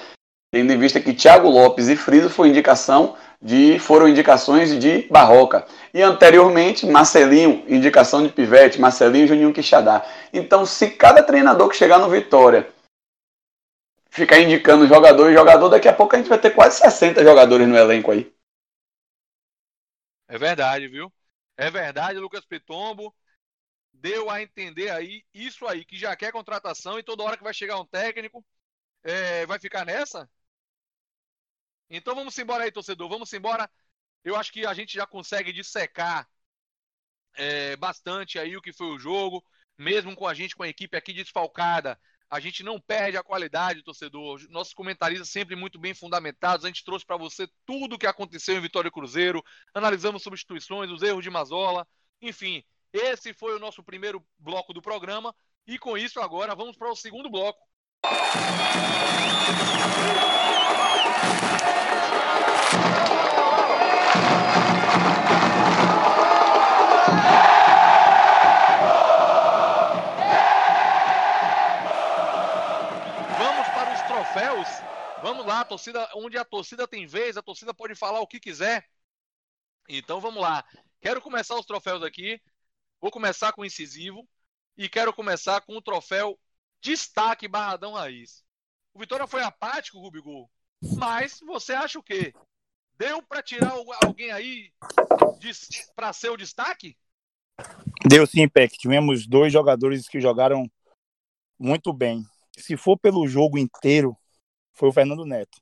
Tendo 0.53 0.73
em 0.73 0.79
vista 0.79 1.01
que 1.01 1.13
Thiago 1.13 1.49
Lopes 1.49 1.89
e 1.89 1.97
Friso 1.97 2.31
foi 2.31 2.49
indicação 2.49 3.17
de, 3.43 3.79
foram 3.81 4.09
indicações 4.09 4.79
de 4.79 5.07
Barroca. 5.11 5.67
E 5.93 6.01
anteriormente, 6.01 6.87
Marcelinho, 6.87 7.65
indicação 7.69 8.23
de 8.23 8.29
Pivete, 8.29 8.81
Marcelinho 8.81 9.27
Juninho 9.27 9.53
Quixadá. 9.53 10.05
Então, 10.33 10.65
se 10.65 10.89
cada 10.89 11.23
treinador 11.23 11.69
que 11.69 11.77
chegar 11.77 11.99
no 11.99 12.09
Vitória 12.09 12.69
ficar 14.17 14.41
indicando 14.41 14.87
jogador 14.87 15.31
e 15.31 15.35
jogador, 15.35 15.69
daqui 15.69 15.87
a 15.89 15.93
pouco 15.93 16.17
a 16.17 16.19
gente 16.19 16.29
vai 16.29 16.41
ter 16.41 16.55
quase 16.55 16.79
60 16.79 17.23
jogadores 17.23 17.69
no 17.69 17.77
elenco 17.77 18.11
aí. 18.11 18.35
É 20.27 20.39
verdade, 20.39 20.89
viu? 20.89 21.13
É 21.57 21.71
verdade, 21.71 22.19
Lucas 22.19 22.45
Pitombo. 22.47 23.15
Deu 23.93 24.31
a 24.31 24.43
entender 24.43 24.91
aí, 24.91 25.25
isso 25.33 25.67
aí, 25.67 25.85
que 25.85 25.97
já 25.97 26.15
quer 26.17 26.33
contratação 26.33 26.99
e 26.99 27.03
toda 27.03 27.23
hora 27.23 27.37
que 27.37 27.43
vai 27.43 27.53
chegar 27.53 27.79
um 27.79 27.87
técnico, 27.87 28.45
é, 29.03 29.47
vai 29.47 29.59
ficar 29.59 29.85
nessa? 29.85 30.29
Então 31.89 32.15
vamos 32.15 32.39
embora 32.39 32.65
aí, 32.65 32.73
torcedor. 32.73 33.09
Vamos 33.09 33.33
embora. 33.33 33.71
Eu 34.25 34.35
acho 34.35 34.53
que 34.53 34.67
a 34.67 34.75
gente 34.75 34.95
já 34.95 35.07
consegue 35.07 35.53
dissecar 35.53 36.29
é, 37.35 37.77
bastante 37.77 38.39
aí 38.39 38.57
o 38.57 38.63
que 38.63 38.73
foi 38.73 38.89
o 38.89 38.99
jogo, 38.99 39.45
mesmo 39.79 40.17
com 40.17 40.27
a 40.27 40.35
gente, 40.35 40.57
com 40.57 40.63
a 40.63 40.69
equipe 40.69 40.97
aqui 40.97 41.13
desfalcada 41.13 41.99
a 42.29 42.41
gente 42.41 42.63
não 42.63 42.81
perde 42.81 43.17
a 43.17 43.23
qualidade, 43.23 43.83
torcedor. 43.83 44.41
Nossos 44.51 44.75
comentaristas 44.75 45.31
sempre 45.31 45.55
muito 45.55 45.79
bem 45.79 45.95
fundamentados. 45.95 46.65
A 46.65 46.69
gente 46.69 46.85
trouxe 46.85 47.07
para 47.07 47.17
você 47.17 47.49
tudo 47.65 47.95
o 47.95 47.99
que 47.99 48.07
aconteceu 48.07 48.57
em 48.57 48.61
Vitória 48.61 48.91
Cruzeiro. 48.91 49.43
Analisamos 49.73 50.23
substituições, 50.23 50.91
os 50.91 51.03
erros 51.03 51.23
de 51.23 51.31
Mazola. 51.31 51.87
Enfim, 52.21 52.65
esse 52.93 53.33
foi 53.33 53.55
o 53.55 53.61
nosso 53.61 53.83
primeiro 53.83 54.25
bloco 54.39 54.73
do 54.73 54.83
programa. 54.83 55.35
E 55.67 55.79
com 55.79 55.97
isso, 55.97 56.21
agora 56.21 56.55
vamos 56.55 56.77
para 56.77 56.91
o 56.91 56.97
segundo 56.97 57.31
bloco. 57.31 57.61
Vamos 75.23 75.47
lá, 75.47 75.65
torcida, 75.65 76.09
onde 76.15 76.37
a 76.37 76.45
torcida 76.45 76.87
tem 76.87 77.07
vez, 77.07 77.37
a 77.37 77.43
torcida 77.43 77.73
pode 77.73 77.95
falar 77.95 78.21
o 78.21 78.27
que 78.27 78.39
quiser. 78.39 78.87
Então 79.89 80.21
vamos 80.21 80.43
lá. 80.43 80.65
Quero 81.01 81.21
começar 81.21 81.59
os 81.59 81.67
troféus 81.67 82.03
aqui. 82.03 82.41
Vou 83.01 83.11
começar 83.11 83.53
com 83.53 83.63
o 83.63 83.65
incisivo 83.65 84.29
e 84.77 84.89
quero 84.89 85.13
começar 85.13 85.61
com 85.63 85.77
o 85.77 85.83
troféu 85.83 86.39
Destaque 86.81 87.49
Barradão 87.49 87.95
Raiz. 87.95 88.45
O 88.93 88.99
Vitória 88.99 89.27
foi 89.27 89.43
apático, 89.43 89.99
Rubigol, 89.99 90.51
mas 90.97 91.41
você 91.41 91.73
acha 91.73 91.99
o 91.99 92.03
quê? 92.03 92.33
Deu 92.99 93.23
para 93.23 93.43
tirar 93.43 93.73
alguém 94.03 94.31
aí 94.31 94.73
para 95.95 96.13
ser 96.13 96.31
o 96.31 96.37
destaque? 96.37 96.97
Deu 98.09 98.27
sim, 98.27 98.49
Peck. 98.49 98.79
Tivemos 98.79 99.27
dois 99.27 99.53
jogadores 99.53 100.09
que 100.09 100.21
jogaram 100.21 100.71
muito 101.59 101.93
bem. 101.93 102.25
Se 102.57 102.77
for 102.77 102.99
pelo 102.99 103.29
jogo 103.29 103.59
inteiro, 103.59 104.17
foi 104.77 104.89
o 104.89 104.93
Fernando 104.93 105.25
Neto. 105.25 105.59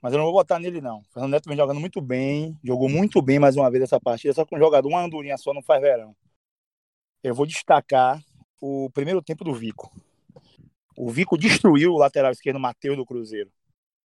Mas 0.00 0.12
eu 0.12 0.18
não 0.18 0.24
vou 0.24 0.34
votar 0.34 0.58
nele, 0.58 0.80
não. 0.80 0.98
O 0.98 1.04
Fernando 1.12 1.30
Neto 1.32 1.48
vem 1.48 1.56
jogando 1.56 1.78
muito 1.78 2.00
bem, 2.00 2.58
jogou 2.64 2.88
muito 2.88 3.22
bem 3.22 3.38
mais 3.38 3.56
uma 3.56 3.70
vez 3.70 3.84
essa 3.84 4.00
partida, 4.00 4.34
só 4.34 4.44
que 4.44 4.54
um 4.54 4.58
jogador, 4.58 4.88
uma 4.88 5.00
andorinha 5.00 5.36
só 5.36 5.54
não 5.54 5.62
faz 5.62 5.80
verão. 5.80 6.16
Eu 7.22 7.34
vou 7.34 7.46
destacar 7.46 8.20
o 8.60 8.90
primeiro 8.90 9.22
tempo 9.22 9.44
do 9.44 9.54
Vico. 9.54 9.92
O 10.96 11.10
Vico 11.10 11.38
destruiu 11.38 11.92
o 11.92 11.98
lateral 11.98 12.32
esquerdo 12.32 12.58
Matheus 12.58 12.96
do 12.96 13.06
Cruzeiro. 13.06 13.52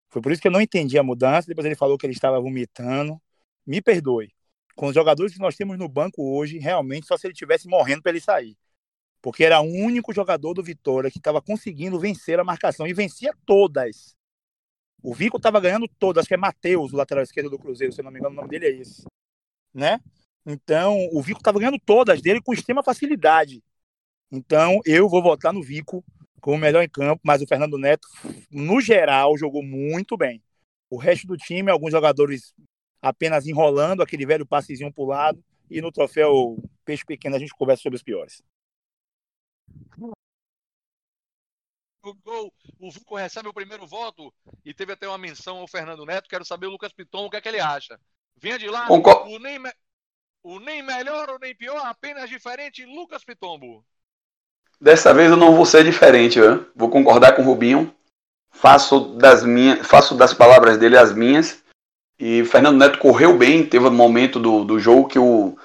Foi 0.09 0.23
por 0.23 0.31
isso 0.31 0.41
que 0.41 0.49
eu 0.49 0.53
não 0.53 0.61
entendi 0.61 0.99
a 0.99 1.03
mudança. 1.03 1.49
Depois 1.49 1.65
ele 1.67 1.75
falou 1.75 1.99
que 1.99 2.07
ele 2.07 2.13
estava 2.13 2.41
vomitando. 2.41 3.21
Me 3.67 3.81
perdoe. 3.81 4.31
Com 4.75 4.87
os 4.87 4.95
jogadores 4.95 5.33
que 5.33 5.41
nós 5.41 5.57
temos 5.57 5.79
no 5.79 5.89
banco 5.89 6.23
hoje, 6.23 6.59
realmente 6.59 7.07
só 7.07 7.17
se 7.17 7.27
ele 7.27 7.35
tivesse 7.35 7.69
morrendo 7.69 8.03
para 8.03 8.13
ele 8.13 8.21
sair. 8.21 8.57
Porque 9.23 9.45
era 9.45 9.61
o 9.61 9.65
único 9.65 10.13
jogador 10.13 10.53
do 10.53 10.63
Vitória 10.63 11.11
que 11.11 11.19
estava 11.19 11.41
conseguindo 11.41 11.99
vencer 11.99 12.41
a 12.41 12.45
marcação 12.45 12.87
e 12.87 12.93
vencia 12.93 13.33
todas. 13.47 14.17
O 15.01 15.15
Vico 15.15 15.37
estava 15.37 15.61
ganhando 15.61 15.89
todas, 15.99 16.23
acho 16.23 16.29
que 16.29 16.35
é 16.35 16.37
Matheus, 16.37 16.93
o 16.93 16.97
lateral 16.97 17.23
esquerdo 17.23 17.49
do 17.49 17.59
Cruzeiro, 17.59 17.93
se 17.93 18.03
não 18.03 18.11
me 18.11 18.19
engano, 18.19 18.35
o 18.35 18.37
nome 18.37 18.49
dele 18.49 18.67
é 18.67 18.71
esse. 18.71 19.05
Né? 19.73 20.01
Então, 20.45 21.09
o 21.13 21.23
Vico 21.23 21.39
estava 21.39 21.59
ganhando 21.59 21.79
todas 21.79 22.21
dele 22.21 22.43
com 22.43 22.53
extrema 22.53 22.83
facilidade. 22.83 23.63
Então, 24.31 24.81
eu 24.85 25.09
vou 25.09 25.23
votar 25.23 25.53
no 25.53 25.63
Vico 25.63 26.05
como 26.41 26.59
melhor 26.59 26.83
em 26.83 26.89
campo, 26.89 27.21
mas 27.25 27.41
o 27.41 27.47
Fernando 27.47 27.79
Neto, 27.79 28.09
no 28.51 28.81
geral, 28.81 29.39
jogou 29.39 29.63
muito 29.63 30.17
bem. 30.17 30.43
O 30.91 30.97
resto 30.97 31.27
do 31.27 31.37
time, 31.37 31.71
alguns 31.71 31.93
jogadores 31.93 32.53
apenas 33.01 33.47
enrolando 33.47 34.03
aquele 34.03 34.27
velho 34.27 34.45
passezinho 34.45 34.93
para 34.93 35.03
o 35.03 35.07
lado, 35.07 35.45
e 35.71 35.81
no 35.81 35.93
troféu 35.93 36.63
Peixe 36.85 37.05
Pequeno 37.05 37.37
a 37.37 37.39
gente 37.39 37.55
conversa 37.55 37.83
sobre 37.83 37.97
os 37.97 38.03
piores. 38.03 38.43
O 42.05 42.15
gol, 42.15 42.53
o 42.81 42.91
Vico 42.91 43.17
recebe 43.17 43.49
o 43.49 43.55
primeiro 43.55 43.87
voto 43.87 44.33
e 44.65 44.75
teve 44.75 44.93
até 44.93 45.07
uma 45.07 45.19
menção 45.19 45.59
ao 45.59 45.69
Fernando 45.69 46.05
Neto. 46.05 46.29
Quero 46.29 46.45
saber 46.45 46.67
o 46.67 46.71
Lucas 46.71 46.93
Piton 46.93 47.27
o 47.27 47.31
que 47.31 47.37
é 47.37 47.41
que 47.41 47.49
ele 47.49 47.61
acha. 47.61 47.99
Venha 48.37 48.59
de 48.59 48.69
lá, 48.69 48.87
o 48.91 49.39
nem, 49.39 49.61
o 50.43 50.59
nem 50.59 50.83
melhor 50.83 51.31
ou 51.31 51.39
nem 51.39 51.55
pior, 51.55 51.81
apenas 51.87 52.29
diferente, 52.29 52.85
Lucas 52.85 53.25
Pitombo. 53.25 53.85
Dessa 54.81 55.15
vez 55.15 55.31
eu 55.31 55.37
não 55.37 55.55
vou 55.55 55.65
ser 55.65 55.85
diferente, 55.85 56.41
vou 56.75 56.91
concordar 56.91 57.37
com 57.37 57.43
o 57.43 57.45
Rubinho. 57.45 57.95
Faço 58.51 59.15
das 59.17 59.45
minhas, 59.45 59.87
faço 59.87 60.15
das 60.15 60.35
palavras 60.35 60.77
dele 60.77 60.97
as 60.97 61.15
minhas. 61.15 61.63
E 62.19 62.45
Fernando 62.45 62.79
Neto 62.79 62.99
correu 62.99 63.37
bem, 63.39 63.65
teve 63.65 63.87
um 63.87 63.91
momento 63.91 64.41
do, 64.41 64.65
do 64.65 64.79
jogo 64.79 65.09
que 65.09 65.19
o, 65.19 65.57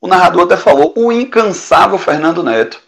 o 0.00 0.06
narrador 0.06 0.44
até 0.44 0.56
falou, 0.56 0.92
o 0.96 1.10
incansável 1.10 1.98
Fernando 1.98 2.42
Neto. 2.42 2.87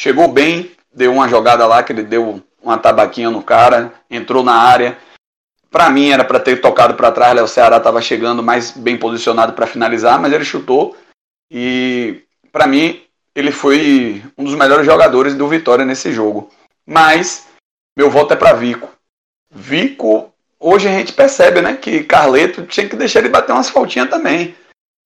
Chegou 0.00 0.28
bem, 0.28 0.70
deu 0.90 1.12
uma 1.12 1.28
jogada 1.28 1.66
lá 1.66 1.82
que 1.82 1.92
ele 1.92 2.02
deu 2.02 2.42
uma 2.62 2.78
tabaquinha 2.78 3.30
no 3.30 3.42
cara, 3.42 3.92
entrou 4.10 4.42
na 4.42 4.54
área. 4.54 4.96
Para 5.70 5.90
mim 5.90 6.08
era 6.08 6.24
para 6.24 6.40
ter 6.40 6.58
tocado 6.58 6.94
para 6.94 7.12
trás, 7.12 7.38
o 7.38 7.46
Ceará 7.46 7.76
estava 7.76 8.00
chegando 8.00 8.42
mais 8.42 8.70
bem 8.70 8.96
posicionado 8.96 9.52
para 9.52 9.66
finalizar, 9.66 10.18
mas 10.18 10.32
ele 10.32 10.42
chutou 10.42 10.96
e 11.50 12.22
para 12.50 12.66
mim 12.66 13.02
ele 13.34 13.52
foi 13.52 14.22
um 14.38 14.44
dos 14.44 14.54
melhores 14.54 14.86
jogadores 14.86 15.34
do 15.34 15.46
Vitória 15.46 15.84
nesse 15.84 16.10
jogo. 16.12 16.50
Mas 16.86 17.46
meu 17.94 18.08
voto 18.08 18.32
é 18.32 18.36
para 18.38 18.54
Vico. 18.54 18.88
Vico, 19.50 20.32
hoje 20.58 20.88
a 20.88 20.92
gente 20.92 21.12
percebe, 21.12 21.60
né, 21.60 21.76
que 21.76 22.04
Carleto 22.04 22.64
tinha 22.64 22.88
que 22.88 22.96
deixar 22.96 23.18
ele 23.18 23.28
bater 23.28 23.52
umas 23.52 23.68
faltinhas 23.68 24.08
também. 24.08 24.56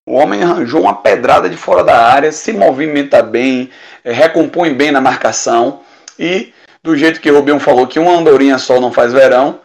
O 0.07 0.13
homem 0.13 0.43
arranjou 0.43 0.81
uma 0.81 1.01
pedrada 1.01 1.49
de 1.49 1.57
fora 1.57 1.83
da 1.83 2.07
área, 2.07 2.31
se 2.31 2.53
movimenta 2.53 3.23
bem, 3.23 3.71
é, 4.03 4.11
recompõe 4.11 4.71
bem 4.71 4.91
na 4.91 5.01
marcação 5.01 5.83
e 6.19 6.53
do 6.83 6.95
jeito 6.95 7.19
que 7.19 7.31
o 7.31 7.35
Rubinho 7.35 7.59
falou 7.59 7.87
que 7.87 7.97
uma 7.97 8.11
andorinha 8.11 8.59
só 8.59 8.79
não 8.79 8.93
faz 8.93 9.11
verão, 9.11 9.59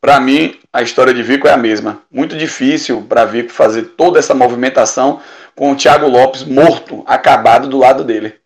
para 0.00 0.18
mim 0.18 0.60
a 0.72 0.82
história 0.82 1.14
de 1.14 1.22
Vico 1.22 1.46
é 1.46 1.52
a 1.52 1.56
mesma. 1.56 2.02
Muito 2.10 2.36
difícil 2.36 3.06
para 3.06 3.24
Vico 3.24 3.50
fazer 3.50 3.94
toda 3.94 4.18
essa 4.18 4.34
movimentação 4.34 5.22
com 5.54 5.70
o 5.70 5.76
Thiago 5.76 6.08
Lopes 6.08 6.42
morto, 6.42 7.04
acabado 7.06 7.68
do 7.68 7.78
lado 7.78 8.04
dele. 8.04 8.40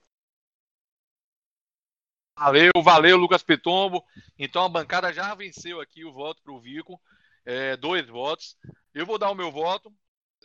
Valeu, 2.39 2.71
valeu, 2.83 3.17
Lucas 3.17 3.43
Pitombo. 3.43 4.05
Então 4.39 4.65
a 4.65 4.69
bancada 4.69 5.11
já 5.11 5.35
venceu 5.35 5.81
aqui 5.81 6.05
o 6.05 6.13
voto 6.13 6.43
para 6.43 6.53
o 6.53 6.61
Vico. 6.61 7.01
É, 7.47 7.77
dois 7.79 8.07
votos. 8.09 8.57
Eu 8.95 9.07
vou 9.07 9.19
dar 9.19 9.31
o 9.31 9.35
meu 9.35 9.51
voto 9.51 9.91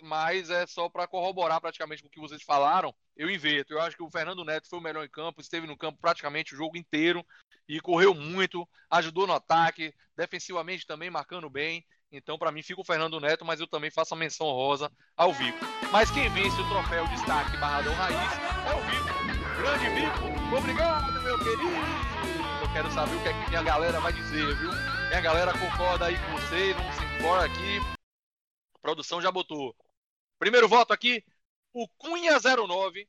mas 0.02 0.50
é 0.50 0.66
só 0.66 0.90
para 0.90 1.08
corroborar 1.08 1.60
praticamente 1.62 2.02
com 2.02 2.08
o 2.08 2.12
que 2.12 2.20
vocês 2.20 2.44
falaram. 2.44 2.94
Eu 3.16 3.30
inverto. 3.30 3.74
Eu 3.74 3.82
acho 3.82 3.96
que 3.96 4.04
o 4.04 4.12
Fernando 4.12 4.46
Neto 4.46 4.70
foi 4.70 4.80
o 4.80 4.82
melhor 4.82 5.06
em 5.06 5.10
campo, 5.10 5.42
esteve 5.42 5.66
no 5.66 5.78
campo 5.78 5.98
praticamente 6.00 6.54
o 6.54 6.58
jogo 6.58 6.78
inteiro 6.78 7.26
e 7.68 7.80
correu 7.80 8.14
muito, 8.14 8.68
ajudou 8.90 9.28
no 9.28 9.34
ataque, 9.34 9.94
defensivamente 10.16 10.86
também 10.86 11.10
marcando 11.10 11.50
bem. 11.50 11.86
Então, 12.12 12.38
para 12.38 12.52
mim, 12.52 12.64
fica 12.64 12.80
o 12.80 12.86
Fernando 12.86 13.20
Neto, 13.20 13.44
mas 13.44 13.60
eu 13.60 13.68
também 13.68 13.92
faço 13.92 14.14
a 14.14 14.18
menção 14.18 14.48
rosa 14.48 14.90
ao 15.16 15.34
Vico. 15.34 15.60
Mas 15.92 16.10
quem 16.10 16.30
vence 16.30 16.60
o 16.62 16.70
troféu 16.70 17.06
destaque 17.08 17.58
Barradão 17.58 17.94
Raiz 17.94 18.16
é 18.16 18.76
o 18.76 18.82
Vico. 18.82 19.18
Grande 19.58 19.90
Vico, 19.90 20.56
obrigado, 20.56 21.22
meu 21.22 21.38
querido. 21.40 21.68
Eu 22.62 22.74
quero 22.74 22.92
saber 22.92 23.16
o 23.16 23.22
que, 23.22 23.28
é 23.28 23.34
que 23.34 23.50
minha 23.50 23.64
galera 23.64 24.00
vai 24.00 24.14
dizer, 24.14 24.56
viu? 24.56 24.72
Minha 25.10 25.22
galera 25.22 25.52
concorda 25.58 26.06
aí 26.06 26.18
com 26.18 26.32
você, 26.34 26.74
não 26.74 26.94
se 26.94 27.04
importa 27.04 27.46
aqui. 27.46 27.80
A 28.76 28.80
produção 28.80 29.22
já 29.22 29.32
botou 29.32 29.76
Primeiro 30.40 30.68
voto 30.68 30.94
aqui, 30.94 31.24
o 31.74 31.88
Cunha09. 31.88 33.08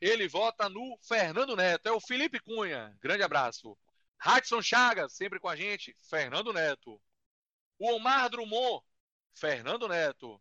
Ele 0.00 0.26
vota 0.26 0.68
no 0.68 0.98
Fernando 1.00 1.54
Neto. 1.54 1.88
É 1.88 1.92
o 1.92 2.00
Felipe 2.00 2.40
Cunha. 2.40 2.96
Grande 3.00 3.22
abraço. 3.22 3.78
Hudson 4.24 4.60
Chagas, 4.60 5.12
sempre 5.12 5.38
com 5.38 5.48
a 5.48 5.56
gente. 5.56 5.96
Fernando 6.00 6.52
Neto. 6.52 7.00
O 7.78 7.92
Omar 7.92 8.28
Drummond. 8.28 8.84
Fernando 9.34 9.88
Neto. 9.88 10.40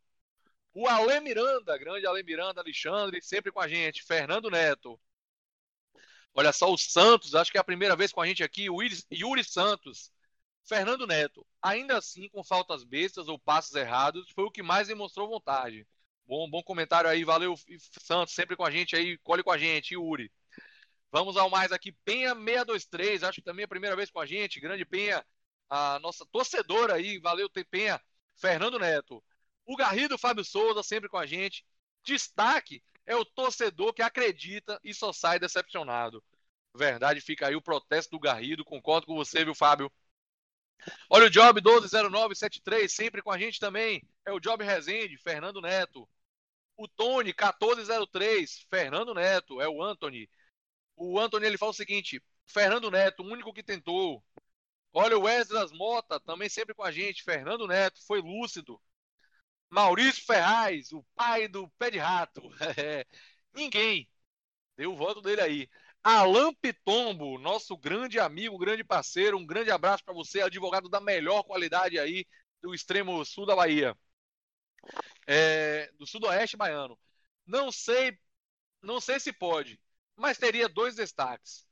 O 0.74 0.88
Ale 0.88 1.20
Miranda, 1.20 1.78
grande 1.78 2.08
Ale 2.08 2.24
Miranda, 2.24 2.62
Alexandre, 2.62 3.22
sempre 3.22 3.52
com 3.52 3.60
a 3.60 3.68
gente. 3.68 4.04
Fernando 4.04 4.50
Neto. 4.50 5.00
Olha 6.34 6.54
só, 6.54 6.72
o 6.72 6.78
Santos, 6.78 7.36
acho 7.36 7.52
que 7.52 7.58
é 7.58 7.62
a 7.62 7.64
primeira 7.64 7.96
vez 7.96 8.12
com 8.12 8.22
a 8.22 8.26
gente 8.26 8.44
aqui. 8.44 8.70
O 8.70 8.82
Yuri 9.12 9.44
Santos. 9.44 10.12
Fernando 10.64 11.08
Neto, 11.08 11.46
ainda 11.62 11.98
assim, 11.98 12.30
com 12.30 12.44
faltas 12.44 12.84
bestas 12.84 13.28
ou 13.28 13.38
passos 13.40 13.76
errados, 13.76 14.30
foi 14.32 14.46
o 14.46 14.52
que 14.52 14.64
mais 14.64 14.88
demonstrou 14.88 15.28
vontade. 15.28 15.88
Bom, 16.26 16.50
bom 16.50 16.64
comentário 16.64 17.10
aí, 17.10 17.24
valeu 17.24 17.56
Santos, 18.00 18.34
sempre 18.34 18.56
com 18.56 18.64
a 18.64 18.72
gente 18.72 18.96
aí, 18.96 19.18
colhe 19.20 19.44
com 19.44 19.52
a 19.52 19.58
gente, 19.58 19.96
Yuri. 19.96 20.32
Vamos 21.12 21.36
ao 21.36 21.50
mais 21.50 21.72
aqui, 21.72 21.92
Penha 22.06 22.34
623, 22.34 23.24
acho 23.24 23.42
que 23.42 23.46
também 23.46 23.64
é 23.64 23.66
a 23.66 23.68
primeira 23.68 23.96
vez 23.96 24.10
com 24.10 24.20
a 24.20 24.26
gente, 24.26 24.62
grande 24.62 24.86
Penha, 24.86 25.26
a 25.70 26.00
nossa 26.00 26.26
torcedora 26.32 26.94
aí, 26.94 27.20
valeu 27.20 27.50
Penha, 27.70 28.02
Fernando 28.36 28.80
Neto. 28.80 29.22
O 29.66 29.76
Garrido 29.76 30.18
Fábio 30.18 30.44
Souza, 30.46 30.84
sempre 30.84 31.10
com 31.10 31.18
a 31.18 31.26
gente. 31.26 31.66
Destaque 32.04 32.82
é 33.06 33.16
o 33.16 33.26
torcedor 33.26 33.94
que 33.94 34.02
acredita 34.02 34.80
e 34.84 34.94
só 34.94 35.12
sai 35.12 35.38
decepcionado. 35.40 36.24
Verdade, 36.76 37.20
fica 37.20 37.48
aí 37.48 37.56
o 37.56 37.62
protesto 37.62 38.12
do 38.12 38.20
Garrido, 38.20 38.64
concordo 38.64 39.06
com 39.06 39.16
você, 39.16 39.44
viu, 39.44 39.54
Fábio? 39.54 39.92
Olha 41.10 41.26
o 41.26 41.30
Job 41.30 41.62
120973, 41.62 42.92
sempre 42.92 43.22
com 43.22 43.32
a 43.32 43.38
gente 43.38 43.60
também. 43.60 44.04
É 44.26 44.32
o 44.32 44.40
Job 44.40 44.64
Rezende, 44.64 45.18
Fernando 45.18 45.62
Neto. 45.62 46.08
O 46.78 46.88
Tony 46.88 47.34
1403, 47.34 48.66
Fernando 48.70 49.14
Neto, 49.14 49.62
é 49.62 49.70
o 49.70 49.84
Anthony. 49.84 50.30
O 50.96 51.20
Anthony 51.20 51.46
ele 51.46 51.58
fala 51.58 51.72
o 51.72 51.76
seguinte: 51.76 52.22
Fernando 52.46 52.90
Neto, 52.90 53.24
o 53.24 53.28
único 53.32 53.54
que 53.54 53.64
tentou. 53.64 54.24
Olha 54.94 55.18
o 55.18 55.28
Esdras 55.28 55.72
Mota, 55.72 56.20
também 56.20 56.50
sempre 56.50 56.74
com 56.76 56.84
a 56.84 56.92
gente. 56.92 57.24
Fernando 57.24 57.68
Neto, 57.68 58.02
foi 58.06 58.22
lúcido. 58.22 58.82
Maurício 59.70 60.26
Ferraz, 60.26 60.92
o 60.92 61.04
pai 61.16 61.48
do 61.48 61.70
pé 61.78 61.92
de 61.92 61.98
rato. 61.98 62.42
É, 62.78 63.06
ninguém 63.54 64.10
deu 64.78 64.94
o 64.94 64.98
voto 64.98 65.22
dele 65.22 65.42
aí. 65.42 65.70
Alan 66.04 66.54
Pitombo, 66.56 67.38
nosso 67.38 67.78
grande 67.78 68.20
amigo, 68.20 68.58
grande 68.58 68.84
parceiro, 68.84 69.38
um 69.38 69.46
grande 69.46 69.70
abraço 69.70 70.04
para 70.04 70.14
você, 70.14 70.42
advogado 70.42 70.90
da 70.90 71.00
melhor 71.00 71.44
qualidade 71.44 72.00
aí 72.00 72.26
do 72.62 72.74
extremo 72.74 73.24
sul 73.24 73.46
da 73.46 73.56
Bahia, 73.56 73.96
é, 75.28 75.92
do 76.00 76.08
sudoeste 76.08 76.58
baiano. 76.58 76.98
Não 77.46 77.72
sei, 77.72 78.18
não 78.82 79.00
sei 79.00 79.20
se 79.20 79.32
pode, 79.32 79.80
mas 80.16 80.40
teria 80.40 80.68
dois 80.68 80.96
destaques: 80.96 81.68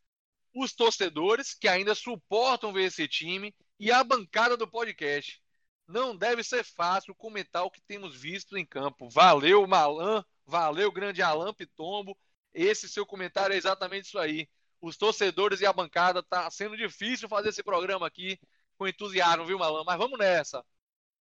os 0.54 0.74
torcedores 0.74 1.56
que 1.56 1.68
ainda 1.68 1.96
suportam 1.96 2.72
ver 2.72 2.84
esse 2.84 3.08
time 3.08 3.56
e 3.80 3.92
a 3.92 4.04
bancada 4.04 4.56
do 4.56 4.68
podcast. 4.68 5.42
Não 5.88 6.16
deve 6.16 6.44
ser 6.44 6.64
fácil 6.64 7.16
comentar 7.16 7.64
o 7.64 7.72
que 7.72 7.82
temos 7.82 8.16
visto 8.16 8.56
em 8.56 8.64
campo. 8.64 9.10
Valeu, 9.10 9.66
Malan, 9.66 10.24
valeu, 10.46 10.92
grande 10.92 11.24
Alan 11.24 11.52
Pitombo. 11.52 12.16
Esse 12.54 12.90
seu 12.90 13.06
comentário 13.06 13.54
é 13.54 13.58
exatamente 13.58 14.06
isso 14.06 14.20
aí. 14.20 14.50
Os 14.82 14.98
torcedores 14.98 15.62
e 15.62 15.66
a 15.66 15.74
bancada 15.74 16.24
tá 16.24 16.50
sendo 16.50 16.78
difícil 16.78 17.28
fazer 17.28 17.50
esse 17.50 17.64
programa 17.64 18.08
aqui 18.08 18.40
com 18.78 18.88
entusiasmo, 18.88 19.46
viu, 19.46 19.60
Malan? 19.60 19.84
Mas 19.86 19.98
vamos 19.98 20.18
nessa. 20.18 20.66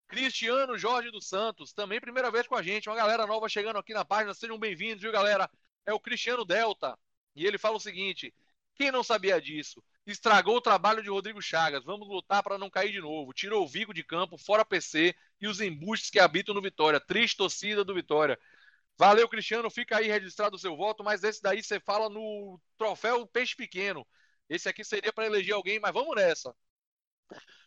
Cristiano 0.06 0.78
Jorge 0.78 1.10
dos 1.10 1.28
Santos, 1.28 1.72
também 1.72 2.00
primeira 2.00 2.30
vez 2.30 2.46
com 2.46 2.54
a 2.54 2.62
gente, 2.62 2.88
uma 2.88 2.96
galera 2.96 3.26
nova 3.26 3.48
chegando 3.48 3.78
aqui 3.78 3.92
na 3.92 4.04
página, 4.04 4.32
sejam 4.32 4.58
bem-vindos, 4.58 5.02
viu, 5.02 5.12
galera? 5.12 5.50
É 5.84 5.92
o 5.92 6.00
Cristiano 6.00 6.44
Delta. 6.44 6.98
E 7.34 7.46
ele 7.46 7.58
fala 7.58 7.76
o 7.76 7.80
seguinte: 7.80 8.34
Quem 8.74 8.90
não 8.90 9.04
sabia 9.04 9.40
disso? 9.40 9.82
Estragou 10.06 10.56
o 10.56 10.60
trabalho 10.60 11.02
de 11.02 11.10
Rodrigo 11.10 11.42
Chagas. 11.42 11.84
Vamos 11.84 12.08
lutar 12.08 12.42
para 12.42 12.56
não 12.56 12.70
cair 12.70 12.90
de 12.90 13.00
novo. 13.00 13.34
Tirou 13.34 13.62
o 13.62 13.68
Vigo 13.68 13.92
de 13.92 14.02
campo, 14.02 14.38
fora 14.38 14.64
PC 14.64 15.14
e 15.40 15.46
os 15.46 15.60
embustes 15.60 16.08
que 16.08 16.18
habitam 16.18 16.54
no 16.54 16.62
Vitória. 16.62 16.98
Triste 16.98 17.36
torcida 17.36 17.84
do 17.84 17.94
Vitória. 17.94 18.38
Valeu, 18.98 19.28
Cristiano. 19.28 19.70
Fica 19.70 19.98
aí 19.98 20.08
registrado 20.08 20.56
o 20.56 20.58
seu 20.58 20.76
voto, 20.76 21.04
mas 21.04 21.22
esse 21.22 21.40
daí 21.40 21.62
você 21.62 21.78
fala 21.80 22.08
no 22.08 22.60
troféu 22.76 23.26
Peixe 23.26 23.54
Pequeno. 23.54 24.06
Esse 24.48 24.68
aqui 24.68 24.84
seria 24.84 25.12
para 25.12 25.26
eleger 25.26 25.54
alguém, 25.54 25.78
mas 25.78 25.92
vamos 25.92 26.16
nessa. 26.16 26.54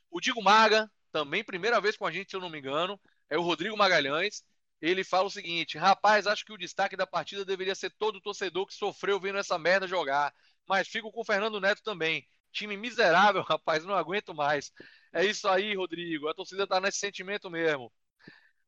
O 0.10 0.20
Digo 0.20 0.42
Maga, 0.44 0.92
também 1.12 1.44
primeira 1.44 1.80
vez 1.80 1.96
com 1.96 2.06
a 2.06 2.12
gente, 2.12 2.30
se 2.30 2.36
eu 2.36 2.42
não 2.42 2.50
me 2.50 2.60
engano, 2.60 3.00
é 3.30 3.38
o 3.38 3.42
Rodrigo 3.42 3.78
Magalhães. 3.78 4.44
Ele 4.82 5.04
fala 5.04 5.28
o 5.28 5.32
seguinte: 5.32 5.78
rapaz, 5.78 6.28
acho 6.28 6.44
que 6.44 6.54
o 6.54 6.58
destaque 6.58 6.98
da 6.98 7.08
partida 7.08 7.46
deveria 7.46 7.76
ser 7.76 7.92
todo 7.98 8.18
o 8.18 8.22
torcedor 8.22 8.66
que 8.66 8.74
sofreu 8.74 9.20
vendo 9.20 9.38
essa 9.38 9.58
merda 9.58 9.88
jogar. 9.88 10.34
Mas 10.68 10.88
fico 10.88 11.12
com 11.12 11.22
o 11.22 11.26
Fernando 11.26 11.62
Neto 11.62 11.82
também. 11.84 12.28
Time 12.52 12.76
miserável, 12.76 13.42
rapaz, 13.48 13.86
não 13.86 13.96
aguento 13.96 14.34
mais. 14.34 14.72
É 15.14 15.26
isso 15.26 15.48
aí, 15.48 15.76
Rodrigo. 15.76 16.28
A 16.28 16.34
torcida 16.34 16.68
tá 16.68 16.82
nesse 16.82 16.98
sentimento 17.00 17.50
mesmo. 17.50 17.92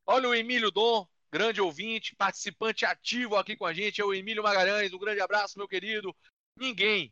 Olha 0.06 0.28
o 0.28 0.34
Emílio 0.34 0.70
Dom, 0.70 1.06
grande 1.34 1.60
ouvinte, 1.60 2.14
participante 2.14 2.84
ativo 2.84 3.34
aqui 3.34 3.56
com 3.56 3.66
a 3.66 3.74
gente, 3.74 4.00
é 4.00 4.04
o 4.04 4.14
Emílio 4.14 4.40
Magalhães. 4.40 4.92
Um 4.92 4.98
grande 4.98 5.20
abraço, 5.20 5.58
meu 5.58 5.66
querido. 5.66 6.14
Ninguém. 6.56 7.10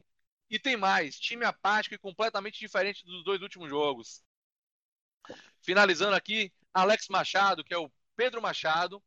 E 0.49 0.61
tem 0.61 0.77
mais, 0.77 1.19
time 1.19 1.45
apático 1.45 1.97
e 1.97 1.99
completamente 1.99 2.61
diferente 2.61 3.05
dos 3.05 3.25
dois 3.25 3.43
últimos 3.43 3.69
jogos. 3.69 4.23
Finalizando 5.61 6.15
aqui, 6.15 6.53
Alex 6.73 7.09
Machado, 7.09 7.65
que 7.65 7.75
é 7.75 7.79
o 7.79 7.91
Pedro 8.15 8.41
Machado, 8.41 9.03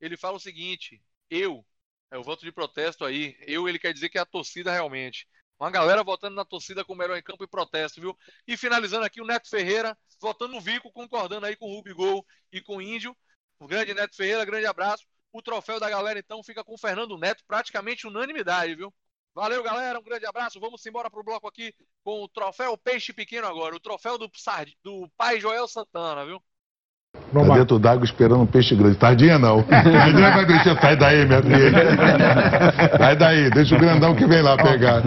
ele 0.00 0.16
fala 0.16 0.36
o 0.36 0.40
seguinte: 0.40 1.02
eu, 1.28 1.66
é 2.08 2.16
o 2.16 2.22
voto 2.22 2.44
de 2.44 2.52
protesto 2.52 3.04
aí, 3.04 3.36
eu, 3.40 3.68
ele 3.68 3.78
quer 3.78 3.92
dizer 3.92 4.08
que 4.08 4.18
é 4.18 4.20
a 4.20 4.26
torcida 4.26 4.70
realmente. 4.70 5.26
Uma 5.58 5.70
galera 5.72 6.04
votando 6.04 6.36
na 6.36 6.44
torcida 6.44 6.84
como 6.84 7.00
melhor 7.00 7.18
em 7.18 7.22
campo 7.22 7.42
e 7.42 7.48
protesto, 7.48 8.00
viu? 8.00 8.16
E 8.46 8.56
finalizando 8.56 9.04
aqui, 9.04 9.20
o 9.20 9.26
Neto 9.26 9.50
Ferreira, 9.50 9.98
votando 10.20 10.54
no 10.54 10.60
Vico, 10.60 10.92
concordando 10.92 11.44
aí 11.44 11.56
com 11.56 11.66
o 11.66 11.74
Rubigol 11.74 12.24
e 12.52 12.60
com 12.60 12.76
o 12.76 12.82
Índio. 12.82 13.16
O 13.60 13.66
grande 13.66 13.92
Neto 13.92 14.16
Ferreira, 14.16 14.44
grande 14.44 14.66
abraço. 14.66 15.04
O 15.32 15.42
troféu 15.42 15.78
da 15.78 15.88
galera, 15.88 16.18
então, 16.18 16.42
fica 16.42 16.64
com 16.64 16.74
o 16.74 16.78
Fernando 16.78 17.16
Neto, 17.18 17.44
praticamente 17.46 18.06
unanimidade, 18.06 18.74
viu? 18.74 18.92
Valeu, 19.34 19.62
galera. 19.62 19.98
Um 19.98 20.02
grande 20.02 20.26
abraço. 20.26 20.58
Vamos 20.58 20.84
embora 20.84 21.10
pro 21.10 21.22
bloco 21.22 21.46
aqui 21.46 21.72
com 22.02 22.22
o 22.22 22.28
troféu 22.28 22.76
Peixe 22.76 23.12
Pequeno 23.12 23.46
agora. 23.46 23.76
O 23.76 23.80
troféu 23.80 24.18
do, 24.18 24.28
do 24.82 25.08
pai 25.16 25.38
Joel 25.38 25.68
Santana, 25.68 26.24
viu? 26.24 26.42
Tá 27.12 27.54
dentro 27.54 27.78
d'água 27.78 28.04
esperando 28.04 28.42
um 28.42 28.46
peixe 28.46 28.74
grande. 28.74 28.96
Tardinha 28.96 29.38
não. 29.38 29.62
Tardinha 29.66 30.30
vai 30.30 30.46
deixar. 30.46 30.80
Sai 30.80 30.96
daí, 30.96 31.26
minha 31.26 31.42
filha. 31.42 32.98
Sai 32.98 33.16
daí. 33.16 33.50
Deixa 33.50 33.76
o 33.76 33.78
grandão 33.78 34.16
que 34.16 34.26
vem 34.26 34.42
lá 34.42 34.56
pegar. 34.56 35.02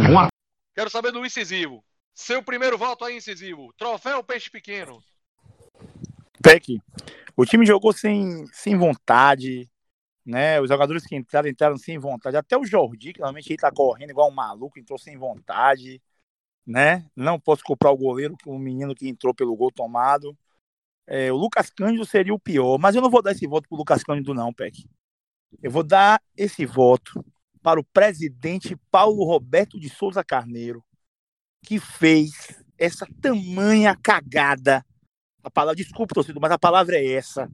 Quero 0.76 0.90
saber 0.90 1.12
do 1.12 1.26
incisivo. 1.26 1.84
Seu 2.14 2.44
primeiro 2.44 2.78
voto 2.78 3.04
aí, 3.04 3.18
incisivo. 3.18 3.74
Troféu 3.78 4.24
Peixe 4.24 4.50
Pequeno. 4.50 5.02
Peck, 6.44 6.78
o 7.38 7.46
time 7.46 7.66
jogou 7.66 7.94
sem, 7.94 8.46
sem 8.48 8.78
vontade, 8.78 9.70
né? 10.26 10.60
Os 10.60 10.68
jogadores 10.68 11.06
que 11.06 11.16
entraram, 11.16 11.48
entraram 11.48 11.78
sem 11.78 11.98
vontade. 11.98 12.36
Até 12.36 12.58
o 12.58 12.66
Jordi, 12.66 13.14
que 13.14 13.20
realmente 13.22 13.50
ele 13.50 13.58
tá 13.58 13.72
correndo 13.72 14.10
igual 14.10 14.30
um 14.30 14.34
maluco, 14.34 14.78
entrou 14.78 15.00
sem 15.00 15.18
vontade, 15.18 16.02
né? 16.68 17.06
Não 17.16 17.40
posso 17.40 17.64
culpar 17.64 17.94
o 17.94 17.98
goleiro, 17.98 18.36
o 18.46 18.60
menino 18.60 18.94
que 18.94 19.08
entrou 19.08 19.34
pelo 19.34 19.56
gol 19.56 19.72
tomado. 19.72 20.38
É, 21.08 21.32
o 21.32 21.38
Lucas 21.38 21.70
Cândido 21.70 22.06
seria 22.06 22.34
o 22.34 22.40
pior, 22.40 22.78
mas 22.78 22.96
eu 22.96 23.02
não 23.02 23.10
vou 23.10 23.22
dar 23.22 23.32
esse 23.32 23.48
voto 23.48 23.68
pro 23.68 23.78
Lucas 23.78 24.04
Cândido, 24.04 24.34
não, 24.34 24.54
Peck. 24.54 24.86
Eu 25.62 25.72
vou 25.72 25.84
dar 25.84 26.22
esse 26.36 26.66
voto 26.66 27.26
para 27.62 27.80
o 27.80 27.84
presidente 27.84 28.76
Paulo 28.92 29.24
Roberto 29.24 29.80
de 29.80 29.90
Souza 29.90 30.24
Carneiro, 30.24 30.84
que 31.62 31.80
fez 31.80 32.32
essa 32.78 33.08
tamanha 33.22 33.96
cagada. 33.96 34.86
A 35.44 35.52
palavra, 35.52 35.76
desculpa, 35.76 36.16
torcedor, 36.16 36.42
mas 36.42 36.52
a 36.52 36.58
palavra 36.58 36.98
é 36.98 37.14
essa. 37.14 37.52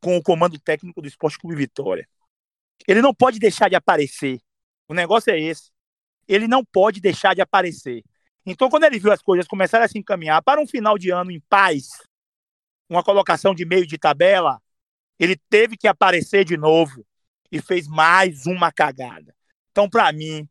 Com 0.00 0.16
o 0.16 0.22
comando 0.22 0.58
técnico 0.58 1.00
do 1.00 1.06
Esporte 1.06 1.38
Clube 1.38 1.56
Vitória. 1.56 2.08
Ele 2.86 3.00
não 3.00 3.14
pode 3.14 3.38
deixar 3.38 3.68
de 3.68 3.76
aparecer. 3.76 4.40
O 4.88 4.94
negócio 4.94 5.32
é 5.32 5.38
esse. 5.38 5.70
Ele 6.26 6.48
não 6.48 6.64
pode 6.64 7.00
deixar 7.00 7.34
de 7.34 7.40
aparecer. 7.40 8.02
Então, 8.44 8.68
quando 8.68 8.84
ele 8.84 8.98
viu 8.98 9.12
as 9.12 9.22
coisas 9.22 9.46
começarem 9.46 9.84
a 9.84 9.88
se 9.88 9.98
encaminhar 9.98 10.42
para 10.42 10.60
um 10.60 10.66
final 10.66 10.98
de 10.98 11.10
ano 11.10 11.30
em 11.30 11.40
paz, 11.48 11.88
uma 12.88 13.04
colocação 13.04 13.54
de 13.54 13.64
meio 13.64 13.86
de 13.86 13.96
tabela, 13.96 14.60
ele 15.18 15.36
teve 15.48 15.76
que 15.76 15.86
aparecer 15.86 16.44
de 16.44 16.56
novo 16.56 17.06
e 17.50 17.60
fez 17.62 17.86
mais 17.86 18.44
uma 18.46 18.72
cagada. 18.72 19.32
Então, 19.70 19.88
para 19.88 20.12
mim, 20.12 20.48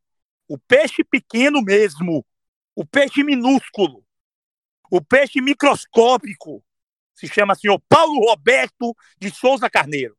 o 0.48 0.58
peixe 0.58 1.04
pequeno 1.04 1.62
mesmo, 1.62 2.26
o 2.74 2.86
peixe 2.86 3.24
minúsculo, 3.24 4.06
o 4.92 5.02
peixe 5.02 5.42
microscópico, 5.42 6.64
se 7.16 7.28
chama 7.28 7.56
senhor 7.56 7.80
Paulo 7.88 8.20
Roberto 8.30 8.96
de 9.18 9.32
Souza 9.32 9.70
Carneiro. 9.70 10.18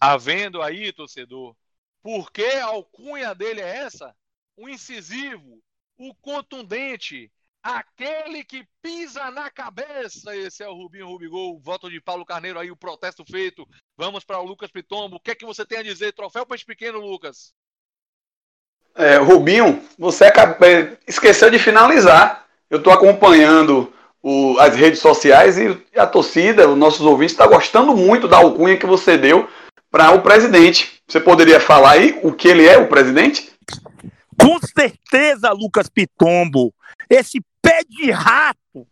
Havendo 0.00 0.60
aí, 0.60 0.92
torcedor, 0.92 1.56
por 2.02 2.32
que 2.32 2.44
a 2.44 2.66
alcunha 2.66 3.34
dele 3.34 3.60
é 3.60 3.78
essa? 3.78 4.14
O 4.56 4.68
incisivo, 4.68 5.62
o 5.96 6.14
contundente, 6.16 7.32
Aquele 7.68 8.44
que 8.44 8.64
pisa 8.80 9.28
na 9.32 9.50
cabeça. 9.50 10.36
Esse 10.36 10.62
é 10.62 10.68
o 10.68 10.74
Rubinho 10.74 11.08
Rubigol. 11.08 11.58
Voto 11.58 11.90
de 11.90 12.00
Paulo 12.00 12.24
Carneiro 12.24 12.60
aí, 12.60 12.70
o 12.70 12.76
protesto 12.76 13.24
feito. 13.24 13.66
Vamos 13.96 14.22
para 14.22 14.38
o 14.38 14.44
Lucas 14.44 14.70
Pitombo. 14.70 15.16
O 15.16 15.20
que 15.20 15.32
é 15.32 15.34
que 15.34 15.44
você 15.44 15.66
tem 15.66 15.78
a 15.78 15.82
dizer? 15.82 16.12
Troféu 16.12 16.46
Peixe 16.46 16.64
Pequeno, 16.64 17.00
Lucas. 17.00 17.52
É, 18.96 19.16
Rubinho, 19.16 19.82
você 19.98 20.24
é, 20.24 20.32
esqueceu 21.06 21.50
de 21.50 21.58
finalizar. 21.58 22.46
Eu 22.70 22.78
estou 22.78 22.92
acompanhando 22.92 23.92
o, 24.22 24.58
as 24.58 24.74
redes 24.74 25.00
sociais 25.00 25.58
e 25.58 25.78
a 25.96 26.06
torcida, 26.06 26.68
os 26.68 26.76
nossos 26.76 27.02
ouvintes, 27.02 27.32
está 27.32 27.46
gostando 27.46 27.94
muito 27.94 28.26
da 28.26 28.38
alcunha 28.38 28.76
que 28.76 28.86
você 28.86 29.16
deu 29.18 29.48
para 29.90 30.10
o 30.12 30.22
presidente. 30.22 31.00
Você 31.06 31.20
poderia 31.20 31.60
falar 31.60 31.92
aí 31.92 32.18
o 32.22 32.32
que 32.32 32.48
ele 32.48 32.66
é, 32.66 32.78
o 32.78 32.88
presidente? 32.88 33.52
Com 34.40 34.58
certeza, 34.60 35.52
Lucas 35.52 35.88
Pitombo. 35.88 36.74
Esse 37.08 37.40
pé 37.62 37.82
de 37.88 38.10
rato, 38.10 38.86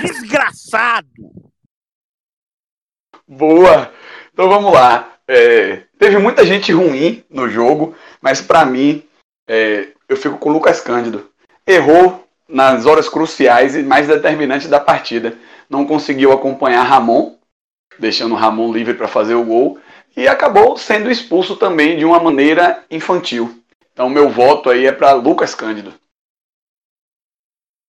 desgraçado. 0.00 1.08
Boa. 3.26 3.90
Então 4.32 4.48
vamos 4.48 4.72
lá. 4.72 5.12
É, 5.26 5.82
teve 5.98 6.18
muita 6.18 6.46
gente 6.46 6.72
ruim 6.72 7.24
no 7.28 7.48
jogo, 7.48 7.94
mas 8.20 8.40
para 8.40 8.64
mim 8.64 9.05
é, 9.46 9.92
eu 10.08 10.16
fico 10.16 10.38
com 10.38 10.50
o 10.50 10.52
Lucas 10.52 10.80
Cândido. 10.80 11.30
Errou 11.66 12.26
nas 12.48 12.86
horas 12.86 13.08
cruciais 13.08 13.74
e 13.74 13.82
mais 13.82 14.06
determinantes 14.06 14.68
da 14.68 14.80
partida. 14.80 15.38
Não 15.68 15.86
conseguiu 15.86 16.32
acompanhar 16.32 16.82
Ramon, 16.82 17.36
deixando 17.98 18.34
Ramon 18.34 18.72
livre 18.72 18.94
para 18.94 19.08
fazer 19.08 19.34
o 19.34 19.44
gol, 19.44 19.80
e 20.16 20.26
acabou 20.28 20.76
sendo 20.76 21.10
expulso 21.10 21.56
também 21.56 21.98
de 21.98 22.04
uma 22.04 22.20
maneira 22.20 22.84
infantil. 22.90 23.62
Então 23.92 24.08
meu 24.08 24.28
voto 24.30 24.70
aí 24.70 24.86
é 24.86 24.92
para 24.92 25.12
Lucas 25.12 25.54
Cândido. 25.54 25.94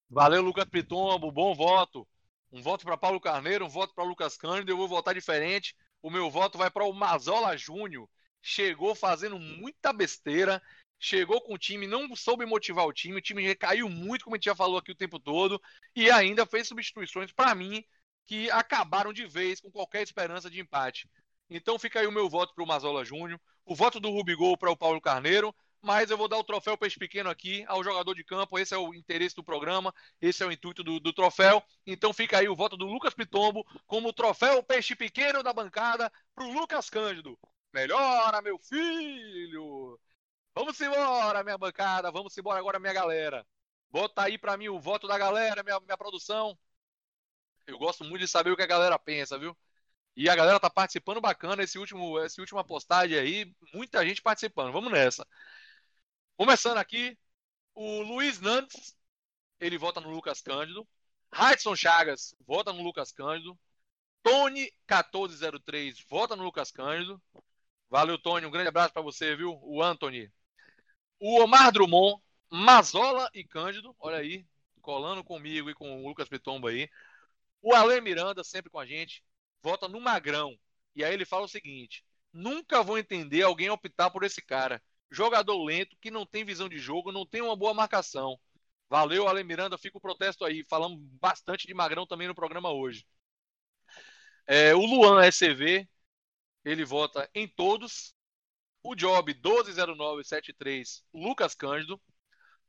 Valeu, 0.09 0.41
Lucas 0.41 0.65
Pitombo, 0.65 1.31
bom 1.31 1.53
voto. 1.53 2.07
Um 2.51 2.61
voto 2.61 2.85
para 2.85 2.97
Paulo 2.97 3.19
Carneiro, 3.19 3.65
um 3.65 3.69
voto 3.69 3.93
para 3.93 4.05
Lucas 4.05 4.37
Cândido. 4.37 4.71
Eu 4.71 4.77
vou 4.77 4.87
votar 4.87 5.13
diferente. 5.13 5.75
O 6.01 6.09
meu 6.09 6.29
voto 6.29 6.57
vai 6.57 6.69
para 6.71 6.85
o 6.85 6.93
Mazola 6.93 7.57
Júnior. 7.57 8.07
Chegou 8.41 8.95
fazendo 8.95 9.37
muita 9.37 9.91
besteira. 9.91 10.61
Chegou 10.99 11.41
com 11.41 11.53
o 11.53 11.57
time, 11.57 11.85
não 11.85 12.15
soube 12.15 12.45
motivar 12.45 12.85
o 12.85 12.93
time. 12.93 13.17
O 13.17 13.21
time 13.21 13.43
recaiu 13.43 13.89
muito, 13.89 14.23
como 14.23 14.35
a 14.35 14.37
gente 14.37 14.45
já 14.45 14.55
falou 14.55 14.77
aqui 14.77 14.91
o 14.91 14.95
tempo 14.95 15.19
todo. 15.19 15.61
E 15.95 16.09
ainda 16.09 16.45
fez 16.45 16.67
substituições, 16.67 17.31
para 17.31 17.53
mim, 17.53 17.83
que 18.25 18.49
acabaram 18.51 19.13
de 19.13 19.25
vez 19.25 19.61
com 19.61 19.71
qualquer 19.71 20.01
esperança 20.01 20.49
de 20.49 20.59
empate. 20.59 21.09
Então 21.49 21.79
fica 21.79 21.99
aí 21.99 22.07
o 22.07 22.11
meu 22.11 22.29
voto 22.29 22.53
para 22.53 22.63
o 22.63 22.67
Mazola 22.67 23.05
Júnior. 23.05 23.39
O 23.65 23.75
voto 23.75 23.99
do 23.99 24.09
Rubigol 24.09 24.57
para 24.57 24.71
o 24.71 24.77
Paulo 24.77 24.99
Carneiro 24.99 25.53
mas 25.81 26.09
eu 26.09 26.17
vou 26.17 26.27
dar 26.27 26.37
o 26.37 26.43
troféu 26.43 26.77
Peixe 26.77 26.97
Pequeno 26.97 27.29
aqui 27.29 27.63
ao 27.67 27.83
jogador 27.83 28.13
de 28.13 28.23
campo. 28.23 28.57
Esse 28.57 28.73
é 28.73 28.77
o 28.77 28.93
interesse 28.93 29.35
do 29.35 29.43
programa, 29.43 29.93
esse 30.21 30.43
é 30.43 30.45
o 30.45 30.51
intuito 30.51 30.83
do, 30.83 30.99
do 30.99 31.13
troféu. 31.13 31.63
Então 31.85 32.13
fica 32.13 32.39
aí 32.39 32.49
o 32.49 32.55
voto 32.55 32.75
do 32.75 32.85
Lucas 32.85 33.13
Pitombo 33.13 33.65
como 33.85 34.13
troféu 34.13 34.61
Peixe 34.63 34.95
Pequeno 34.95 35.43
da 35.43 35.53
bancada 35.53 36.11
para 36.35 36.45
o 36.45 36.51
Lucas 36.51 36.89
Cândido. 36.89 37.37
Melhora, 37.73 38.41
meu 38.41 38.57
filho! 38.59 39.99
Vamos 40.57 40.81
embora, 40.81 41.43
minha 41.43 41.55
bancada. 41.55 42.09
Vamos 42.09 42.35
embora 42.35 42.57
agora, 42.57 42.79
minha 42.79 42.91
galera. 42.91 43.45
Bota 43.91 44.23
aí 44.23 44.39
para 44.39 44.57
mim 44.57 44.69
o 44.69 44.79
voto 44.79 45.07
da 45.07 45.15
galera, 45.15 45.61
minha, 45.61 45.79
minha 45.81 45.95
produção. 45.95 46.57
Eu 47.67 47.77
gosto 47.77 48.03
muito 48.03 48.21
de 48.21 48.27
saber 48.27 48.49
o 48.49 48.55
que 48.55 48.63
a 48.63 48.67
galera 48.67 48.97
pensa, 48.97 49.37
viu? 49.37 49.55
E 50.15 50.27
a 50.27 50.35
galera 50.35 50.59
tá 50.59 50.67
participando 50.67 51.21
bacana 51.21 51.61
esse 51.61 51.77
último, 51.77 52.17
essa 52.17 52.41
última 52.41 52.63
postagem 52.63 53.19
aí, 53.19 53.55
muita 53.71 54.03
gente 54.03 54.19
participando. 54.19 54.73
Vamos 54.73 54.91
nessa. 54.91 55.27
Começando 56.35 56.79
aqui, 56.79 57.15
o 57.75 58.01
Luiz 58.01 58.39
Nantes, 58.41 58.97
ele 59.59 59.77
vota 59.77 60.01
no 60.01 60.09
Lucas 60.09 60.41
Cândido. 60.41 60.87
Raidson 61.31 61.75
Chagas 61.75 62.33
vota 62.47 62.73
no 62.73 62.81
Lucas 62.81 63.11
Cândido. 63.11 63.55
Tony 64.23 64.71
1403 64.89 66.03
vota 66.09 66.35
no 66.35 66.43
Lucas 66.43 66.71
Cândido. 66.71 67.21
Valeu, 67.91 68.17
Tony. 68.17 68.47
Um 68.47 68.51
grande 68.51 68.69
abraço 68.69 68.91
para 68.91 69.03
você, 69.03 69.35
viu? 69.35 69.59
O 69.61 69.83
Anthony. 69.83 70.31
O 71.19 71.41
Omar 71.41 71.71
Drummond, 71.71 72.21
Mazola 72.49 73.29
e 73.33 73.43
Cândido, 73.43 73.95
olha 73.99 74.17
aí, 74.17 74.45
colando 74.81 75.23
comigo 75.23 75.69
e 75.69 75.73
com 75.73 76.03
o 76.03 76.07
Lucas 76.07 76.29
Pitomba 76.29 76.69
aí. 76.69 76.89
O 77.61 77.73
Ale 77.73 77.99
Miranda, 78.01 78.43
sempre 78.43 78.69
com 78.69 78.79
a 78.79 78.85
gente, 78.85 79.23
vota 79.61 79.87
no 79.87 79.99
Magrão. 79.99 80.57
E 80.95 81.03
aí 81.03 81.13
ele 81.13 81.25
fala 81.25 81.45
o 81.45 81.49
seguinte: 81.49 82.05
nunca 82.31 82.83
vou 82.83 82.97
entender 82.97 83.41
alguém 83.41 83.69
optar 83.69 84.09
por 84.09 84.23
esse 84.23 84.41
cara. 84.41 84.81
Jogador 85.09 85.63
lento, 85.63 85.97
que 86.01 86.11
não 86.11 86.25
tem 86.25 86.43
visão 86.45 86.67
de 86.69 86.77
jogo, 86.77 87.11
não 87.11 87.25
tem 87.25 87.41
uma 87.41 87.55
boa 87.55 87.73
marcação. 87.73 88.39
Valeu, 88.89 89.27
Ale 89.27 89.43
Miranda, 89.43 89.77
fica 89.77 89.97
o 89.97 90.01
protesto 90.01 90.45
aí. 90.45 90.63
Falamos 90.63 90.99
bastante 91.19 91.67
de 91.67 91.73
Magrão 91.73 92.05
também 92.07 92.27
no 92.27 92.35
programa 92.35 92.71
hoje. 92.71 93.05
É, 94.45 94.73
o 94.73 94.79
Luan 94.85 95.25
SCV, 95.25 95.87
ele 96.63 96.85
vota 96.85 97.29
em 97.35 97.47
todos. 97.47 98.15
O 98.83 98.95
Job 98.95 99.33
120973, 99.33 101.03
Lucas 101.13 101.53
Cândido. 101.53 102.01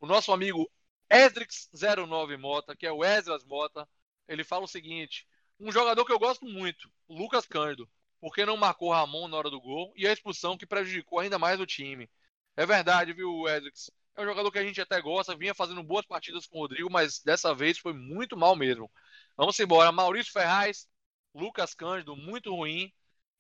O 0.01 0.07
nosso 0.07 0.33
amigo 0.33 0.71
Esdrix09 1.11 2.37
Mota, 2.37 2.77
que 2.77 2.87
é 2.87 2.93
o 2.93 3.05
Esdras 3.05 3.45
Mota, 3.45 3.89
ele 4.27 4.45
fala 4.45 4.65
o 4.65 4.69
seguinte: 4.69 5.27
um 5.59 5.73
jogador 5.73 6.05
que 6.05 6.13
eu 6.13 6.19
gosto 6.19 6.45
muito, 6.45 6.91
Lucas 7.09 7.47
Cândido, 7.47 7.89
porque 8.21 8.45
não 8.45 8.57
marcou 8.57 8.93
Ramon 8.93 9.29
na 9.29 9.37
hora 9.37 9.51
do 9.51 9.61
gol 9.61 9.93
e 9.97 10.07
a 10.07 10.13
expulsão 10.13 10.57
que 10.57 10.67
prejudicou 10.67 11.19
ainda 11.19 11.39
mais 11.39 11.61
o 11.61 11.67
time. 11.67 12.11
É 12.57 12.67
verdade, 12.67 13.13
viu, 13.13 13.49
Esdrix? 13.49 13.91
É 14.17 14.23
um 14.23 14.25
jogador 14.27 14.51
que 14.51 14.59
a 14.59 14.65
gente 14.65 14.81
até 14.81 15.01
gosta, 15.01 15.37
vinha 15.37 15.55
fazendo 15.55 15.83
boas 15.83 16.05
partidas 16.05 16.47
com 16.47 16.59
o 16.59 16.63
Rodrigo, 16.63 16.91
mas 16.91 17.23
dessa 17.23 17.55
vez 17.55 17.79
foi 17.79 17.93
muito 17.93 18.37
mal 18.37 18.57
mesmo. 18.57 18.91
Vamos 19.37 19.59
embora. 19.61 19.93
Maurício 19.93 20.33
Ferraz, 20.33 20.89
Lucas 21.33 21.73
Cândido, 21.73 22.17
muito 22.17 22.53
ruim. 22.55 22.93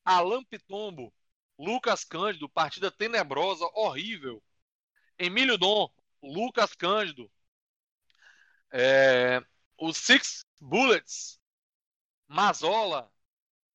Alan 0.04 0.44
Pitombo, 0.44 1.12
Lucas 1.58 2.04
Cândido, 2.04 2.48
partida 2.48 2.90
tenebrosa, 2.90 3.64
horrível. 3.74 4.42
Emílio 5.18 5.58
Dom, 5.58 5.90
Lucas 6.22 6.72
Cândido. 6.74 7.30
É, 8.70 9.42
o 9.76 9.92
Six 9.92 10.44
Bullets, 10.60 11.40
Mazola 12.28 13.10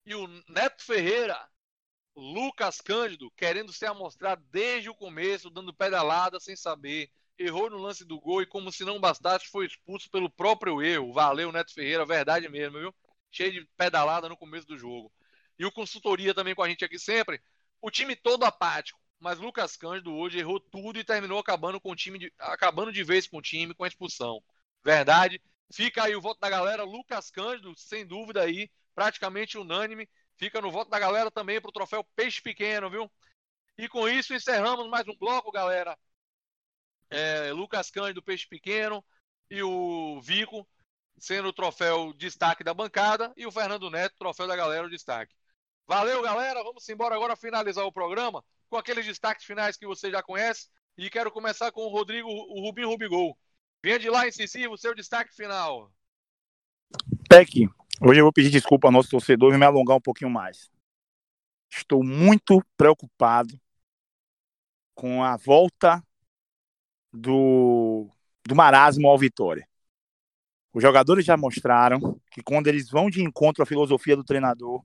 e 0.05 0.15
o 0.15 0.27
Neto 0.47 0.83
Ferreira, 0.83 1.37
Lucas 2.15 2.79
Cândido, 2.79 3.31
querendo 3.31 3.73
se 3.73 3.85
amostrar 3.85 4.37
desde 4.51 4.89
o 4.89 4.95
começo, 4.95 5.49
dando 5.49 5.73
pedalada 5.73 6.39
sem 6.39 6.55
saber. 6.55 7.11
Errou 7.37 7.69
no 7.69 7.77
lance 7.77 8.05
do 8.05 8.19
gol 8.19 8.43
e, 8.43 8.45
como 8.45 8.71
se 8.71 8.85
não 8.85 8.99
bastasse, 8.99 9.47
foi 9.47 9.65
expulso 9.65 10.09
pelo 10.09 10.29
próprio 10.29 10.81
erro. 10.81 11.11
Valeu, 11.11 11.51
Neto 11.51 11.73
Ferreira, 11.73 12.05
verdade 12.05 12.47
mesmo, 12.47 12.79
viu? 12.79 12.95
Cheio 13.31 13.51
de 13.51 13.65
pedalada 13.75 14.29
no 14.29 14.37
começo 14.37 14.67
do 14.67 14.77
jogo. 14.77 15.11
E 15.57 15.65
o 15.65 15.71
consultoria 15.71 16.33
também 16.33 16.53
com 16.53 16.61
a 16.61 16.69
gente 16.69 16.85
aqui 16.85 16.99
sempre. 16.99 17.41
O 17.83 17.91
time 17.91 18.15
todo 18.15 18.45
apático, 18.45 18.97
mas 19.19 19.39
Lucas 19.39 19.75
Cândido 19.75 20.15
hoje 20.15 20.39
errou 20.39 20.57
tudo 20.57 20.97
e 20.97 21.03
terminou 21.03 21.37
acabando 21.37 21.81
com 21.81 21.91
o 21.91 21.95
time, 21.97 22.17
de, 22.17 22.33
acabando 22.39 22.93
de 22.93 23.03
vez 23.03 23.27
com 23.27 23.39
o 23.39 23.41
time 23.41 23.73
com 23.73 23.83
a 23.83 23.87
expulsão. 23.89 24.41
Verdade. 24.81 25.41
Fica 25.69 26.05
aí 26.05 26.15
o 26.15 26.21
voto 26.21 26.39
da 26.39 26.49
galera. 26.49 26.85
Lucas 26.85 27.29
Cândido, 27.29 27.73
sem 27.77 28.07
dúvida 28.07 28.41
aí, 28.41 28.71
praticamente 28.95 29.57
unânime. 29.57 30.09
Fica 30.37 30.61
no 30.61 30.71
voto 30.71 30.89
da 30.89 30.97
galera 30.97 31.29
também 31.29 31.59
para 31.59 31.67
o 31.67 31.73
troféu 31.73 32.05
Peixe 32.15 32.41
Pequeno, 32.41 32.89
viu? 32.89 33.11
E 33.77 33.89
com 33.89 34.07
isso 34.07 34.33
encerramos 34.33 34.89
mais 34.89 35.05
um 35.05 35.17
bloco, 35.17 35.51
galera. 35.51 35.99
É, 37.09 37.51
Lucas 37.51 37.91
Cândido, 37.91 38.23
Peixe 38.23 38.47
Pequeno, 38.47 39.03
e 39.49 39.61
o 39.61 40.21
Vico 40.21 40.65
sendo 41.19 41.49
o 41.49 41.53
troféu 41.53 42.13
destaque 42.13 42.63
da 42.63 42.73
bancada, 42.73 43.33
e 43.35 43.45
o 43.45 43.51
Fernando 43.51 43.89
Neto, 43.89 44.15
troféu 44.17 44.47
da 44.47 44.55
galera, 44.55 44.87
o 44.87 44.89
destaque. 44.89 45.35
Valeu, 45.87 46.21
galera. 46.21 46.63
Vamos 46.63 46.87
embora 46.89 47.15
agora 47.15 47.35
finalizar 47.35 47.85
o 47.85 47.91
programa 47.91 48.43
com 48.69 48.77
aqueles 48.77 49.05
destaques 49.05 49.45
finais 49.45 49.77
que 49.77 49.85
você 49.85 50.09
já 50.09 50.23
conhece. 50.23 50.69
E 50.97 51.09
quero 51.09 51.31
começar 51.31 51.71
com 51.71 51.81
o 51.81 51.89
Rodrigo, 51.89 52.29
o 52.29 52.61
Rubinho 52.61 52.89
Rubigol. 52.89 53.37
Venha 53.83 53.99
de 53.99 54.09
lá, 54.09 54.27
incisivo, 54.27 54.77
seu 54.77 54.95
destaque 54.95 55.35
final. 55.35 55.91
Peck, 57.27 57.67
hoje 58.01 58.19
eu 58.19 58.25
vou 58.25 58.31
pedir 58.31 58.49
desculpa 58.49 58.87
ao 58.87 58.91
nosso 58.91 59.09
torcedor 59.09 59.53
e 59.53 59.57
me 59.57 59.65
alongar 59.65 59.97
um 59.97 60.01
pouquinho 60.01 60.29
mais. 60.29 60.71
Estou 61.69 62.03
muito 62.03 62.63
preocupado 62.77 63.59
com 64.93 65.23
a 65.23 65.35
volta 65.35 66.01
do, 67.11 68.07
do 68.47 68.55
marasmo 68.55 69.07
ao 69.07 69.17
Vitória. 69.17 69.67
Os 70.71 70.81
jogadores 70.81 71.25
já 71.25 71.35
mostraram 71.35 72.19
que 72.31 72.41
quando 72.41 72.67
eles 72.67 72.89
vão 72.89 73.09
de 73.09 73.21
encontro 73.21 73.63
à 73.63 73.65
filosofia 73.65 74.15
do 74.15 74.23
treinador, 74.23 74.83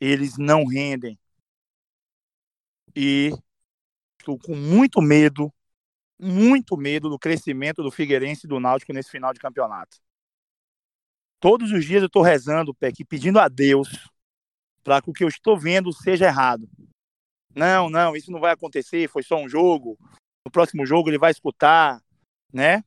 eles 0.00 0.38
não 0.38 0.64
rendem. 0.64 1.18
E 2.96 3.30
estou 4.18 4.38
com 4.38 4.56
muito 4.56 5.00
medo, 5.00 5.52
muito 6.18 6.76
medo 6.76 7.08
do 7.08 7.18
crescimento 7.18 7.82
do 7.82 7.90
Figueirense 7.90 8.46
e 8.46 8.48
do 8.48 8.58
Náutico 8.58 8.92
nesse 8.92 9.10
final 9.10 9.32
de 9.32 9.40
campeonato. 9.40 9.98
Todos 11.38 11.70
os 11.72 11.84
dias 11.84 12.02
eu 12.02 12.06
estou 12.06 12.22
rezando, 12.22 12.74
Peck, 12.74 13.04
pedindo 13.04 13.38
a 13.38 13.48
Deus 13.48 14.10
para 14.82 15.00
que 15.00 15.10
o 15.10 15.12
que 15.12 15.24
eu 15.24 15.28
estou 15.28 15.58
vendo 15.58 15.92
seja 15.92 16.26
errado. 16.26 16.68
Não, 17.54 17.90
não, 17.90 18.16
isso 18.16 18.30
não 18.30 18.40
vai 18.40 18.52
acontecer, 18.52 19.08
foi 19.08 19.22
só 19.22 19.36
um 19.36 19.48
jogo. 19.48 19.98
No 20.44 20.50
próximo 20.50 20.86
jogo 20.86 21.08
ele 21.08 21.18
vai 21.18 21.30
escutar, 21.30 22.00
né? 22.52 22.82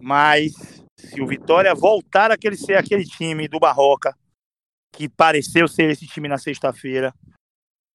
Mas 0.00 0.52
se 0.98 1.20
o 1.20 1.26
Vitória 1.26 1.74
voltar 1.74 2.30
a 2.30 2.56
ser 2.56 2.76
aquele 2.76 3.04
time 3.04 3.46
do 3.46 3.60
Barroca, 3.60 4.16
que 4.96 5.08
pareceu 5.08 5.66
ser 5.66 5.90
esse 5.90 6.06
time 6.06 6.28
na 6.28 6.38
sexta-feira, 6.38 7.12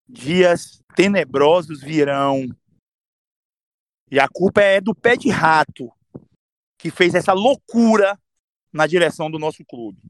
dias 0.08 0.82
tenebrosos 0.96 1.82
virão. 1.82 2.46
E 4.12 4.20
a 4.20 4.28
culpa 4.28 4.62
é 4.62 4.82
do 4.82 4.94
pé 4.94 5.16
de 5.16 5.30
rato 5.30 5.92
que 6.78 6.92
fez 6.92 7.16
essa 7.16 7.34
loucura 7.34 8.20
na 8.72 8.86
direção 8.86 9.30
do 9.30 9.40
nosso 9.40 9.64
clube. 9.66 10.02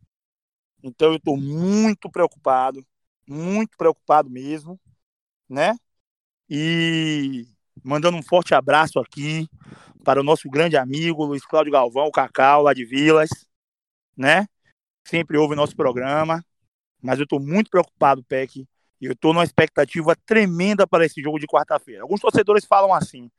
Então 0.81 1.09
eu 1.09 1.17
estou 1.17 1.37
muito 1.37 2.09
preocupado, 2.09 2.85
muito 3.27 3.77
preocupado 3.77 4.29
mesmo, 4.29 4.79
né? 5.47 5.75
E 6.49 7.45
mandando 7.83 8.17
um 8.17 8.23
forte 8.23 8.55
abraço 8.55 8.99
aqui 8.99 9.47
para 10.03 10.19
o 10.19 10.23
nosso 10.23 10.49
grande 10.49 10.77
amigo 10.77 11.25
Luiz 11.25 11.45
Cláudio 11.45 11.71
Galvão, 11.71 12.07
o 12.07 12.11
Cacau, 12.11 12.63
lá 12.63 12.73
de 12.73 12.85
Vilas, 12.85 13.29
né? 14.17 14.47
Sempre 15.05 15.37
ouve 15.37 15.55
nosso 15.55 15.75
programa. 15.75 16.43
Mas 17.01 17.19
eu 17.19 17.23
estou 17.23 17.39
muito 17.39 17.69
preocupado, 17.69 18.23
Peck, 18.23 18.67
e 19.01 19.05
eu 19.05 19.13
estou 19.13 19.33
numa 19.33 19.43
expectativa 19.43 20.15
tremenda 20.25 20.85
para 20.85 21.05
esse 21.05 21.21
jogo 21.21 21.39
de 21.39 21.47
quarta-feira. 21.47 22.01
Alguns 22.01 22.19
torcedores 22.19 22.65
falam 22.65 22.93
assim: 22.93 23.29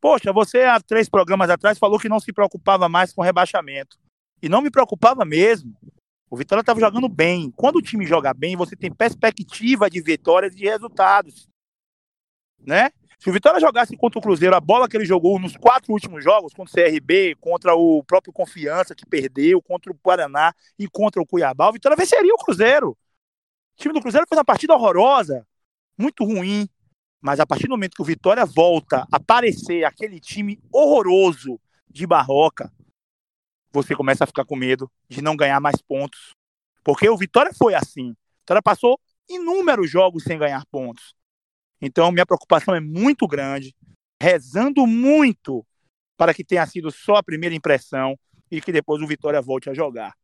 Poxa, 0.00 0.32
você 0.32 0.62
há 0.62 0.80
três 0.80 1.08
programas 1.08 1.50
atrás 1.50 1.78
falou 1.78 1.98
que 1.98 2.08
não 2.08 2.20
se 2.20 2.32
preocupava 2.32 2.88
mais 2.88 3.12
com 3.12 3.22
rebaixamento. 3.22 3.98
E 4.40 4.48
não 4.48 4.62
me 4.62 4.70
preocupava 4.70 5.24
mesmo. 5.24 5.76
O 6.30 6.36
Vitória 6.36 6.60
estava 6.60 6.80
jogando 6.80 7.08
bem. 7.08 7.50
Quando 7.50 7.76
o 7.76 7.82
time 7.82 8.06
joga 8.06 8.32
bem, 8.32 8.56
você 8.56 8.76
tem 8.76 8.92
perspectiva 8.92 9.90
de 9.90 10.00
vitórias 10.00 10.54
e 10.54 10.58
de 10.58 10.64
resultados. 10.64 11.48
Né? 12.60 12.90
Se 13.18 13.28
o 13.28 13.32
Vitória 13.32 13.58
jogasse 13.58 13.96
contra 13.96 14.18
o 14.20 14.22
Cruzeiro 14.22 14.54
a 14.54 14.60
bola 14.60 14.88
que 14.88 14.96
ele 14.96 15.04
jogou 15.04 15.40
nos 15.40 15.56
quatro 15.56 15.92
últimos 15.92 16.22
jogos, 16.22 16.54
contra 16.54 16.70
o 16.70 16.90
CRB, 16.90 17.34
contra 17.40 17.74
o 17.74 18.04
próprio 18.04 18.32
Confiança, 18.32 18.94
que 18.94 19.04
perdeu, 19.04 19.60
contra 19.60 19.90
o 19.90 19.94
Paraná 19.94 20.54
e 20.78 20.86
contra 20.86 21.20
o 21.20 21.26
Cuiabá, 21.26 21.68
o 21.68 21.72
Vitória 21.72 21.96
venceria 21.96 22.32
o 22.32 22.38
Cruzeiro. 22.38 22.90
O 22.90 22.96
time 23.76 23.92
do 23.92 24.00
Cruzeiro 24.00 24.26
fez 24.28 24.38
uma 24.38 24.44
partida 24.44 24.72
horrorosa, 24.72 25.44
muito 25.98 26.24
ruim, 26.24 26.68
mas 27.20 27.40
a 27.40 27.46
partir 27.46 27.64
do 27.64 27.70
momento 27.70 27.96
que 27.96 28.02
o 28.02 28.04
Vitória 28.04 28.46
volta 28.46 29.06
a 29.10 29.16
aparecer 29.16 29.84
aquele 29.84 30.20
time 30.20 30.60
horroroso 30.72 31.60
de 31.90 32.06
Barroca, 32.06 32.72
você 33.72 33.96
começa 33.96 34.22
a 34.22 34.26
ficar 34.28 34.44
com 34.44 34.54
medo 34.54 34.88
de 35.08 35.20
não 35.20 35.36
ganhar 35.36 35.60
mais 35.60 35.82
pontos. 35.82 36.34
Porque 36.84 37.08
o 37.08 37.16
Vitória 37.16 37.52
foi 37.52 37.74
assim. 37.74 38.10
O 38.10 38.40
Vitória 38.42 38.62
passou 38.62 39.00
inúmeros 39.28 39.90
jogos 39.90 40.22
sem 40.22 40.38
ganhar 40.38 40.64
pontos. 40.66 41.17
Então, 41.80 42.10
minha 42.10 42.26
preocupação 42.26 42.74
é 42.74 42.80
muito 42.80 43.26
grande, 43.26 43.74
rezando 44.20 44.86
muito 44.86 45.64
para 46.16 46.34
que 46.34 46.44
tenha 46.44 46.66
sido 46.66 46.90
só 46.90 47.16
a 47.16 47.22
primeira 47.22 47.54
impressão 47.54 48.18
e 48.50 48.60
que 48.60 48.72
depois 48.72 49.00
o 49.00 49.06
Vitória 49.06 49.40
volte 49.40 49.70
a 49.70 49.74
jogar. 49.74 50.16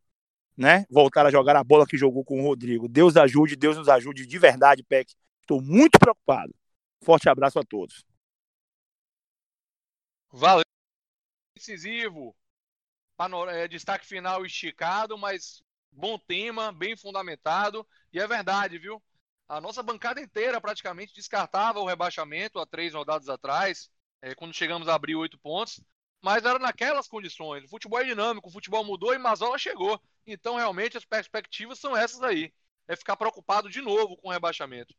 Né? 0.56 0.84
Voltar 0.90 1.26
a 1.26 1.30
jogar 1.30 1.56
a 1.56 1.64
bola 1.64 1.86
que 1.86 1.96
jogou 1.96 2.24
com 2.24 2.40
o 2.40 2.42
Rodrigo. 2.42 2.88
Deus 2.88 3.16
ajude, 3.16 3.56
Deus 3.56 3.76
nos 3.76 3.88
ajude 3.88 4.26
de 4.26 4.38
verdade, 4.38 4.82
Peck. 4.82 5.12
Estou 5.40 5.60
muito 5.60 5.98
preocupado. 5.98 6.54
Forte 7.02 7.28
abraço 7.28 7.58
a 7.58 7.64
todos. 7.64 8.04
Valeu. 10.32 10.64
Decisivo. 11.56 12.34
É, 13.50 13.68
destaque 13.68 14.06
final 14.06 14.44
esticado, 14.44 15.16
mas 15.16 15.62
bom 15.92 16.18
tema, 16.18 16.72
bem 16.72 16.96
fundamentado. 16.96 17.86
E 18.12 18.18
é 18.18 18.26
verdade, 18.26 18.78
viu? 18.78 19.00
A 19.48 19.60
nossa 19.60 19.82
bancada 19.82 20.20
inteira 20.20 20.60
praticamente 20.60 21.14
descartava 21.14 21.80
o 21.80 21.86
rebaixamento 21.86 22.58
há 22.58 22.66
três 22.66 22.94
rodadas 22.94 23.28
atrás, 23.28 23.90
é, 24.22 24.34
quando 24.34 24.54
chegamos 24.54 24.88
a 24.88 24.94
abrir 24.94 25.16
oito 25.16 25.38
pontos, 25.38 25.80
mas 26.22 26.44
era 26.44 26.58
naquelas 26.58 27.06
condições. 27.06 27.64
O 27.64 27.68
futebol 27.68 28.00
é 28.00 28.04
dinâmico, 28.04 28.48
o 28.48 28.52
futebol 28.52 28.82
mudou 28.84 29.12
e 29.14 29.18
Mazola 29.18 29.58
chegou. 29.58 30.00
Então, 30.26 30.56
realmente, 30.56 30.96
as 30.96 31.04
perspectivas 31.04 31.78
são 31.78 31.94
essas 31.94 32.22
aí. 32.22 32.52
É 32.88 32.96
ficar 32.96 33.16
preocupado 33.16 33.68
de 33.68 33.82
novo 33.82 34.16
com 34.16 34.28
o 34.28 34.32
rebaixamento. 34.32 34.94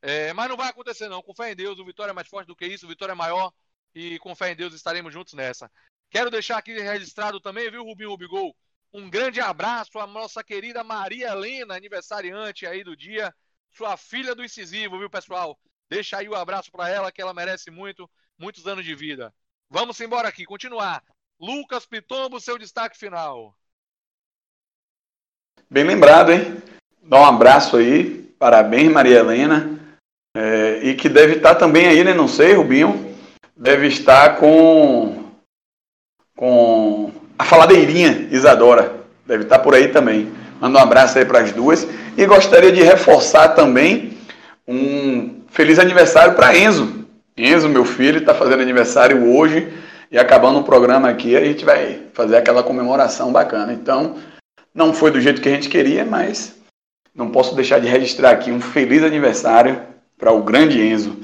É, 0.00 0.32
mas 0.32 0.48
não 0.48 0.56
vai 0.56 0.68
acontecer, 0.68 1.08
não. 1.08 1.22
Com 1.22 1.34
fé 1.34 1.52
em 1.52 1.56
Deus, 1.56 1.78
o 1.78 1.84
Vitória 1.84 2.10
é 2.10 2.14
mais 2.14 2.28
forte 2.28 2.46
do 2.46 2.56
que 2.56 2.66
isso, 2.66 2.86
o 2.86 2.88
Vitória 2.88 3.12
é 3.12 3.14
maior. 3.14 3.52
e 3.94 4.18
com 4.20 4.34
fé 4.34 4.52
em 4.52 4.56
Deus 4.56 4.74
estaremos 4.74 5.12
juntos 5.12 5.34
nessa. 5.34 5.70
Quero 6.10 6.30
deixar 6.30 6.58
aqui 6.58 6.72
registrado 6.78 7.40
também, 7.40 7.70
viu, 7.70 7.84
Rubinho 7.84 8.10
Rubigol? 8.10 8.56
Um 8.92 9.08
grande 9.10 9.40
abraço 9.40 9.98
à 9.98 10.06
nossa 10.06 10.44
querida 10.44 10.84
Maria 10.84 11.30
Helena, 11.30 11.74
aniversariante 11.76 12.66
aí 12.66 12.84
do 12.84 12.96
dia, 12.96 13.34
sua 13.72 13.96
filha 13.96 14.34
do 14.34 14.44
incisivo, 14.44 14.98
viu, 14.98 15.08
pessoal? 15.08 15.58
Deixa 15.88 16.18
aí 16.18 16.28
o 16.28 16.32
um 16.32 16.36
abraço 16.36 16.70
para 16.70 16.88
ela, 16.88 17.12
que 17.12 17.20
ela 17.20 17.34
merece 17.34 17.70
muito, 17.70 18.08
muitos 18.38 18.66
anos 18.66 18.84
de 18.84 18.94
vida. 18.94 19.32
Vamos 19.70 20.00
embora 20.00 20.28
aqui, 20.28 20.44
continuar. 20.44 21.02
Lucas 21.40 21.86
Pitombo, 21.86 22.40
seu 22.40 22.58
destaque 22.58 22.96
final. 22.96 23.56
Bem 25.68 25.84
lembrado, 25.84 26.32
hein? 26.32 26.62
Dá 27.02 27.20
um 27.20 27.24
abraço 27.24 27.76
aí, 27.76 28.22
parabéns, 28.38 28.92
Maria 28.92 29.18
Helena. 29.18 29.80
É, 30.36 30.78
e 30.82 30.94
que 30.94 31.08
deve 31.08 31.36
estar 31.36 31.54
também 31.54 31.86
aí, 31.86 32.04
né? 32.04 32.14
Não 32.14 32.28
sei, 32.28 32.54
Rubinho. 32.54 33.16
Deve 33.56 33.86
estar 33.86 34.38
com. 34.38 35.30
com 36.36 37.12
a 37.38 37.44
faladeirinha 37.44 38.28
Isadora. 38.30 39.04
Deve 39.26 39.44
estar 39.44 39.58
por 39.58 39.74
aí 39.74 39.88
também. 39.88 40.41
Manda 40.62 40.78
um 40.78 40.82
abraço 40.82 41.18
aí 41.18 41.24
para 41.24 41.40
as 41.40 41.50
duas. 41.50 41.84
E 42.16 42.24
gostaria 42.24 42.70
de 42.70 42.80
reforçar 42.84 43.48
também 43.48 44.16
um 44.66 45.40
feliz 45.48 45.76
aniversário 45.80 46.34
para 46.34 46.56
Enzo. 46.56 47.04
Enzo, 47.36 47.68
meu 47.68 47.84
filho, 47.84 48.20
está 48.20 48.32
fazendo 48.32 48.62
aniversário 48.62 49.34
hoje. 49.34 49.72
E 50.08 50.16
acabando 50.16 50.60
o 50.60 50.62
programa 50.62 51.08
aqui, 51.08 51.36
a 51.36 51.44
gente 51.44 51.64
vai 51.64 52.02
fazer 52.14 52.36
aquela 52.36 52.62
comemoração 52.62 53.32
bacana. 53.32 53.72
Então, 53.72 54.18
não 54.72 54.94
foi 54.94 55.10
do 55.10 55.20
jeito 55.20 55.40
que 55.40 55.48
a 55.48 55.52
gente 55.52 55.68
queria, 55.68 56.04
mas 56.04 56.54
não 57.12 57.30
posso 57.30 57.56
deixar 57.56 57.80
de 57.80 57.88
registrar 57.88 58.30
aqui 58.30 58.52
um 58.52 58.60
feliz 58.60 59.02
aniversário 59.02 59.80
para 60.16 60.30
o 60.30 60.44
grande 60.44 60.80
Enzo. 60.80 61.16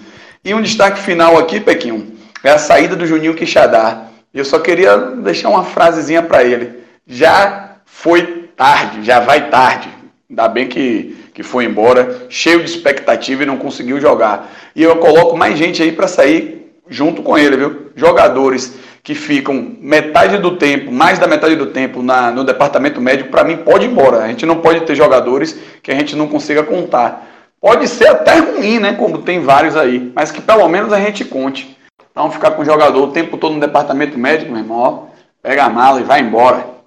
E 0.45 0.53
um 0.53 0.61
destaque 0.61 0.99
final 0.99 1.39
aqui, 1.39 1.61
Pequinho, 1.61 2.13
é 2.43 2.51
a 2.51 2.59
saída 2.59 2.97
do 2.97 3.07
Juninho 3.07 3.37
Quixadá. 3.37 4.09
Eu 4.35 4.45
só 4.45 4.59
queria 4.59 4.97
deixar 4.97 5.49
uma 5.49 5.63
frasezinha 5.63 6.25
para 6.25 6.43
ele. 6.43 6.81
Já 7.07 7.77
foi 7.85 8.38
tarde, 8.59 9.05
já 9.05 9.21
vai 9.21 9.49
tarde. 9.49 9.89
Ainda 10.29 10.49
bem 10.49 10.67
que, 10.67 11.17
que 11.33 11.43
foi 11.43 11.65
embora, 11.65 12.27
cheio 12.29 12.63
de 12.63 12.69
expectativa 12.69 13.45
e 13.45 13.47
não 13.47 13.57
conseguiu 13.57 13.99
jogar. 14.01 14.51
E 14.77 14.83
eu 14.83 14.97
coloco 14.97 15.39
mais 15.39 15.57
gente 15.57 15.83
aí 15.83 15.93
para 15.93 16.09
sair 16.09 16.71
junto 16.89 17.23
com 17.23 17.39
ele, 17.39 17.57
viu? 17.57 17.93
Jogadores 17.95 18.77
que 19.03 19.15
ficam 19.15 19.77
metade 19.81 20.37
do 20.37 20.57
tempo, 20.57 20.93
mais 20.93 21.19
da 21.19 21.27
metade 21.27 21.57
do 21.57 21.67
tempo 21.67 22.03
na, 22.03 22.31
no 22.31 22.45
departamento 22.45 23.01
médico, 23.01 23.31
para 23.31 23.45
mim 23.45 23.59
pode 23.59 23.87
ir 23.87 23.91
embora. 23.91 24.19
A 24.19 24.29
gente 24.29 24.45
não 24.45 24.57
pode 24.57 24.81
ter 24.81 24.95
jogadores 24.95 25.59
que 25.83 25.91
a 25.91 25.95
gente 25.95 26.15
não 26.15 26.27
consiga 26.27 26.63
contar. 26.63 27.27
Pode 27.61 27.89
ser 27.89 28.09
até 28.09 28.39
ruim, 28.39 28.81
né? 28.81 28.93
Como 28.95 29.19
tem 29.19 29.41
vários 29.41 29.77
aí, 29.77 30.13
mas 30.15 30.31
que 30.31 30.43
pelo 30.43 30.69
menos 30.69 30.93
a 30.93 31.01
gente 31.01 31.25
conte. 31.25 31.79
Não 32.15 32.31
ficar 32.31 32.51
com 32.51 32.63
o 32.63 32.65
jogador 32.65 33.03
o 33.03 33.13
tempo 33.13 33.39
todo 33.39 33.55
no 33.55 33.61
departamento 33.61 34.19
médico, 34.19 34.51
meu 34.51 34.61
irmão, 34.61 34.79
ó, 34.79 35.03
pega 35.41 35.65
a 35.65 35.71
mala 35.71 36.01
e 36.01 36.05
vai 36.05 36.21
embora. 36.21 36.78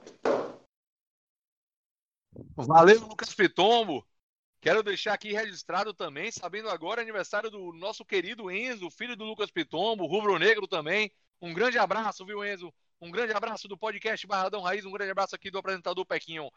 Valeu, 2.56 3.02
Lucas 3.02 3.34
Pitombo. 3.34 4.06
Quero 4.62 4.84
deixar 4.84 5.14
aqui 5.14 5.34
registrado 5.34 5.94
também, 5.94 6.32
sabendo 6.32 6.70
agora 6.70 7.02
aniversário 7.02 7.50
do 7.50 7.74
nosso 7.74 8.06
querido 8.06 8.52
Enzo, 8.52 8.92
filho 8.92 9.16
do 9.16 9.26
Lucas 9.26 9.50
Pitombo, 9.50 10.06
rubro-negro 10.06 10.68
também. 10.68 11.12
Um 11.42 11.54
grande 11.54 11.80
abraço, 11.80 12.26
viu, 12.26 12.46
Enzo? 12.46 12.72
Um 13.02 13.10
grande 13.10 13.34
abraço 13.34 13.68
do 13.68 13.76
podcast 13.76 14.28
Barradão 14.28 14.62
Raiz, 14.62 14.86
um 14.86 14.92
grande 14.92 15.12
abraço 15.12 15.36
aqui 15.36 15.50
do 15.50 15.58
apresentador 15.58 16.06
Pequinho. 16.06 16.52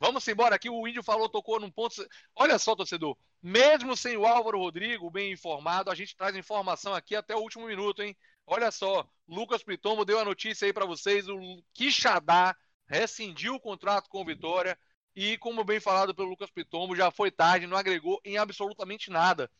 Vamos 0.00 0.26
embora 0.26 0.54
aqui, 0.56 0.70
o 0.70 0.88
Índio 0.88 1.02
falou, 1.02 1.28
tocou 1.28 1.60
num 1.60 1.70
ponto. 1.70 1.94
Olha 2.34 2.58
só, 2.58 2.74
torcedor, 2.74 3.14
mesmo 3.42 3.94
sem 3.94 4.16
o 4.16 4.24
Álvaro 4.24 4.58
Rodrigo 4.58 5.10
bem 5.10 5.30
informado, 5.30 5.90
a 5.90 5.94
gente 5.94 6.16
traz 6.16 6.34
informação 6.34 6.94
aqui 6.94 7.14
até 7.14 7.36
o 7.36 7.40
último 7.40 7.66
minuto, 7.66 8.02
hein? 8.02 8.16
Olha 8.46 8.70
só, 8.70 9.06
Lucas 9.28 9.62
Pitomo 9.62 10.06
deu 10.06 10.18
a 10.18 10.24
notícia 10.24 10.64
aí 10.64 10.72
para 10.72 10.86
vocês, 10.86 11.28
o 11.28 11.62
Quixadá 11.74 12.56
rescindiu 12.86 13.56
o 13.56 13.60
contrato 13.60 14.08
com 14.08 14.22
o 14.22 14.24
Vitória 14.24 14.78
e, 15.14 15.36
como 15.38 15.64
bem 15.64 15.80
falado 15.80 16.14
pelo 16.14 16.30
Lucas 16.30 16.50
Pitomo, 16.50 16.94
já 16.94 17.10
foi 17.10 17.30
tarde, 17.30 17.66
não 17.66 17.76
agregou 17.76 18.20
em 18.24 18.38
absolutamente 18.38 19.10
nada. 19.10 19.50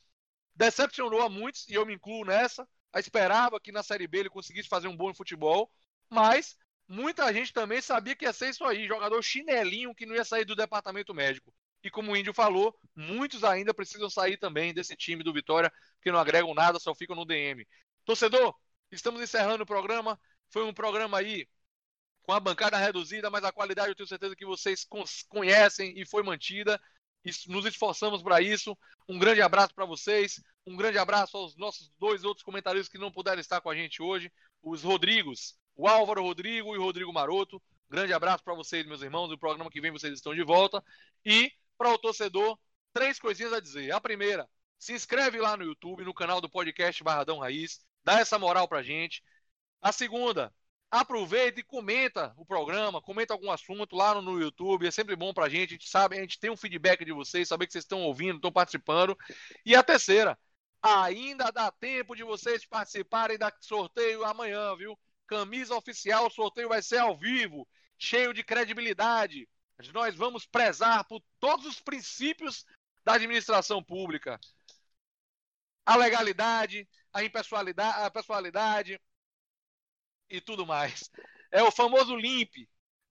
Decepcionou 0.54 1.22
a 1.22 1.28
muitos, 1.28 1.66
e 1.68 1.74
eu 1.74 1.84
me 1.84 1.94
incluo 1.94 2.24
nessa. 2.24 2.68
Eu 2.92 3.00
esperava 3.00 3.60
que 3.60 3.72
na 3.72 3.82
Série 3.82 4.06
B 4.06 4.18
ele 4.20 4.30
conseguisse 4.30 4.68
fazer 4.68 4.88
um 4.88 4.96
bom 4.96 5.12
futebol, 5.14 5.70
mas 6.08 6.56
muita 6.86 7.32
gente 7.32 7.52
também 7.52 7.80
sabia 7.80 8.16
que 8.16 8.24
ia 8.24 8.32
ser 8.32 8.50
isso 8.50 8.64
aí, 8.64 8.86
jogador 8.86 9.22
chinelinho 9.22 9.94
que 9.94 10.06
não 10.06 10.14
ia 10.14 10.24
sair 10.24 10.44
do 10.44 10.56
departamento 10.56 11.14
médico. 11.14 11.54
E 11.82 11.90
como 11.90 12.12
o 12.12 12.16
Índio 12.16 12.34
falou, 12.34 12.78
muitos 12.94 13.42
ainda 13.42 13.72
precisam 13.72 14.10
sair 14.10 14.36
também 14.36 14.74
desse 14.74 14.94
time 14.96 15.22
do 15.22 15.32
Vitória, 15.32 15.72
que 16.02 16.12
não 16.12 16.18
agregam 16.18 16.52
nada, 16.52 16.78
só 16.78 16.94
ficam 16.94 17.16
no 17.16 17.24
DM. 17.24 17.66
Torcedor, 18.04 18.54
estamos 18.90 19.22
encerrando 19.22 19.62
o 19.62 19.66
programa. 19.66 20.20
Foi 20.50 20.64
um 20.64 20.74
programa 20.74 21.18
aí 21.18 21.48
com 22.30 22.34
a 22.34 22.38
bancada 22.38 22.76
reduzida, 22.76 23.28
mas 23.28 23.42
a 23.42 23.50
qualidade 23.50 23.88
eu 23.88 23.94
tenho 23.96 24.08
certeza 24.08 24.36
que 24.36 24.46
vocês 24.46 24.86
conhecem 25.28 25.98
e 25.98 26.06
foi 26.06 26.22
mantida. 26.22 26.80
Nos 27.48 27.66
esforçamos 27.66 28.22
para 28.22 28.40
isso. 28.40 28.78
Um 29.08 29.18
grande 29.18 29.42
abraço 29.42 29.74
para 29.74 29.84
vocês. 29.84 30.40
Um 30.64 30.76
grande 30.76 30.96
abraço 30.96 31.36
aos 31.36 31.56
nossos 31.56 31.90
dois 31.98 32.22
outros 32.22 32.44
comentaristas 32.44 32.88
que 32.88 32.98
não 32.98 33.10
puderam 33.10 33.40
estar 33.40 33.60
com 33.60 33.68
a 33.68 33.74
gente 33.74 34.00
hoje, 34.00 34.32
os 34.62 34.84
Rodrigos 34.84 35.58
o 35.74 35.88
Álvaro 35.88 36.22
Rodrigo 36.22 36.72
e 36.74 36.78
o 36.78 36.82
Rodrigo 36.82 37.12
Maroto. 37.12 37.60
Grande 37.88 38.12
abraço 38.12 38.44
para 38.44 38.54
vocês, 38.54 38.86
meus 38.86 39.02
irmãos. 39.02 39.28
No 39.28 39.36
programa 39.36 39.70
que 39.70 39.80
vem 39.80 39.90
vocês 39.90 40.12
estão 40.12 40.32
de 40.32 40.44
volta. 40.44 40.84
E 41.24 41.50
para 41.76 41.90
o 41.90 41.98
torcedor, 41.98 42.56
três 42.92 43.18
coisinhas 43.18 43.52
a 43.52 43.58
dizer. 43.58 43.90
A 43.90 44.00
primeira, 44.00 44.48
se 44.78 44.92
inscreve 44.92 45.40
lá 45.40 45.56
no 45.56 45.64
YouTube, 45.64 46.04
no 46.04 46.14
canal 46.14 46.40
do 46.40 46.48
podcast 46.48 47.02
Barradão 47.02 47.38
Raiz. 47.38 47.80
Dá 48.04 48.20
essa 48.20 48.38
moral 48.38 48.68
pra 48.68 48.82
gente. 48.82 49.20
A 49.82 49.90
segunda, 49.90 50.54
aproveita 50.90 51.60
e 51.60 51.62
comenta 51.62 52.32
o 52.36 52.44
programa, 52.44 53.00
comenta 53.00 53.32
algum 53.32 53.50
assunto 53.50 53.94
lá 53.94 54.20
no, 54.20 54.40
YouTube, 54.40 54.86
é 54.86 54.90
sempre 54.90 55.14
bom 55.14 55.32
pra 55.32 55.48
gente, 55.48 55.70
a 55.70 55.72
gente 55.76 55.88
sabe, 55.88 56.18
a 56.18 56.20
gente 56.20 56.38
tem 56.38 56.50
um 56.50 56.56
feedback 56.56 57.04
de 57.04 57.12
vocês, 57.12 57.48
saber 57.48 57.66
que 57.66 57.72
vocês 57.72 57.84
estão 57.84 58.02
ouvindo, 58.02 58.36
estão 58.36 58.50
participando. 58.50 59.16
E 59.64 59.76
a 59.76 59.82
terceira, 59.82 60.38
ainda 60.82 61.50
dá 61.50 61.70
tempo 61.70 62.16
de 62.16 62.24
vocês 62.24 62.66
participarem 62.66 63.38
da 63.38 63.52
sorteio 63.60 64.24
amanhã, 64.24 64.74
viu? 64.76 64.98
camisa 65.30 65.76
oficial, 65.76 66.26
o 66.26 66.30
sorteio 66.30 66.68
vai 66.68 66.82
ser 66.82 66.98
ao 66.98 67.16
vivo, 67.16 67.66
cheio 67.96 68.34
de 68.34 68.42
credibilidade. 68.42 69.48
Nós 69.94 70.16
vamos 70.16 70.44
prezar 70.44 71.04
por 71.04 71.22
todos 71.38 71.64
os 71.66 71.80
princípios 71.80 72.66
da 73.04 73.14
administração 73.14 73.80
pública. 73.80 74.40
A 75.86 75.94
legalidade, 75.94 76.86
a 77.12 77.22
impessoalidade, 77.22 78.02
a 78.02 78.10
pessoalidade 78.10 79.00
e 80.30 80.40
tudo 80.40 80.66
mais. 80.66 81.10
É 81.50 81.62
o 81.62 81.70
famoso 81.70 82.14
LIMP. 82.16 82.68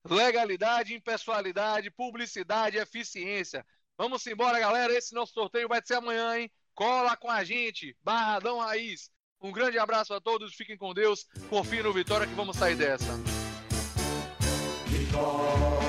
Legalidade, 0.10 0.94
impessoalidade, 0.94 1.92
publicidade, 1.92 2.78
eficiência. 2.78 3.66
Vamos 3.98 4.26
embora, 4.28 4.60
galera. 4.60 4.94
Esse 4.94 5.14
nosso 5.14 5.34
sorteio 5.34 5.68
vai 5.68 5.82
ser 5.84 5.96
amanhã, 5.96 6.38
hein? 6.38 6.52
Cola 6.74 7.18
com 7.18 7.30
a 7.30 7.44
gente. 7.44 7.96
Barradão 8.02 8.60
Raiz. 8.60 9.12
Um 9.42 9.52
grande 9.52 9.78
abraço 9.78 10.14
a 10.14 10.22
todos. 10.22 10.56
Fiquem 10.56 10.78
com 10.78 10.94
Deus. 10.94 11.26
Confiem 11.50 11.84
no 11.84 11.92
Vitória 11.92 12.26
que 12.26 12.34
vamos 12.34 12.56
sair 12.56 12.76
dessa. 12.76 13.12
Vitória. 14.88 15.89